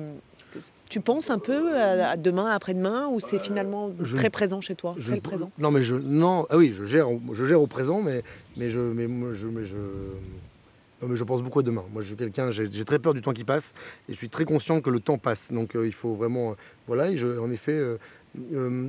tu 0.88 1.00
penses 1.00 1.30
un 1.30 1.38
peu 1.38 1.78
à, 1.80 2.16
demain, 2.16 2.46
après-demain, 2.46 3.08
ou 3.08 3.20
c'est 3.20 3.38
finalement 3.38 3.90
très 4.16 4.30
présent 4.30 4.60
chez 4.60 4.74
toi, 4.74 4.96
très 5.00 5.20
présent? 5.20 5.50
Non, 5.58 5.70
mais 5.70 5.82
je, 5.82 5.94
non, 5.94 6.46
ah 6.50 6.56
oui, 6.56 6.72
je 6.76 6.84
gère, 6.84 7.08
je 7.32 7.44
gère 7.44 7.62
au 7.62 7.66
présent, 7.66 8.00
mais, 8.02 8.22
mais 8.56 8.70
je, 8.70 8.80
mais, 8.80 9.06
je, 9.32 9.46
mais 9.46 9.64
je, 9.64 9.76
mais 11.08 11.16
je 11.16 11.24
pense 11.24 11.42
beaucoup 11.42 11.60
à 11.60 11.62
demain. 11.62 11.84
Moi, 11.92 12.02
je 12.02 12.08
suis 12.08 12.16
quelqu'un, 12.16 12.50
j'ai 12.50 12.84
très 12.84 12.98
peur 12.98 13.14
du 13.14 13.22
temps 13.22 13.32
qui 13.32 13.44
passe, 13.44 13.74
et 14.08 14.12
je 14.12 14.18
suis 14.18 14.28
très 14.28 14.44
conscient 14.44 14.80
que 14.80 14.90
le 14.90 15.00
temps 15.00 15.18
passe. 15.18 15.52
Donc, 15.52 15.74
euh, 15.74 15.86
il 15.86 15.92
faut 15.92 16.14
vraiment, 16.14 16.52
euh, 16.52 16.54
voilà. 16.86 17.10
Et 17.10 17.16
je, 17.16 17.38
en 17.38 17.50
effet, 17.50 17.72
euh, 18.52 18.88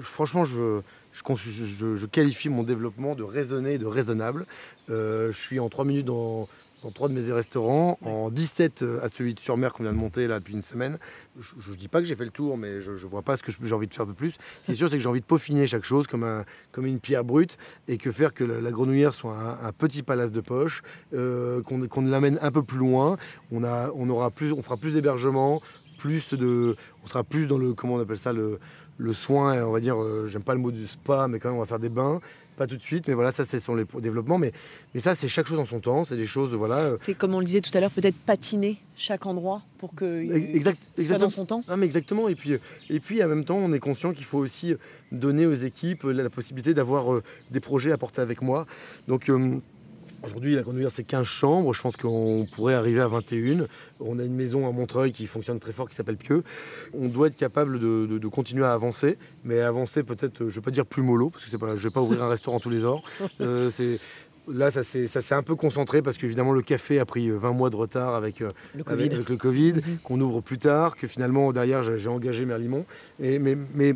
franchement, 0.00 0.44
je, 0.44 0.80
je, 1.12 2.06
qualifie 2.06 2.48
mon 2.48 2.62
développement 2.62 3.14
de 3.14 3.22
raisonné 3.22 3.74
et 3.74 3.78
de 3.78 3.86
raisonnable. 3.86 4.46
je 4.88 5.32
suis 5.32 5.58
en 5.58 5.68
trois 5.68 5.84
minutes 5.84 6.06
dans 6.06 6.48
dans 6.86 6.92
trois 6.92 7.08
de 7.08 7.14
mes 7.14 7.32
restaurants, 7.32 7.98
en 8.02 8.30
17 8.30 8.82
euh, 8.82 9.04
à 9.04 9.08
celui 9.08 9.34
de 9.34 9.40
sur-mer 9.40 9.72
qu'on 9.72 9.82
vient 9.82 9.92
de 9.92 9.98
monter 9.98 10.28
là 10.28 10.38
depuis 10.38 10.54
une 10.54 10.62
semaine. 10.62 10.98
Je 11.40 11.72
ne 11.72 11.76
dis 11.76 11.88
pas 11.88 11.98
que 11.98 12.06
j'ai 12.06 12.14
fait 12.14 12.24
le 12.24 12.30
tour, 12.30 12.56
mais 12.56 12.80
je 12.80 12.92
ne 12.92 12.96
vois 12.96 13.22
pas 13.22 13.36
ce 13.36 13.42
que 13.42 13.50
j'ai 13.50 13.74
envie 13.74 13.88
de 13.88 13.94
faire 13.94 14.06
de 14.06 14.12
plus. 14.12 14.30
Ce 14.30 14.66
qui 14.66 14.72
est 14.72 14.74
sûr, 14.76 14.88
c'est 14.88 14.96
que 14.96 15.02
j'ai 15.02 15.08
envie 15.08 15.20
de 15.20 15.26
peaufiner 15.26 15.66
chaque 15.66 15.82
chose 15.82 16.06
comme, 16.06 16.22
un, 16.22 16.44
comme 16.70 16.86
une 16.86 17.00
pierre 17.00 17.24
brute 17.24 17.58
et 17.88 17.98
que 17.98 18.12
faire 18.12 18.32
que 18.32 18.44
la, 18.44 18.70
grenouillère 18.70 19.14
soit 19.14 19.36
un, 19.36 19.72
petit 19.72 20.04
palace 20.04 20.30
de 20.30 20.40
poche, 20.40 20.82
euh, 21.12 21.60
qu'on 21.62 22.02
l'amène 22.02 22.38
un 22.40 22.52
peu 22.52 22.62
plus 22.62 22.78
loin. 22.78 23.16
On, 23.50 23.64
a, 23.64 23.90
on, 23.96 24.08
aura 24.08 24.30
plus, 24.30 24.52
on 24.52 24.62
fera 24.62 24.76
plus 24.76 24.92
d'hébergement, 24.92 25.60
plus 25.98 26.34
de, 26.34 26.76
on 27.02 27.08
sera 27.08 27.24
plus 27.24 27.48
dans 27.48 27.58
le, 27.58 27.72
comment 27.72 27.94
on 27.94 28.00
appelle 28.00 28.16
ça, 28.16 28.32
le, 28.32 28.60
le 28.98 29.12
soin, 29.12 29.60
on 29.64 29.72
va 29.72 29.80
dire, 29.80 30.00
euh, 30.00 30.26
j'aime 30.28 30.42
pas 30.42 30.54
le 30.54 30.60
mot 30.60 30.70
du 30.70 30.86
spa, 30.86 31.26
mais 31.26 31.40
quand 31.40 31.48
même 31.48 31.56
on 31.56 31.60
va 31.62 31.66
faire 31.66 31.80
des 31.80 31.88
bains, 31.88 32.20
pas 32.56 32.66
tout 32.66 32.76
de 32.76 32.82
suite, 32.82 33.06
mais 33.08 33.14
voilà, 33.14 33.32
ça 33.32 33.44
c'est 33.44 33.60
son 33.60 33.74
les 33.74 33.84
développements, 34.00 34.38
mais, 34.38 34.52
mais 34.94 35.00
ça 35.00 35.14
c'est 35.14 35.28
chaque 35.28 35.46
chose 35.46 35.58
en 35.58 35.64
son 35.66 35.80
temps, 35.80 36.04
c'est 36.04 36.16
des 36.16 36.26
choses, 36.26 36.54
voilà. 36.54 36.76
Euh. 36.76 36.96
C'est 36.98 37.14
comme 37.14 37.34
on 37.34 37.40
le 37.40 37.46
disait 37.46 37.60
tout 37.60 37.76
à 37.76 37.80
l'heure, 37.80 37.90
peut-être 37.90 38.16
patiner 38.16 38.78
chaque 38.96 39.26
endroit 39.26 39.62
pour 39.78 39.94
que 39.94 40.32
exact, 40.54 40.90
soit 41.02 41.18
dans 41.18 41.30
son 41.30 41.44
temps. 41.44 41.62
Mais 41.76 41.86
exactement, 41.86 42.28
et 42.28 42.34
puis, 42.34 42.54
euh, 42.54 42.58
et 42.90 43.00
puis 43.00 43.22
en 43.22 43.28
même 43.28 43.44
temps 43.44 43.58
on 43.58 43.72
est 43.72 43.78
conscient 43.78 44.12
qu'il 44.12 44.24
faut 44.24 44.38
aussi 44.38 44.74
donner 45.12 45.46
aux 45.46 45.54
équipes 45.54 46.04
la, 46.04 46.30
possibilité 46.30 46.74
d'avoir 46.74 47.20
des 47.50 47.60
projets 47.60 47.92
à 47.92 47.98
porter 47.98 48.20
avec 48.20 48.42
moi. 48.42 48.66
Donc 49.06 49.30
Aujourd'hui, 50.22 50.54
la 50.54 50.62
Grande 50.62 50.84
c'est 50.90 51.04
15 51.04 51.26
chambres. 51.26 51.72
Je 51.72 51.80
pense 51.80 51.96
qu'on 51.96 52.46
pourrait 52.50 52.74
arriver 52.74 53.00
à 53.00 53.08
21. 53.08 53.66
On 54.00 54.18
a 54.18 54.24
une 54.24 54.34
maison 54.34 54.66
à 54.68 54.72
Montreuil 54.72 55.12
qui 55.12 55.26
fonctionne 55.26 55.58
très 55.58 55.72
fort, 55.72 55.88
qui 55.88 55.94
s'appelle 55.94 56.16
Pieux. 56.16 56.42
On 56.94 57.08
doit 57.08 57.28
être 57.28 57.36
capable 57.36 57.78
de, 57.78 58.28
continuer 58.28 58.64
à 58.64 58.72
avancer, 58.72 59.18
mais 59.44 59.60
avancer 59.60 60.02
peut-être, 60.02 60.40
je 60.40 60.44
ne 60.44 60.50
vais 60.50 60.60
pas 60.60 60.70
dire 60.70 60.86
plus 60.86 61.02
mollo, 61.02 61.30
parce 61.30 61.44
que 61.44 61.50
c'est 61.50 61.58
pas, 61.58 61.68
je 61.68 61.72
ne 61.72 61.78
vais 61.78 61.90
pas 61.90 62.00
ouvrir 62.00 62.22
un 62.22 62.28
restaurant 62.28 62.60
tous 62.60 62.70
les 62.70 62.84
heures. 62.84 63.02
Euh, 63.40 63.70
là, 64.48 64.70
ça 64.70 64.82
s'est 64.82 65.34
un 65.34 65.42
peu 65.42 65.56
concentré 65.56 66.00
parce 66.00 66.16
qu'évidemment, 66.16 66.52
le 66.52 66.62
café 66.62 66.98
a 66.98 67.04
pris 67.04 67.30
20 67.30 67.52
mois 67.52 67.70
de 67.70 67.76
retard 67.76 68.14
avec 68.14 68.40
le 68.40 68.52
Covid, 68.82 69.04
avec, 69.04 69.28
le 69.28 69.36
COVID 69.36 69.72
mhm. 69.74 69.98
qu'on 70.02 70.20
ouvre 70.20 70.40
plus 70.40 70.58
tard, 70.58 70.96
que 70.96 71.06
finalement, 71.06 71.52
derrière, 71.52 71.82
j'ai 71.82 72.08
engagé. 72.08 72.46
Et, 73.20 73.38
mais, 73.38 73.56
mais 73.74 73.94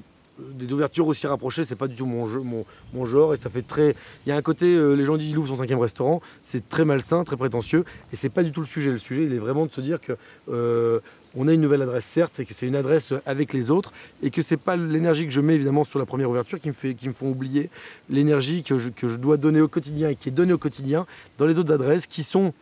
des 0.54 0.72
ouvertures 0.72 1.06
aussi 1.06 1.26
rapprochées, 1.26 1.64
c'est 1.64 1.76
pas 1.76 1.88
du 1.88 1.94
tout 1.94 2.06
mon, 2.06 2.26
jeu, 2.26 2.40
mon, 2.40 3.04
genre. 3.04 3.34
Et 3.34 3.36
ça 3.36 3.50
fait 3.50 3.62
très. 3.62 3.94
Il 4.26 4.30
y 4.30 4.32
a 4.32 4.36
un 4.36 4.42
côté, 4.42 4.66
euh, 4.74 4.94
les 4.94 5.04
gens 5.04 5.16
disent 5.16 5.30
il 5.30 5.38
ouvre 5.38 5.48
son 5.48 5.56
cinquième 5.56 5.78
restaurant, 5.78 6.20
c'est 6.42 6.68
très 6.68 6.84
malsain, 6.84 7.24
très 7.24 7.36
prétentieux. 7.36 7.84
Et 8.12 8.16
c'est 8.16 8.28
pas 8.28 8.42
du 8.42 8.52
tout 8.52 8.60
le 8.60 8.66
sujet. 8.66 8.90
Le 8.90 8.98
sujet, 8.98 9.24
il 9.24 9.32
est 9.32 9.38
vraiment 9.38 9.66
de 9.66 9.70
se 9.72 9.80
dire 9.80 10.00
que. 10.00 10.16
Euh, 10.48 11.00
on 11.36 11.46
a 11.46 11.52
une 11.52 11.60
nouvelle 11.60 11.82
adresse 11.82 12.04
certes 12.04 12.40
et 12.40 12.44
que 12.44 12.54
c'est 12.54 12.66
une 12.66 12.74
adresse 12.74 13.12
avec 13.24 13.52
les 13.52 13.70
autres 13.70 13.92
et 14.20 14.30
que 14.30 14.42
c'est 14.42 14.56
pas 14.56 14.76
l'énergie 14.76 15.26
que 15.26 15.32
je 15.32 15.40
mets 15.40 15.54
évidemment 15.54 15.84
sur 15.84 16.00
la 16.00 16.06
première 16.06 16.28
ouverture 16.28 16.60
qui 16.60 16.66
me 16.66 16.72
fait 16.72 16.94
qui 16.94 17.06
me 17.06 17.12
font 17.12 17.30
oublier 17.30 17.70
l'énergie 18.08 18.64
que 18.64 18.78
je, 18.78 18.88
que 18.88 19.08
je 19.08 19.16
dois 19.16 19.36
donner 19.36 19.60
au 19.60 19.68
quotidien 19.68 20.08
et 20.08 20.16
qui 20.16 20.30
est 20.30 20.32
donnée 20.32 20.52
au 20.52 20.58
quotidien 20.58 21.06
dans 21.38 21.46
les 21.46 21.56
autres 21.56 21.72
adresses 21.72 22.08
qui 22.08 22.24
sont 22.24 22.52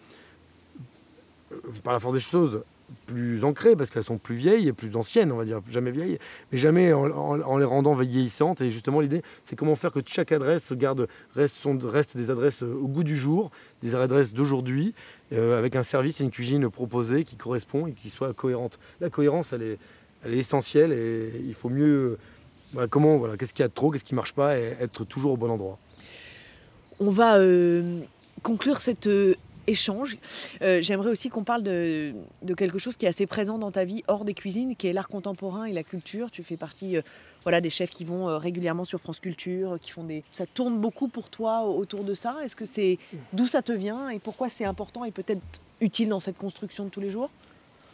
euh, 1.52 1.56
par 1.82 1.94
la 1.94 2.00
force 2.00 2.14
des 2.14 2.20
choses 2.20 2.62
plus 3.06 3.44
ancrées 3.44 3.76
parce 3.76 3.90
qu'elles 3.90 4.04
sont 4.04 4.18
plus 4.18 4.34
vieilles 4.34 4.68
et 4.68 4.72
plus 4.72 4.96
anciennes, 4.96 5.32
on 5.32 5.36
va 5.36 5.44
dire, 5.44 5.60
jamais 5.70 5.90
vieilles, 5.90 6.18
mais 6.52 6.58
jamais 6.58 6.92
en, 6.92 7.58
les 7.58 7.64
rendant 7.64 7.94
vieillissantes. 7.94 8.60
Et 8.60 8.70
justement, 8.70 9.00
l'idée, 9.00 9.22
c'est 9.44 9.56
comment 9.56 9.76
faire 9.76 9.92
que 9.92 10.00
chaque 10.06 10.32
adresse 10.32 10.72
garde, 10.72 11.08
reste, 11.34 11.56
reste 11.84 12.16
des 12.16 12.30
adresses 12.30 12.62
au 12.62 12.86
goût 12.88 13.04
du 13.04 13.16
jour, 13.16 13.50
des 13.82 13.94
adresses 13.94 14.32
d'aujourd'hui, 14.32 14.94
euh, 15.32 15.58
avec 15.58 15.76
un 15.76 15.82
service 15.82 16.20
et 16.20 16.24
une 16.24 16.30
cuisine 16.30 16.68
proposée 16.68 17.24
qui 17.24 17.36
correspond 17.36 17.86
et 17.86 17.92
qui 17.92 18.10
soit 18.10 18.32
cohérente. 18.32 18.78
La 19.00 19.10
cohérence, 19.10 19.52
elle 19.52 19.62
est, 19.62 19.78
elle 20.24 20.34
est 20.34 20.38
essentielle 20.38 20.92
et 20.92 21.30
il 21.46 21.54
faut 21.54 21.70
mieux. 21.70 22.18
comment, 22.90 23.16
voilà, 23.16 23.36
qu'est-ce 23.36 23.54
qu'il 23.54 23.62
y 23.62 23.64
a 23.64 23.68
de 23.68 23.74
trop, 23.74 23.90
qu'est-ce 23.90 24.04
qui 24.04 24.14
marche 24.14 24.32
pas, 24.32 24.58
et 24.58 24.76
être 24.80 25.04
toujours 25.04 25.32
au 25.32 25.36
bon 25.36 25.50
endroit. 25.50 25.78
On 27.00 27.10
va 27.10 27.38
euh, 27.38 28.00
conclure 28.42 28.80
cette 28.80 29.06
euh, 29.06 29.34
échange. 29.68 30.16
Euh, 30.62 30.80
j'aimerais 30.82 31.10
aussi 31.10 31.28
qu'on 31.28 31.44
parle 31.44 31.62
de, 31.62 32.14
quelque 32.56 32.78
chose 32.78 32.96
qui 32.96 33.06
est 33.06 33.08
assez 33.08 33.26
présent 33.26 33.58
dans 33.58 33.70
ta 33.70 33.84
vie 33.84 34.02
hors 34.08 34.24
des 34.24 34.34
cuisines, 34.34 34.74
qui 34.74 34.88
est 34.88 34.92
l'art 34.92 35.08
contemporain 35.08 35.64
et 35.66 35.72
la 35.72 35.84
culture. 35.84 36.30
Tu 36.30 36.42
fais 36.42 36.56
partie 36.56 36.96
euh, 36.96 37.02
voilà, 37.44 37.60
des 37.60 37.70
chefs 37.70 37.90
qui 37.90 38.04
vont 38.04 38.28
euh, 38.28 38.38
régulièrement 38.38 38.84
sur 38.84 39.00
France 39.00 39.20
Culture, 39.20 39.78
qui 39.80 39.92
font 39.92 40.04
des... 40.04 40.24
Ça 40.32 40.46
tourne 40.46 40.78
beaucoup 40.78 41.08
pour 41.08 41.30
toi 41.30 41.64
autour 41.64 42.02
de 42.02 42.14
ça. 42.14 42.36
Est-ce 42.44 42.56
que 42.56 42.66
c'est 42.66 42.98
d'où 43.32 43.46
ça 43.46 43.62
te 43.62 43.72
vient 43.72 44.08
et 44.08 44.18
pourquoi 44.18 44.48
c'est 44.48 44.64
important 44.64 45.04
et 45.04 45.12
peut-être 45.12 45.42
utile 45.80 46.08
dans 46.08 46.20
cette 46.20 46.38
construction 46.38 46.84
de 46.84 46.90
tous 46.90 47.00
les 47.00 47.10
jours? 47.10 47.30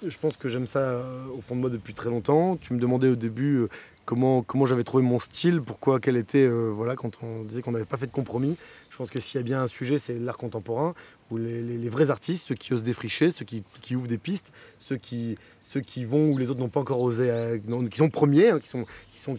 Je 0.06 0.16
pense 0.18 0.37
que 0.37 0.48
j'aime 0.48 0.66
ça 0.66 1.02
au 1.37 1.40
fond 1.40 1.56
de 1.56 1.60
moi 1.60 1.70
depuis 1.70 1.94
très 1.94 2.10
longtemps. 2.10 2.56
Tu 2.56 2.74
me 2.74 2.78
demandais 2.78 3.08
au 3.08 3.16
début 3.16 3.66
comment, 4.04 4.42
comment 4.42 4.66
j'avais 4.66 4.82
trouvé 4.84 5.02
mon 5.02 5.18
style, 5.18 5.62
pourquoi, 5.62 5.98
quel 5.98 6.16
était, 6.16 6.46
voilà, 6.46 6.94
quand 6.94 7.22
on 7.22 7.42
disait 7.42 7.62
qu'on 7.62 7.72
n'avait 7.72 7.87
pas 7.87 7.96
fait 7.96 8.06
de 8.06 8.12
compromis. 8.12 8.56
Je 8.94 8.98
pense 8.98 9.10
que 9.10 9.18
s'il 9.18 9.38
y 9.38 9.40
a 9.40 9.42
bien 9.42 9.60
un 9.60 9.66
sujet, 9.66 9.98
c'est 9.98 10.20
l'art 10.20 10.37
contemporain, 10.37 10.94
où 11.30 11.38
les, 11.38 11.88
vrais 11.88 12.10
artistes, 12.10 12.44
ceux 12.48 12.54
qui 12.54 12.74
osent 12.74 12.82
défricher, 12.82 13.30
ceux 13.30 13.44
qui, 13.44 13.64
ouvrent 13.96 14.08
des 14.08 14.18
pistes, 14.18 14.52
ceux 14.78 14.96
qui, 14.96 15.37
vont 16.04 16.30
où 16.30 16.38
les 16.38 16.50
autres 16.50 16.60
n'ont 16.60 16.68
pas 16.68 16.80
encore 16.80 17.00
osé, 17.00 17.30
euh, 17.30 17.58
qui 17.90 17.96
sont 17.96 18.10
premiers, 18.10 18.50
hein, 18.50 18.60
qui, 18.60 18.68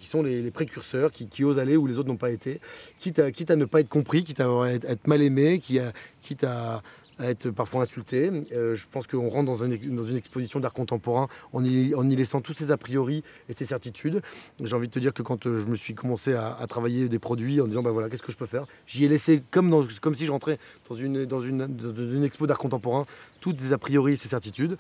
sont, 0.09 0.23
les, 0.23 0.51
précurseurs, 0.51 1.11
qui, 1.11 1.43
osent 1.43 1.59
aller 1.59 1.77
où 1.77 1.87
les 1.87 1.97
autres 1.97 2.09
n'ont 2.09 2.17
pas 2.17 2.31
été, 2.31 2.59
quitte 2.99 3.19
à, 3.19 3.55
ne 3.55 3.65
pas 3.65 3.81
être 3.81 3.89
compris, 3.89 4.23
quitte 4.23 4.39
à 4.39 4.49
être, 4.71 5.07
mal 5.07 5.21
aimé, 5.21 5.59
quitte 5.59 6.43
à 6.43 6.81
être 7.19 7.49
parfois 7.49 7.83
insulté. 7.83 8.29
Euh, 8.51 8.75
je 8.75 8.85
pense 8.91 9.07
qu'on 9.07 9.29
rentre 9.29 9.45
dans 9.45 9.63
une, 9.63 10.17
exposition 10.17 10.59
d'art 10.59 10.73
contemporain 10.73 11.27
en 11.53 11.63
y, 11.63 12.15
laissant 12.15 12.41
tous 12.41 12.53
ces 12.53 12.71
a 12.71 12.77
priori 12.77 13.23
et 13.49 13.53
ces 13.53 13.65
certitudes. 13.65 14.21
J'ai 14.61 14.75
envie 14.75 14.87
de 14.87 14.93
te 14.93 14.99
dire 14.99 15.13
que 15.13 15.21
quand 15.21 15.45
euh, 15.45 15.59
je 15.59 15.67
me 15.67 15.75
suis 15.75 15.93
commencé 15.93 16.33
à, 16.33 16.65
travailler 16.67 17.07
des 17.07 17.19
produits 17.19 17.61
en 17.61 17.67
disant 17.67 17.83
bah 17.83 17.91
voilà 17.91 18.09
qu'est-ce 18.09 18.23
que 18.23 18.31
je 18.31 18.37
peux 18.37 18.47
faire, 18.47 18.65
j'y 18.87 19.05
ai 19.05 19.07
laissé 19.07 19.41
comme, 19.51 19.85
si 20.15 20.25
je 20.25 20.31
rentrais 20.31 20.57
dans 20.89 20.95
une, 20.95 21.25
dans 21.25 22.23
expo 22.23 22.47
d'art 22.47 22.57
contemporain 22.57 23.05
toutes 23.39 23.59
ces 23.59 23.71
a 23.71 23.77
priori 23.77 24.13
et 24.13 24.15
ces 24.15 24.29
certitudes 24.29 24.77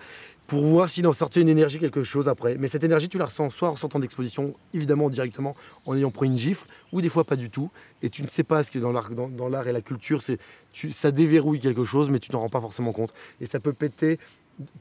pour 0.47 0.63
voir 0.63 0.89
s'il 0.89 1.07
en 1.07 1.13
sortait 1.13 1.41
une 1.41 1.49
énergie, 1.49 1.79
quelque 1.79 2.03
chose 2.03 2.27
après. 2.27 2.57
Mais 2.57 2.67
cette 2.67 2.83
énergie, 2.83 3.09
tu 3.09 3.17
la 3.17 3.25
ressens 3.25 3.49
soit 3.49 3.69
en 3.69 3.75
sortant 3.75 3.99
d'exposition, 3.99 4.55
évidemment 4.73 5.09
directement, 5.09 5.55
en 5.85 5.95
ayant 5.95 6.11
pris 6.11 6.27
une 6.27 6.37
gifle, 6.37 6.67
ou 6.91 7.01
des 7.01 7.09
fois 7.09 7.23
pas 7.23 7.35
du 7.35 7.49
tout. 7.49 7.71
Et 8.01 8.09
tu 8.09 8.21
ne 8.21 8.27
sais 8.27 8.43
pas 8.43 8.63
ce 8.63 8.71
que 8.71 8.79
dans 8.79 8.91
l'art, 8.91 9.09
dans, 9.09 9.65
et 9.65 9.71
la 9.71 9.81
culture, 9.81 10.21
ça 10.91 11.11
déverrouille 11.11 11.59
quelque 11.59 11.83
chose, 11.83 12.09
mais 12.09 12.19
tu 12.19 12.31
n'en 12.31 12.41
rends 12.41 12.49
pas 12.49 12.61
forcément 12.61 12.93
compte. 12.93 13.13
Et 13.39 13.45
ça 13.45 13.59
peut 13.59 13.73
péter 13.73 14.19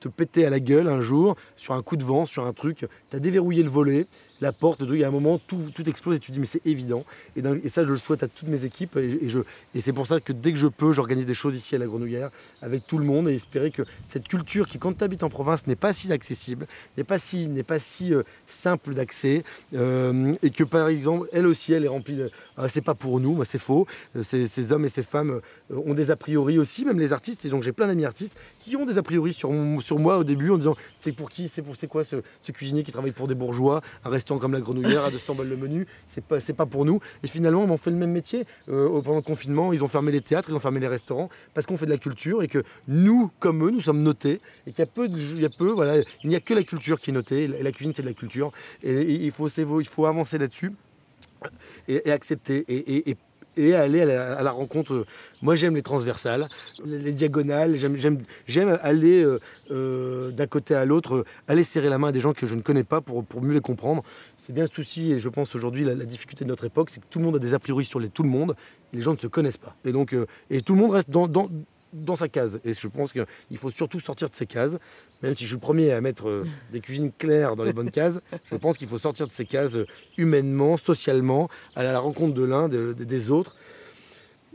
te 0.00 0.08
péter 0.08 0.46
à 0.46 0.50
la 0.50 0.60
gueule 0.60 0.88
un 0.88 1.00
jour 1.00 1.36
sur 1.56 1.74
un 1.74 1.82
coup 1.82 1.96
de 1.96 2.04
vent, 2.04 2.26
sur 2.26 2.46
un 2.46 2.52
truc. 2.52 2.86
Tu 3.10 3.16
as 3.16 3.20
déverrouillé 3.20 3.62
le 3.62 3.70
volet, 3.70 4.06
la 4.40 4.52
porte, 4.52 4.80
il 4.82 4.96
y 4.96 5.04
a 5.04 5.08
un 5.08 5.12
moment, 5.12 5.38
tout, 5.38 5.70
tout 5.74 5.88
explose 5.88 6.16
et 6.16 6.18
tu 6.18 6.32
dis, 6.32 6.40
mais 6.40 6.46
c'est 6.46 6.66
évident. 6.66 7.04
Et, 7.36 7.68
ça, 7.68 7.84
je 7.84 7.90
le 7.90 7.96
souhaite 7.96 8.22
à 8.22 8.28
toutes 8.28 8.48
mes 8.48 8.64
équipes. 8.64 8.96
Et, 8.96 9.28
je, 9.28 9.40
et 9.74 9.80
c'est 9.80 9.92
pour 9.92 10.06
ça 10.06 10.20
que 10.20 10.32
dès 10.32 10.52
que 10.52 10.58
je 10.58 10.66
peux, 10.66 10.92
j'organise 10.92 11.26
des 11.26 11.34
choses 11.34 11.56
ici 11.56 11.74
à 11.74 11.78
la 11.78 11.86
Grenouillère 11.86 12.30
avec 12.62 12.86
tout 12.86 12.98
le 12.98 13.04
monde 13.04 13.28
et 13.28 13.34
espérer 13.34 13.70
que 13.70 13.82
cette 14.06 14.28
culture 14.28 14.68
qui, 14.68 14.78
quand 14.78 14.96
tu 14.96 15.04
habites 15.04 15.22
en 15.22 15.28
province, 15.28 15.66
n'est 15.66 15.76
pas 15.76 15.92
si 15.92 16.12
accessible, 16.12 16.66
n'est 16.96 17.04
pas 17.04 17.18
si, 17.18 17.48
n'est 17.48 17.62
pas 17.62 17.78
si 17.78 18.12
euh, 18.12 18.22
simple 18.46 18.94
d'accès. 18.94 19.44
Euh, 19.74 20.34
et 20.42 20.50
que 20.50 20.64
par 20.64 20.88
exemple, 20.88 21.28
elle 21.32 21.46
aussi, 21.46 21.72
elle 21.72 21.84
est 21.84 21.88
remplie 21.88 22.16
de. 22.16 22.30
Ah, 22.56 22.68
c'est 22.68 22.82
pas 22.82 22.94
pour 22.94 23.20
nous, 23.20 23.42
c'est 23.44 23.58
faux. 23.58 23.86
Euh, 24.16 24.22
ces, 24.22 24.72
hommes 24.72 24.84
et 24.84 24.88
ces 24.88 25.02
femmes 25.02 25.40
ont 25.70 25.94
des 25.94 26.10
a 26.10 26.16
priori 26.16 26.58
aussi, 26.58 26.84
même 26.84 26.98
les 26.98 27.12
artistes. 27.12 27.44
Et 27.44 27.48
donc 27.48 27.62
j'ai 27.62 27.72
plein 27.72 27.86
d'amis 27.86 28.04
artistes 28.04 28.36
qui 28.64 28.76
ont 28.76 28.86
des 28.86 28.98
a 28.98 29.02
priori 29.02 29.32
sur, 29.32 29.50
sur 29.80 29.98
moi 29.98 30.18
au 30.18 30.24
début 30.24 30.50
en 30.50 30.58
disant 30.58 30.76
c'est 30.96 31.12
pour 31.12 31.30
qui, 31.30 31.48
c'est 31.48 31.62
pour 31.62 31.76
c'est 31.76 31.86
quoi 31.86 32.04
ce, 32.04 32.16
cuisinier 32.52 32.82
qui 32.82 32.92
travaille 32.92 33.12
pour 33.12 33.28
des 33.28 33.34
bourgeois, 33.34 33.82
comme 34.26 34.52
la 34.52 34.60
Grenouillère 34.60 35.04
à 35.04 35.10
200 35.10 35.34
balles 35.34 35.48
le 35.48 35.56
menu, 35.56 35.86
c'est 36.08 36.24
pas, 36.24 36.40
pas 36.40 36.66
pour 36.66 36.84
nous. 36.84 37.00
Et 37.22 37.28
finalement, 37.28 37.64
on 37.64 37.76
fait 37.76 37.90
le 37.90 37.96
même 37.96 38.12
métier. 38.12 38.44
Euh, 38.68 39.00
pendant 39.02 39.16
le 39.16 39.22
confinement, 39.22 39.72
ils 39.72 39.82
ont 39.84 39.88
fermé 39.88 40.12
les 40.12 40.20
théâtres, 40.20 40.48
ils 40.50 40.54
ont 40.54 40.60
fermé 40.60 40.80
les 40.80 40.88
restaurants 40.88 41.28
parce 41.52 41.66
qu'on 41.66 41.76
fait 41.76 41.86
de 41.86 41.90
la 41.90 41.98
culture 41.98 42.42
et 42.42 42.48
que 42.48 42.62
nous, 42.88 43.30
comme 43.38 43.66
eux, 43.66 43.70
nous 43.70 43.80
sommes 43.80 44.02
notés 44.02 44.40
et 44.66 44.72
qu'il 44.72 44.78
y 44.80 44.82
a 44.82 44.90
peu, 44.90 45.06
il 45.06 45.40
y 45.40 45.44
a 45.44 45.50
peu, 45.50 45.70
voilà, 45.70 46.02
il 46.22 46.28
n'y 46.28 46.36
a 46.36 46.40
que 46.40 46.54
la 46.54 46.62
culture 46.62 46.98
qui 46.98 47.10
est 47.10 47.14
notée. 47.14 47.44
Et 47.44 47.62
la 47.62 47.72
cuisine, 47.72 47.92
c'est 47.94 48.02
de 48.02 48.08
la 48.08 48.14
culture. 48.14 48.52
Et, 48.82 49.02
il, 49.02 49.30
faut, 49.30 49.48
il 49.48 49.86
faut 49.86 50.06
avancer 50.06 50.38
là-dessus 50.38 50.72
et, 51.88 52.10
accepter 52.10 52.64
aller 53.56 54.02
à 54.02 54.42
la, 54.42 54.50
rencontre. 54.50 55.06
Moi, 55.42 55.54
j'aime 55.54 55.74
les 55.74 55.82
transversales, 55.82 56.46
les, 56.84 57.12
diagonales. 57.12 57.76
J'aime 58.46 58.78
aller 58.82 59.22
euh, 59.22 59.40
euh, 59.70 60.30
d'un 60.30 60.46
côté 60.46 60.74
à 60.74 60.84
l'autre, 60.84 61.24
aller 61.48 61.64
serrer 61.64 61.88
la 61.88 61.98
main 61.98 62.08
à 62.08 62.12
des 62.12 62.20
gens 62.20 62.32
que 62.32 62.46
je 62.46 62.54
ne 62.54 62.62
connais 62.62 62.84
pas 62.84 63.00
pour, 63.00 63.24
mieux 63.40 63.54
les 63.54 63.60
comprendre. 63.60 64.02
C'est 64.36 64.52
bien 64.52 64.64
le 64.64 64.70
souci, 64.70 65.12
et 65.12 65.20
je 65.20 65.28
pense 65.28 65.54
aujourd'hui, 65.54 65.84
la, 65.84 65.94
difficulté 65.94 66.44
de 66.44 66.50
notre 66.50 66.64
époque, 66.64 66.90
c'est 66.90 67.00
que 67.00 67.06
tout 67.08 67.18
le 67.18 67.24
monde 67.24 67.36
a 67.36 67.38
des 67.38 67.54
a 67.54 67.58
priori 67.58 67.84
sur 67.84 68.00
les, 68.00 68.08
tout 68.08 68.22
le 68.22 68.28
monde, 68.28 68.54
et 68.92 68.96
les 68.96 69.02
gens 69.02 69.12
ne 69.12 69.18
se 69.18 69.26
connaissent 69.26 69.56
pas. 69.56 69.76
Et 69.84 69.92
donc, 69.92 70.12
euh, 70.14 70.26
et 70.50 70.60
tout 70.60 70.74
le 70.74 70.80
monde 70.80 70.92
reste 70.92 71.10
dans, 71.10 71.28
dans 71.94 72.16
sa 72.16 72.28
case. 72.28 72.60
Et 72.64 72.74
je 72.74 72.88
pense 72.88 73.12
qu'il 73.12 73.58
faut 73.58 73.70
surtout 73.70 74.00
sortir 74.00 74.28
de 74.28 74.34
ces 74.34 74.46
cases. 74.46 74.76
Même 75.22 75.34
si 75.36 75.44
je 75.44 75.48
suis 75.48 75.56
le 75.56 75.60
premier 75.60 75.92
à 75.92 76.00
mettre 76.00 76.28
euh, 76.28 76.46
des 76.72 76.80
cuisines 76.80 77.12
claires 77.16 77.56
dans 77.56 77.64
les 77.64 77.72
bonnes 77.72 77.90
cases, 77.90 78.20
je 78.50 78.56
pense 78.56 78.76
qu'il 78.76 78.88
faut 78.88 78.98
sortir 78.98 79.26
de 79.26 79.32
ces 79.32 79.46
cases 79.46 79.74
euh, 79.74 79.86
humainement, 80.18 80.76
socialement, 80.76 81.48
aller 81.76 81.88
à 81.88 81.92
la 81.92 82.00
rencontre 82.00 82.34
de 82.34 82.44
l'un, 82.44 82.68
des 82.68 83.30
autres, 83.30 83.56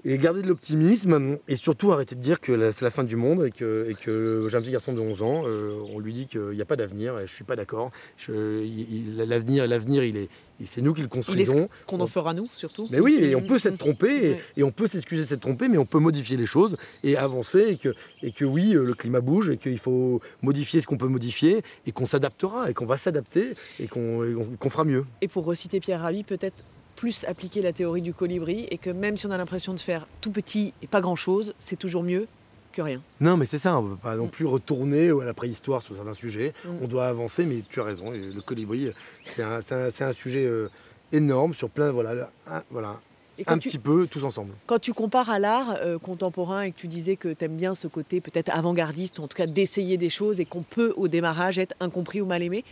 et 0.06 0.18
garder 0.18 0.42
de 0.42 0.48
l'optimisme 0.48 1.38
et 1.48 1.56
surtout 1.56 1.92
arrêter 1.92 2.16
de 2.16 2.22
dire 2.22 2.40
que 2.40 2.72
c'est 2.72 2.86
la 2.86 2.92
fin 2.92 3.04
du 3.04 3.16
monde 3.16 3.46
et 3.46 3.52
que, 3.52 3.88
et 3.90 3.96
que 3.96 4.48
j'ai 4.50 4.58
un 4.58 4.62
petit 4.62 4.72
garçon 4.72 4.94
de 4.94 5.00
11 5.00 5.22
ans, 5.22 5.44
euh, 5.46 5.80
on 5.94 6.00
lui 6.00 6.14
dit 6.14 6.28
qu'il 6.28 6.52
n'y 6.52 6.62
a 6.62 6.66
pas 6.66 6.76
d'avenir 6.76 7.20
et 7.20 7.28
je 7.28 7.34
suis 7.34 7.44
pas 7.44 7.56
d'accord. 7.56 7.92
L'avenir, 8.28 9.68
l'avenir, 9.68 10.04
il 10.04 10.18
est, 10.18 10.30
c'est 10.66 10.82
nous 10.82 10.94
qui 10.94 11.02
le 11.02 11.08
construisons. 11.08 11.70
Qu'on 11.86 12.00
en 12.00 12.08
fera 12.08 12.34
nous 12.34 12.48
surtout. 12.48 12.88
Mais 12.92 13.00
oui, 13.00 13.20
et 13.22 13.36
on 13.36 13.42
peut 13.42 13.60
s'être 13.60 13.78
trompé 13.78 14.38
et, 14.58 14.64
on 14.64 14.72
peut 14.72 14.88
s'excuser 14.88 15.24
de 15.24 15.28
s'être 15.28 15.42
trompé, 15.42 15.68
mais 15.68 15.78
on 15.78 15.86
peut 15.86 16.00
modifier 16.00 16.38
les 16.38 16.46
choses 16.46 16.78
et 17.04 17.18
avancer 17.18 17.68
et 17.70 17.78
que, 17.78 17.94
et 18.24 18.32
que 18.32 18.46
oui, 18.46 18.76
euh, 18.76 18.84
le 18.84 18.94
climat 18.94 19.22
bouge 19.22 19.50
et 19.50 19.58
qu'il 19.58 19.80
faut 19.80 20.22
modifier 20.42 20.82
ce 20.82 20.88
qu'on 20.88 20.98
peut 20.98 21.08
modifier 21.08 21.62
et 21.86 21.92
qu'on 21.92 22.08
s'adaptera 22.08 22.70
et 22.70 22.74
qu'on 22.74 22.86
va 22.86 22.98
s'adapter 22.98 23.54
et 23.80 23.88
qu'on 23.88 24.70
fera 24.70 24.86
mieux. 24.86 25.06
Et 25.22 25.28
pour 25.28 25.46
reciter 25.46 25.80
Pierre 25.80 26.02
Rabhi, 26.02 26.24
peut-être 26.24 26.64
plus 27.00 27.24
appliquer 27.30 27.62
la 27.62 27.72
théorie 27.72 28.02
du 28.02 28.14
colibri 28.14 28.68
et 28.72 28.78
que 28.78 28.90
même 28.90 29.16
si 29.16 29.26
on 29.26 29.32
a 29.32 29.38
l'impression 29.38 29.74
de 29.74 29.80
faire 29.80 30.06
tout 30.20 30.32
petit 30.32 30.74
et 30.82 30.88
pas 30.88 31.00
grand-chose, 31.00 31.54
c'est 31.58 31.78
toujours 31.78 32.04
mieux 32.04 32.28
que 32.74 32.82
rien. 32.82 33.02
Non, 33.22 33.38
mais 33.38 33.46
c'est 33.46 33.58
ça, 33.58 33.80
on 33.80 33.84
ne 33.84 33.90
peut 33.92 34.02
pas 34.02 34.18
non 34.18 34.28
plus 34.28 34.46
retourner 34.46 35.08
à 35.10 35.24
la 35.24 35.34
préhistoire 35.34 35.82
sur 35.82 35.96
certains 35.96 36.14
sujets. 36.14 36.54
Mm. 36.66 36.70
On 36.82 36.88
doit 36.90 37.08
avancer, 37.08 37.46
mais 37.46 37.64
tu 37.70 37.80
as 37.80 37.86
raison, 37.86 38.12
le 38.12 38.42
colibri, 38.42 38.92
c'est 39.24 39.44
un, 39.44 39.62
un, 39.62 40.12
sujet 40.12 40.44
euh, 40.44 40.70
énorme 41.14 41.54
sur 41.54 41.70
plein, 41.70 41.90
voilà, 41.94 42.30
un, 42.52 42.64
voilà, 42.70 43.00
un 43.48 43.58
petit 43.60 43.80
peu 43.80 44.06
tous 44.06 44.26
ensemble. 44.26 44.52
Quand 44.66 44.80
tu 44.80 44.92
compares 44.92 45.30
à 45.30 45.40
l'art 45.40 45.78
euh, 45.82 46.00
contemporain 46.00 46.64
et 46.64 46.74
que 46.74 46.78
tu 46.78 46.88
disais 46.90 47.16
que 47.16 47.30
tu 47.30 47.46
aimes 47.46 47.56
bien 47.56 47.76
ce 47.76 47.88
côté 47.88 48.20
peut-être 48.20 48.50
avant-gardiste, 48.54 49.20
ou 49.20 49.24
en 49.24 49.30
tout 49.30 49.38
cas 49.38 49.48
d'essayer 49.48 49.98
des 49.98 50.10
choses 50.10 50.42
et 50.42 50.46
qu'on 50.46 50.64
peut 50.64 50.94
au 50.98 51.08
démarrage 51.08 51.60
être 51.60 51.76
incompris 51.80 52.20
ou 52.20 52.26
mal 52.26 52.44
aimé, 52.44 52.66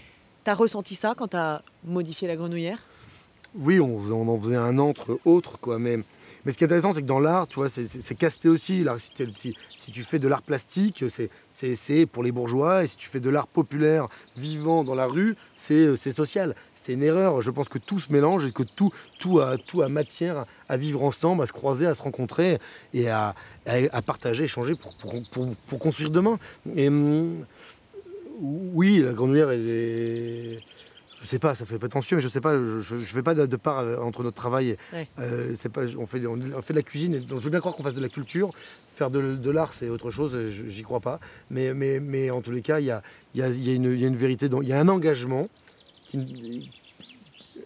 tu 0.43 0.51
as 0.51 0.53
ressenti 0.53 0.95
ça 0.95 1.13
quand 1.15 1.29
tu 1.29 1.37
as 1.37 1.61
modifié 1.85 2.27
la 2.27 2.35
grenouillère? 2.35 2.79
Oui, 3.59 3.79
on, 3.79 3.97
en 4.29 4.37
faisait 4.37 4.55
un 4.55 4.77
entre 4.79 5.19
autre, 5.25 5.59
quoi. 5.59 5.79
Mais, 5.79 5.99
ce 6.45 6.53
qui 6.53 6.63
est 6.63 6.67
intéressant, 6.67 6.93
c'est 6.93 7.01
que 7.01 7.07
dans 7.07 7.19
l'art, 7.19 7.47
tu 7.47 7.55
vois, 7.55 7.69
c'est 7.69 8.15
casté 8.15 8.47
aussi. 8.47 8.85
Si, 9.77 9.91
tu 9.91 10.03
fais 10.03 10.19
de 10.19 10.27
l'art 10.27 10.41
plastique, 10.41 11.03
c'est 11.49 12.05
pour 12.05 12.23
les 12.23 12.31
bourgeois. 12.31 12.83
Et 12.83 12.87
si 12.87 12.95
tu 12.95 13.09
fais 13.09 13.19
de 13.19 13.29
l'art 13.29 13.47
populaire, 13.47 14.07
vivant 14.37 14.83
dans 14.83 14.95
la 14.95 15.07
rue, 15.07 15.35
c'est 15.55 15.97
social. 15.97 16.55
C'est 16.75 16.93
une 16.93 17.03
erreur. 17.03 17.41
Je 17.41 17.51
pense 17.51 17.67
que 17.67 17.79
tout 17.79 17.99
se 17.99 18.13
mélange 18.13 18.45
et 18.45 18.51
que 18.51 18.63
tout, 18.63 18.93
tout, 19.19 19.41
a, 19.41 19.57
tout 19.57 19.81
a 19.81 19.89
matière 19.89 20.45
à 20.69 20.77
vivre 20.77 21.03
ensemble, 21.03 21.43
à 21.43 21.47
se 21.47 21.51
croiser, 21.51 21.85
à 21.85 21.95
se 21.95 22.01
rencontrer 22.01 22.59
et 22.93 23.09
à, 23.09 23.35
à, 23.65 24.01
partager, 24.01 24.45
échanger 24.45 24.75
pour, 24.75 25.79
construire 25.79 26.11
demain. 26.11 26.39
Et 26.77 26.87
hum, 26.87 27.43
oui, 28.39 29.01
la 29.03 29.11
grenouillère 29.11 29.51
est 29.51 30.61
je 31.21 31.27
sais 31.27 31.39
pas, 31.39 31.55
ça 31.55 31.65
fait 31.65 31.79
prétentieux, 31.79 32.17
mais 32.17 32.21
je 32.21 32.27
sais 32.27 32.41
pas, 32.41 32.53
je, 32.53 32.95
ne 32.95 32.99
fais 32.99 33.23
pas 33.23 33.33
de, 33.33 33.55
part 33.55 33.79
euh, 33.79 33.97
entre 33.97 34.23
notre 34.23 34.35
travail. 34.35 34.77
Euh, 35.19 35.53
c'est 35.57 35.69
pas, 35.69 35.83
on 35.97 36.05
fait, 36.05 36.25
on, 36.27 36.61
fait 36.61 36.73
de 36.73 36.79
la 36.79 36.83
cuisine, 36.83 37.19
donc 37.19 37.39
je 37.39 37.45
veux 37.45 37.49
bien 37.49 37.59
croire 37.59 37.75
qu'on 37.75 37.83
fasse 37.83 37.95
de 37.95 38.01
la 38.01 38.09
culture. 38.09 38.49
Faire 38.95 39.11
de, 39.11 39.51
l'art, 39.51 39.73
c'est 39.73 39.89
autre 39.89 40.09
chose, 40.09 40.35
j'y 40.67 40.81
crois 40.83 40.99
pas. 40.99 41.19
Mais, 41.51 41.73
mais, 41.73 41.99
mais 41.99 42.31
en 42.31 42.41
tous 42.41 42.51
les 42.51 42.61
cas, 42.61 42.79
il 42.79 42.87
y 42.87 42.91
a, 42.91 43.03
y, 43.35 43.41
a, 43.41 43.49
y 43.49 43.69
a, 43.69 43.73
une 43.73 44.15
vérité, 44.15 44.49
il 44.61 44.67
y 44.67 44.73
a 44.73 44.79
un 44.79 44.87
engagement 44.87 45.47
qui, 46.07 46.71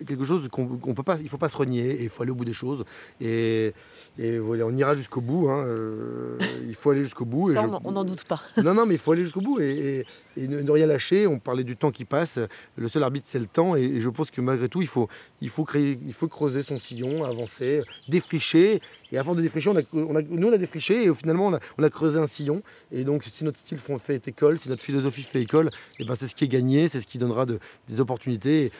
quelque 0.06 0.24
chose 0.24 0.48
qu'on 0.50 0.64
ne 0.66 0.94
peut 0.94 1.04
pas, 1.04 1.18
il 1.22 1.30
faut 1.30 1.38
pas 1.38 1.50
se 1.50 1.58
renier, 1.58 2.02
il 2.02 2.10
faut 2.10 2.24
aller 2.24 2.32
au 2.32 2.36
bout 2.36 2.46
des 2.46 2.54
choses. 2.54 2.86
Et, 3.20 3.74
voilà, 4.18 4.66
on 4.66 4.76
ira 4.76 4.96
jusqu'au 4.96 5.22
bout. 5.22 5.50
Hein, 5.50 5.64
euh, 5.66 6.38
il 6.68 6.76
faut 6.76 6.92
aller 6.92 7.04
jusqu'au 7.04 7.26
bout. 7.26 7.52
Ça, 7.52 7.68
on 7.84 7.92
n'en 7.92 8.04
doute 8.04 8.24
pas. 8.26 8.42
non, 8.64 8.74
non, 8.74 8.86
mais 8.86 8.96
il 8.96 9.00
faut 9.00 9.12
aller 9.12 9.24
jusqu'au 9.24 9.42
bout 9.42 9.60
et, 9.60 10.06
ne, 10.38 10.70
rien 10.70 10.86
lâcher. 10.86 11.28
On 11.28 11.40
parlait 11.40 11.64
du 11.64 11.78
temps 11.78 11.92
qui 11.92 12.06
passe. 12.06 12.40
Le 12.76 12.88
seul 12.88 13.04
arbitre, 13.04 13.28
c'est 13.30 13.40
le 13.40 13.46
temps. 13.46 13.76
Et, 13.76 14.02
je 14.02 14.10
pense 14.10 14.32
que 14.32 14.42
malgré 14.42 14.70
tout, 14.70 14.82
il 14.82 14.88
faut, 14.88 15.08
il 15.42 15.50
faut 15.50 15.64
créer, 15.64 16.00
il 16.06 16.14
faut 16.14 16.28
creuser 16.28 16.62
son 16.62 16.80
sillon, 16.80 17.24
avancer, 17.24 17.82
défricher. 18.08 18.82
Et 19.12 19.18
avant 19.18 19.36
de 19.36 19.42
défricher, 19.42 19.70
on 19.70 19.78
a, 19.78 19.82
on 19.94 20.16
a, 20.16 20.22
nous 20.22 20.48
on 20.48 20.54
a 20.54 20.58
défriché 20.58 21.04
et 21.04 21.14
finalement 21.14 21.48
on 21.48 21.54
a, 21.56 21.60
on 21.78 21.84
a, 21.84 21.90
creusé 21.90 22.18
un 22.18 22.28
sillon. 22.28 22.62
Et 22.92 23.04
donc 23.04 23.24
si 23.26 23.44
notre 23.44 23.60
style 23.60 23.78
fait 23.78 24.28
école, 24.28 24.58
si 24.58 24.70
notre 24.70 24.82
philosophie 24.82 25.24
fait 25.24 25.42
école, 25.42 25.70
et 26.00 26.06
ben 26.06 26.16
c'est 26.16 26.28
ce 26.28 26.36
qui 26.36 26.46
est 26.46 26.50
gagné, 26.50 26.88
c'est 26.88 27.02
ce 27.02 27.08
qui 27.08 27.18
donnera 27.18 27.46
de, 27.46 27.60
des 27.88 28.00
opportunités 28.00 28.72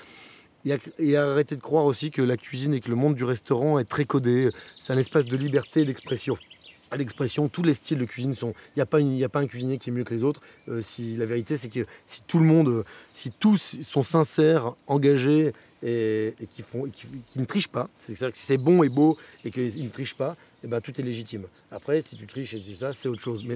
et, 0.66 1.16
arrêter 1.16 1.56
de 1.56 1.62
croire 1.62 1.86
aussi 1.86 2.12
que 2.12 2.22
la 2.22 2.38
cuisine 2.38 2.74
et 2.74 2.80
que 2.80 2.90
le 2.90 2.96
monde 2.96 3.16
du 3.16 3.24
restaurant 3.24 3.80
est 3.80 3.86
très 3.86 4.06
codé. 4.06 4.50
C'est 4.80 4.94
un 4.94 4.98
espace 4.98 5.26
de 5.26 5.38
liberté 5.38 5.82
et 5.82 5.86
d'expression. 5.86 6.38
À 6.92 6.98
l'expression, 6.98 7.48
tous 7.48 7.64
les 7.64 7.74
styles 7.74 8.00
de 8.00 8.06
cuisine 8.06 8.36
sont. 8.36 8.54
Il 8.76 8.80
n'y 8.80 8.82
a, 8.82 8.86
pas 8.86 9.00
a 9.00 9.30
pas 9.30 9.40
un 9.40 9.48
cuisinier 9.48 9.78
qui 9.78 9.90
est 9.90 9.94
mieux 9.94 10.04
que 10.04 10.14
les 10.14 10.24
autres. 10.24 10.42
Euh, 10.68 10.82
si 10.82 11.16
la 11.16 11.26
vérité, 11.26 11.56
c'est 11.56 11.70
que 11.70 11.86
si 12.06 12.22
tout 12.28 12.40
le 12.40 12.46
monde, 12.46 12.84
si 13.14 13.32
tous 13.32 13.78
sont 13.82 14.04
sincères, 14.04 14.76
engagés 14.88 15.54
et, 15.84 16.36
qui, 16.54 16.62
font, 16.62 16.86
ne 17.36 17.46
trichent 17.46 17.70
pas, 17.70 17.90
c'est-à-dire 17.98 18.32
que 18.32 18.38
si 18.38 18.44
c'est 18.44 18.58
bon 18.58 18.84
et 18.84 18.90
beau 18.90 19.18
et 19.46 19.52
qu'ils 19.52 19.84
ne 19.84 19.90
trichent 19.90 20.16
pas, 20.16 20.36
et 20.64 20.68
eh 20.68 20.68
ben, 20.68 20.80
tout 20.80 21.00
est 21.00 21.04
légitime. 21.04 21.48
Après, 21.72 22.04
si 22.04 22.16
tu 22.16 22.28
triches 22.28 22.54
et 22.54 22.62
ça, 22.80 22.94
c'est 22.94 23.08
autre 23.08 23.22
chose. 23.22 23.44
Mais, 23.44 23.56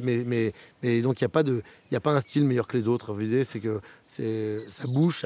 mais, 0.81 1.01
donc, 1.01 1.21
il 1.21 1.23
n'y 1.23 1.27
a, 1.27 1.29
pas 1.29 1.43
de, 1.43 1.61
a 1.93 1.99
pas 1.99 2.13
un 2.13 2.19
style 2.19 2.45
meilleur 2.45 2.65
que 2.65 2.75
les 2.75 2.87
autres. 2.87 3.13
L'idée, 3.13 3.43
c'est 3.43 3.59
que 3.59 3.79
ça 4.07 4.87
bouge, 4.87 5.23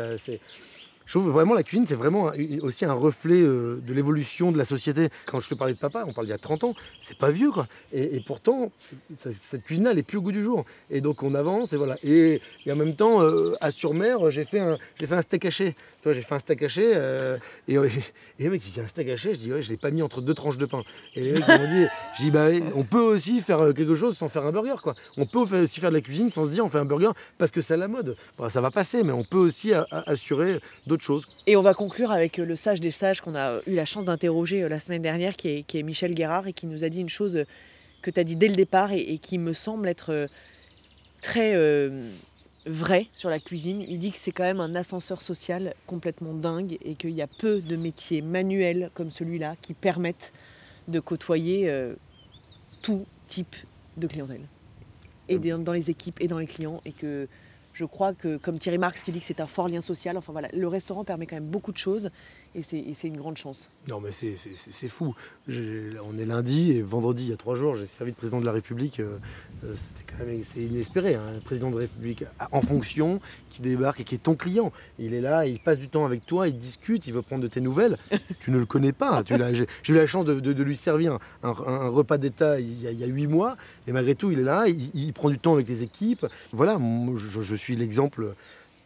je 1.10 1.17
trouve 1.17 1.32
vraiment 1.32 1.56
la 1.56 1.63
cuisine, 1.63 1.88
c'est 1.88 1.95
vraiment 1.95 2.32
aussi 2.62 2.86
un 2.86 2.93
reflet 2.93 3.41
euh, 3.41 3.82
de 3.84 3.95
l'évolution 3.95 4.52
de 4.52 4.60
la 4.60 4.65
société. 4.65 5.10
Quand 5.26 5.39
je 5.39 5.50
te 5.50 5.56
parlais 5.56 5.74
de 5.74 5.80
papa, 5.80 6.04
on 6.06 6.13
parle 6.13 6.28
d'il 6.28 6.34
y 6.34 6.36
a 6.36 6.38
30 6.38 6.65
ans, 6.65 6.76
c'est 7.02 7.17
pas 7.17 7.32
vieux 7.32 7.50
quoi. 7.50 7.67
Et, 7.91 8.22
pourtant, 8.24 8.72
cette 9.17 9.63
cuisine-là, 9.63 9.89
elle 9.89 9.98
est 9.98 10.04
plus 10.04 10.19
au 10.19 10.22
goût 10.22 10.32
du 10.32 10.43
jour. 10.43 10.65
Et 10.91 11.02
donc 11.02 11.24
on 11.24 11.34
avance 11.34 11.74
et 11.74 11.78
voilà. 11.78 11.95
Et, 12.04 12.41
en 12.69 12.76
même 12.76 12.93
temps, 12.93 13.24
euh, 13.24 13.56
à 13.60 13.72
Surmer, 13.72 14.17
j'ai 14.30 14.45
fait, 14.45 14.60
un, 14.60 14.78
fait 15.00 15.12
un 15.12 15.24
steak 15.24 15.45
haché. 15.45 15.76
Tu 16.04 16.13
j'ai 16.13 16.22
fait 16.22 16.36
un 16.36 16.39
steak 16.39 16.62
haché 16.62 16.91
euh, 16.95 17.38
et, 17.67 17.74
et, 17.74 17.89
les 18.38 18.50
mecs, 18.50 18.62
il 18.67 18.80
un 18.80 18.88
steak 18.88 19.10
haché, 19.10 19.34
je 19.34 19.39
dis 19.39 19.52
ouais, 19.52 19.63
je 19.63 19.69
l'ai 19.72 19.78
pas 19.78 19.89
mis 19.89 20.04
entre 20.04 20.22
deux 20.22 20.36
tranches 20.36 20.58
de 20.58 20.67
pain. 20.67 20.84
Et 21.15 21.22
les 21.22 21.32
mecs 21.32 21.48
m'ont 21.48 21.58
dit, 21.58 21.88
je 22.19 22.24
dis 22.24 22.30
bah 22.30 22.50
on 22.76 22.84
peut 22.84 23.02
aussi 23.02 23.41
faire 23.41 23.74
quelque 23.74 23.95
chose 23.95 24.15
sans 24.15 24.30
faire 24.30 24.45
un 24.45 24.52
burger 24.52 24.76
quoi. 24.84 24.93
On 25.17 25.26
peut 25.26 25.39
aussi 25.39 25.80
faire 25.80 25.89
de 25.89 25.95
la 25.95 26.02
cuisine 26.02 26.30
sans 26.30 26.45
se 26.45 26.52
dire 26.52 26.63
on 26.63 26.69
fait 26.69 26.78
un 26.78 26.86
burger 26.86 27.10
parce 27.39 27.52
que 27.52 27.62
c'est 27.62 27.74
à 27.74 27.78
la 27.78 27.88
mode. 27.88 28.15
ça 28.50 28.62
va 28.62 28.69
passer, 28.69 29.04
mais 29.04 29.12
on 29.12 29.24
peut 29.24 29.39
aussi 29.39 29.74
assurer 29.91 30.60
d'autres 30.86 30.98
et 31.47 31.55
on 31.55 31.62
va 31.62 31.73
conclure 31.73 32.12
avec 32.12 32.38
le 32.38 32.55
sage 32.55 32.79
des 32.79 32.91
sages 32.91 33.21
qu'on 33.21 33.35
a 33.35 33.59
eu 33.67 33.75
la 33.75 33.85
chance 33.85 34.05
d'interroger 34.05 34.63
euh, 34.63 34.69
la 34.69 34.79
semaine 34.79 35.01
dernière, 35.01 35.35
qui 35.35 35.49
est, 35.49 35.63
qui 35.63 35.77
est, 35.79 35.83
Michel 35.83 36.13
Guérard, 36.13 36.47
et 36.47 36.53
qui 36.53 36.67
nous 36.67 36.83
a 36.83 36.89
dit 36.89 36.99
une 36.99 37.09
chose 37.09 37.43
que 38.01 38.12
tu 38.12 38.19
as 38.19 38.23
dit 38.23 38.35
dès 38.35 38.47
le 38.47 38.55
départ 38.55 38.91
et, 38.91 39.17
qui 39.17 39.38
me 39.38 39.53
semble 39.53 39.88
être 39.88 40.12
euh, 40.12 40.27
très 41.21 41.55
euh, 41.55 42.09
vrai 42.65 43.07
sur 43.13 43.29
la 43.29 43.39
cuisine. 43.39 43.81
Il 43.88 43.99
dit 43.99 44.12
que 44.12 44.17
c'est 44.17 44.31
quand 44.31 44.43
même 44.43 44.59
un 44.59 44.75
ascenseur 44.75 45.21
social 45.21 45.73
complètement 45.85 46.33
dingue 46.33 46.77
et 46.83 46.95
qu'il 46.95 47.12
y 47.12 47.21
a 47.21 47.27
peu 47.27 47.62
de 47.62 47.75
métiers 47.75 48.21
manuels 48.21 48.89
comme 48.93 49.12
celui-là 49.12 49.55
qui 49.62 49.73
permettent 49.73 50.31
de 50.88 50.99
côtoyer 50.99 51.71
tout 52.81 53.05
type 53.27 53.55
de 53.97 54.07
clientèle. 54.07 54.41
Et 55.27 55.38
dans 55.38 55.73
les 55.73 55.89
équipes 55.89 56.19
et 56.19 56.27
dans 56.27 56.39
les 56.39 56.47
clients. 56.47 56.81
Et 56.85 56.91
que 56.91 57.27
je 57.73 57.86
crois 57.86 58.13
que, 58.13 58.38
comme 58.38 58.60
Thierry 58.60 58.77
Marx 58.77 59.03
qui 59.03 59.12
dit 59.12 59.19
que 59.19 59.25
c'est 59.25 59.39
un 59.39 59.47
fort 59.47 59.69
lien 59.69 59.82
social, 59.82 60.17
enfin 60.17 60.32
voilà, 60.32 60.47
le 60.53 60.67
restaurant 60.67 61.03
permet 61.03 61.25
quand 61.25 61.36
même 61.36 61.45
beaucoup 61.45 61.71
de 61.71 61.77
choses 61.77 62.10
et 62.55 62.63
c'est 62.63 63.08
une 63.08 63.17
grande 63.17 63.38
chance. 63.38 63.69
Non, 63.88 64.01
mais 64.01 64.10
c'est 64.12 64.89
fou. 64.89 65.15
On 65.47 66.17
est 66.17 66.25
lundi 66.25 66.71
et 66.71 66.82
vendredi, 66.82 67.25
il 67.25 67.29
y 67.29 67.34
a 67.34 67.38
trois 67.38 67.55
jours, 67.55 67.75
j'ai 67.75 67.86
servi 67.86 68.12
de 68.12 68.17
président 68.17 68.41
de 68.41 68.45
la 68.45 68.51
République. 68.51 68.99
Euh, 68.99 69.17
euh, 69.63 69.75
c'était 69.75 70.12
quand 70.12 70.25
même 70.25 70.41
inespéré. 70.58 71.13
Hein, 71.13 71.21
un 71.38 71.39
président 71.41 71.69
de 71.69 71.75
la 71.75 71.82
République 71.82 72.23
en 72.51 72.62
fonction 72.62 73.19
qui 73.51 73.62
débarque 73.62 73.99
et 73.99 74.03
qui 74.03 74.15
est 74.15 74.19
ton 74.23 74.36
client. 74.36 74.71
Il 74.97 75.13
est 75.13 75.21
là, 75.21 75.45
il 75.45 75.60
passe 75.60 75.77
du 75.77 75.89
temps 75.89 76.05
avec 76.05 76.25
toi, 76.25 76.47
il 76.47 76.60
discute, 76.60 77.05
il 77.05 77.13
veut 77.13 77.21
prendre 77.21 77.43
de 77.43 77.47
tes 77.47 77.62
nouvelles. 77.62 77.97
tu 78.39 78.49
ne 78.49 78.58
le 78.58 78.65
connais 78.65 78.93
pas. 78.93 79.23
J'ai 79.25 79.36
eu 79.93 79.95
la 79.95 80.08
chance 80.08 80.25
de, 80.25 80.63
lui 80.63 80.75
servir 80.75 81.19
un, 81.43 81.51
repas 81.51 82.17
d'État 82.17 82.60
il, 82.60 82.82
y 82.82 83.03
a 83.03 83.08
huit 83.08 83.27
mois. 83.27 83.58
Et 83.88 83.91
malgré 83.91 84.15
tout, 84.15 84.32
il 84.32 84.39
est 84.39 84.43
là, 84.43 84.67
il, 84.67 85.13
prend 85.13 85.29
du 85.29 85.38
temps 85.38 85.53
avec 85.53 85.67
les 85.67 85.84
équipes. 85.84 86.25
Voilà, 86.51 86.79
je, 87.15 87.41
je 87.41 87.55
suis 87.55 87.68
l'exemple 87.75 88.34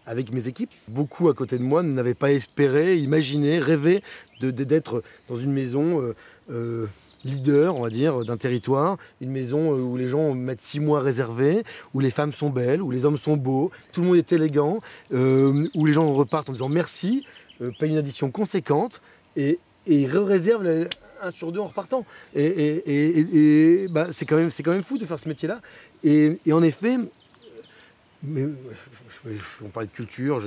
avec 0.05 0.31
mes 0.31 0.47
équipes. 0.47 0.71
Beaucoup 0.87 1.29
à 1.29 1.33
côté 1.33 1.57
de 1.57 1.63
moi 1.63 1.83
n'avaient 1.83 2.13
pas 2.13 2.31
espéré, 2.31 2.97
imaginé, 2.97 3.59
rêvé 3.59 4.03
d'être 4.41 5.03
dans 5.29 5.37
une 5.37 5.53
maison 5.53 6.01
euh, 6.01 6.15
euh, 6.51 6.87
leader, 7.23 7.77
on 7.77 7.83
va 7.83 7.89
dire, 7.89 8.25
d'un 8.25 8.35
territoire, 8.35 8.97
une 9.21 9.31
maison 9.31 9.71
où 9.71 9.95
les 9.95 10.07
gens 10.07 10.33
mettent 10.33 10.61
six 10.61 10.81
mois 10.81 10.99
réservés, 10.99 11.63
où 11.93 12.01
les 12.01 12.11
femmes 12.11 12.33
sont 12.33 12.49
belles, 12.49 12.81
où 12.81 12.91
les 12.91 13.05
hommes 13.05 13.17
sont 13.17 13.37
beaux, 13.37 13.71
tout 13.93 14.01
le 14.01 14.07
monde 14.07 14.17
est 14.17 14.33
élégant, 14.33 14.79
où 15.11 15.85
les 15.85 15.93
gens 15.93 16.11
repartent 16.11 16.49
en 16.49 16.53
disant 16.53 16.67
merci, 16.67 17.25
payent 17.79 17.91
une 17.91 17.97
addition 17.97 18.29
conséquente 18.29 19.01
et, 19.37 19.59
et 19.87 20.05
réservent 20.05 20.87
un 21.21 21.31
sur 21.31 21.51
deux 21.51 21.59
en 21.59 21.67
repartant. 21.67 22.05
Et, 22.35 23.87
bah, 23.89 24.07
c'est 24.11 24.25
quand, 24.25 24.37
quand 24.37 24.71
même 24.71 24.83
fou 24.83 24.97
de 24.97 25.05
faire 25.05 25.19
ce 25.19 25.27
métier-là. 25.27 25.61
Et, 26.03 26.39
en 26.51 26.63
effet, 26.63 26.97
mais, 28.23 28.45
on 29.63 29.69
parlait 29.69 29.87
de 29.87 29.93
culture, 29.93 30.41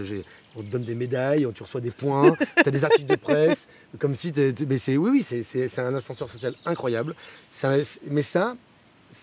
on 0.54 0.62
te 0.62 0.66
donne 0.66 0.84
des 0.84 0.94
médailles, 0.94 1.46
tu 1.54 1.62
reçois 1.62 1.80
des 1.80 1.90
points, 1.90 2.32
tu 2.62 2.68
as 2.68 2.70
des 2.70 2.84
articles 2.84 3.08
de 3.08 3.16
presse, 3.16 3.68
comme 3.98 4.14
si... 4.14 4.32
mais 4.66 4.78
c'est, 4.78 4.96
oui, 4.96 5.10
oui, 5.10 5.22
c'est, 5.44 5.78
un 5.78 5.94
ascenseur 5.94 6.30
social 6.30 6.54
incroyable. 6.64 7.14
mais 8.10 8.22
ça, 8.22 8.56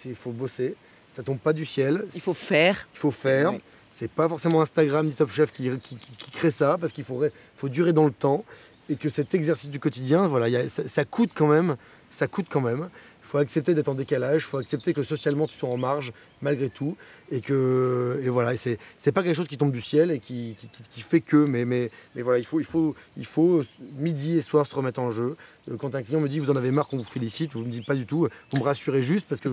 il 0.05 0.15
faut 0.15 0.31
bosser, 0.31 0.75
ça 1.15 1.23
tombe 1.23 1.39
pas 1.39 1.53
du 1.53 1.65
ciel. 1.65 2.05
Il 2.13 2.21
faut 2.21 2.33
faire. 2.33 2.87
Il 2.93 2.99
faut 2.99 3.11
faire. 3.11 3.53
C'est 3.91 4.09
pas 4.09 4.27
forcément 4.27 4.61
Instagram 4.61 5.05
ni 5.05 5.13
Top 5.13 5.31
Chef 5.31 5.51
qui, 5.51 5.69
crée 6.31 6.51
ça, 6.51 6.77
parce 6.79 6.91
qu'il 6.91 7.03
faut, 7.03 7.23
faut 7.55 7.69
durer 7.69 7.93
dans 7.93 8.05
le 8.05 8.11
temps 8.11 8.43
et 8.89 8.95
que 8.95 9.09
cet 9.09 9.33
exercice 9.33 9.69
du 9.69 9.79
quotidien, 9.79 10.27
voilà, 10.27 10.67
ça, 10.67 11.05
coûte 11.05 11.31
quand 11.33 11.47
même, 11.47 11.77
ça 12.09 12.27
coûte 12.27 12.47
quand 12.49 12.61
même. 12.61 12.89
Il 13.23 13.27
faut 13.27 13.37
accepter 13.37 13.73
d'être 13.73 13.89
en 13.89 13.93
décalage, 13.93 14.43
il 14.43 14.45
faut 14.45 14.57
accepter 14.57 14.93
que 14.93 15.03
socialement 15.03 15.47
tu 15.47 15.57
sois 15.57 15.69
en 15.69 15.77
marge 15.77 16.11
malgré 16.43 16.69
tout 16.69 16.95
et 17.31 17.41
que 17.41 18.19
et 18.23 18.29
voilà, 18.29 18.51
c'est 18.57 19.11
pas 19.11 19.23
quelque 19.23 19.35
chose 19.35 19.47
qui 19.47 19.57
tombe 19.57 19.71
du 19.71 19.81
ciel 19.81 20.11
et 20.11 20.19
qui, 20.19 20.55
qui, 20.93 21.01
fait 21.01 21.21
que, 21.21 21.37
mais, 21.37 21.65
mais, 21.65 21.89
mais 22.15 22.21
voilà, 22.21 22.37
il 22.37 22.45
faut, 22.45 22.59
il, 22.59 22.65
faut, 22.65 22.95
il 23.17 23.25
faut 23.25 23.63
midi 23.97 24.37
et 24.37 24.41
soir 24.41 24.67
se 24.67 24.75
remettre 24.75 24.99
en 24.99 25.09
jeu. 25.09 25.35
Euh, 25.71 25.77
quand 25.77 25.95
un 25.95 26.03
client 26.03 26.19
me 26.19 26.27
dit 26.27 26.39
vous 26.39 26.51
en 26.51 26.55
avez 26.55 26.69
marre 26.71 26.87
qu'on 26.87 26.97
vous 26.97 27.03
félicite, 27.03 27.53
vous 27.53 27.61
me 27.63 27.71
dites 27.71 27.85
pas 27.85 27.95
du 27.95 28.05
tout, 28.05 28.27
vous 28.51 28.59
me 28.59 28.63
rassurez 28.63 29.01
juste 29.01 29.25
parce 29.27 29.41
que 29.41 29.49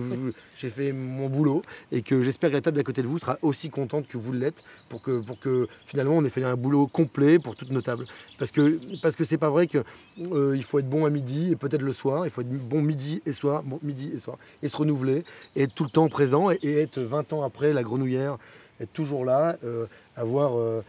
j'ai 0.55 0.69
fait 0.69 0.91
mon 0.91 1.27
boulot 1.27 1.63
et 1.91 2.01
que 2.03 2.21
j'espère 2.21 2.51
que 2.51 2.55
la 2.55 2.61
table 2.61 2.77
d'à 2.77 2.83
côté 2.83 3.01
de 3.01 3.07
vous 3.07 3.17
sera 3.17 3.37
aussi 3.41 3.69
contente 3.69 4.07
que 4.07 4.17
vous 4.17 4.33
l'êtes 4.33 4.63
pour 4.89 5.01
que, 5.01 5.19
pour 5.19 5.39
que 5.39 5.67
finalement 5.85 6.17
on 6.17 6.25
ait 6.25 6.29
fait 6.29 6.43
un 6.43 6.57
boulot 6.57 6.87
complet 6.87 7.39
pour 7.39 7.55
toutes 7.55 7.71
nos 7.71 7.81
tables. 7.81 8.05
Parce 8.37 8.51
que 8.51 8.77
parce 9.01 9.15
que 9.15 9.23
c'est 9.23 9.37
pas 9.37 9.49
vrai 9.49 9.65
qu'il 9.65 9.83
euh, 10.31 10.61
faut 10.61 10.79
être 10.79 10.89
bon 10.89 11.05
à 11.05 11.09
midi 11.09 11.51
et 11.51 11.55
peut-être 11.55 11.81
le 11.81 11.93
soir, 11.93 12.25
il 12.25 12.31
faut 12.31 12.41
être 12.41 12.49
bon 12.49 12.81
midi 12.81 13.21
et 13.25 13.31
soir, 13.31 13.63
bon, 13.63 13.79
midi 13.81 14.11
et 14.13 14.19
soir, 14.19 14.37
et 14.61 14.67
se 14.67 14.77
renouveler, 14.77 15.23
et 15.55 15.63
être 15.63 15.73
tout 15.73 15.83
le 15.83 15.89
temps 15.89 16.07
présent 16.09 16.51
et, 16.51 16.59
et 16.61 16.80
être 16.81 16.99
20 16.99 17.33
ans 17.33 17.43
après 17.43 17.73
la 17.73 17.83
grenouillère 17.83 18.37
être 18.81 18.93
toujours 18.93 19.25
là, 19.25 19.57
avoir 20.15 20.57
euh, 20.57 20.83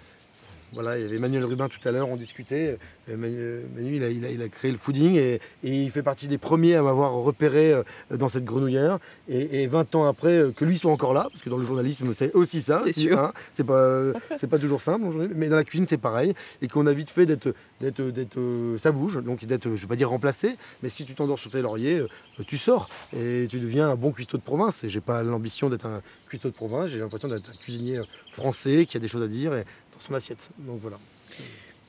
voilà, 0.73 0.99
il 0.99 1.03
y 1.03 1.07
avait 1.07 1.17
Emmanuel 1.17 1.45
Rubin 1.45 1.69
tout 1.69 1.87
à 1.87 1.93
l'heure, 1.93 2.09
on 2.09 2.17
discutait. 2.17 2.79
Manu, 3.09 3.67
il, 3.97 4.05
a, 4.05 4.09
il, 4.09 4.43
a, 4.43 4.49
créé 4.49 4.71
le 4.71 4.79
fooding 4.79 5.17
et, 5.17 5.41
il 5.63 5.91
fait 5.91 6.03
partie 6.03 6.29
des 6.29 6.39
premiers 6.39 6.77
à 6.77 6.83
m'avoir 6.83 7.13
repéré 7.13 7.73
euh, 7.73 7.83
dans 8.11 8.29
cette 8.29 8.45
grenouillère. 8.45 8.99
Et, 9.29 9.67
20 9.67 9.95
ans 9.97 10.07
après, 10.07 10.39
euh, 10.39 10.51
que 10.51 10.65
lui 10.65 10.79
soit 10.79 10.93
encore 10.93 11.13
là, 11.13 11.29
parce 11.31 11.43
que 11.43 11.51
dans 11.51 11.59
le 11.59 11.65
journalisme, 11.65 12.15
c'est 12.15 12.33
aussi 12.35 12.63
ça. 12.63 12.81
C'est 12.83 12.93
sûr. 12.93 13.19
Hein, 13.19 13.33
c'est 13.53 13.65
pas, 13.65 14.13
pas 14.51 14.59
toujours 14.59 14.81
simple, 14.81 15.05
mais 15.35 15.49
dans 15.49 15.57
la 15.57 15.65
cuisine, 15.65 15.87
c'est 15.87 15.99
pareil. 15.99 16.33
Et 16.63 16.69
qu'on 16.69 16.87
a 16.87 16.93
vite 16.93 17.11
fait 17.11 17.27
d'être, 17.27 17.55
d'être, 17.81 18.03
d'être, 18.03 18.39
euh, 18.39 18.79
ça 18.79 18.93
bouge, 18.93 19.23
donc 19.23 19.45
d'être, 19.45 19.75
je 19.75 19.83
vais 19.83 19.89
pas 19.89 19.97
dire 19.97 20.09
remplacé, 20.09 20.57
mais 20.83 20.89
si 20.89 21.05
tu 21.05 21.15
t'endors 21.15 21.39
sur 21.39 21.51
tes 21.51 21.61
lauriers, 21.61 22.03
tu 22.47 22.57
sors 22.57 22.89
et 23.15 23.47
tu 23.51 23.61
deviens 23.61 23.91
un 23.91 23.97
bon 23.97 24.13
cuistot 24.13 24.39
de 24.39 24.43
province. 24.43 24.85
Et 24.85 24.89
j'ai 24.89 25.01
pas 25.01 25.23
l'ambition 25.23 25.69
d'être 25.69 25.87
un 25.87 26.01
cuistot 26.29 26.49
de 26.49 26.55
province, 26.55 26.91
j'ai 26.91 26.99
l'impression 26.99 27.29
d'être 27.29 27.51
un 27.51 27.57
cuisinier 27.57 28.01
français 28.33 28.87
qui 28.87 28.97
a 28.97 29.01
des 29.01 29.09
choses 29.09 29.23
à 29.23 29.29
dire 29.29 29.55
et 29.55 29.65
son 30.03 30.15
assiette. 30.15 30.49
Donc 30.59 30.81
voilà. 30.81 30.99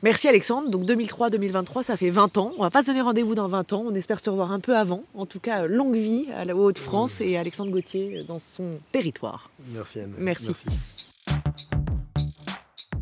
Merci 0.04 0.28
Alexandre. 0.28 0.70
Donc 0.70 0.84
2003-2023, 0.84 1.84
ça 1.84 1.96
fait 1.96 2.10
20 2.10 2.38
ans. 2.38 2.52
On 2.58 2.64
va 2.64 2.70
pas 2.70 2.82
se 2.82 2.88
donner 2.88 3.02
rendez-vous 3.02 3.36
dans 3.36 3.48
20 3.48 3.74
ans. 3.74 3.84
On 3.88 3.96
espère 3.96 4.20
se 4.20 4.30
revoir 4.30 4.52
un 4.52 4.60
peu 4.60 4.78
avant. 4.78 5.04
En 5.14 5.26
tout 5.26 5.40
cas, 5.40 5.66
longue 5.66 5.96
vie 5.96 6.28
à 6.36 6.44
la 6.44 6.56
Haute-France 6.56 7.22
et 7.22 7.38
Alexandre 7.38 7.72
Gauthier 7.72 8.24
dans 8.28 8.40
son 8.40 8.80
territoire. 8.92 9.50
Merci 9.70 10.02
Anne. 10.02 10.14
Merci. 10.18 10.52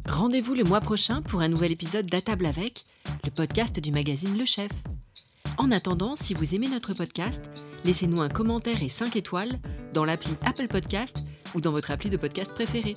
Rendez-vous 0.07 0.53
le 0.53 0.63
mois 0.63 0.81
prochain 0.81 1.23
pour 1.23 1.41
un 1.41 1.47
nouvel 1.47 1.71
épisode 1.71 2.05
d'À 2.05 2.21
table 2.21 2.45
avec, 2.45 2.83
le 3.23 3.31
podcast 3.31 3.79
du 3.79 3.91
magazine 3.91 4.37
Le 4.37 4.45
Chef. 4.45 4.69
En 5.57 5.71
attendant, 5.71 6.15
si 6.15 6.35
vous 6.35 6.53
aimez 6.53 6.67
notre 6.67 6.93
podcast, 6.93 7.49
laissez-nous 7.83 8.21
un 8.21 8.29
commentaire 8.29 8.83
et 8.83 8.89
5 8.89 9.15
étoiles 9.15 9.59
dans 9.93 10.05
l'appli 10.05 10.33
Apple 10.45 10.67
Podcast 10.67 11.17
ou 11.55 11.61
dans 11.61 11.71
votre 11.71 11.89
appli 11.89 12.11
de 12.11 12.17
podcast 12.17 12.53
préféré. 12.53 12.93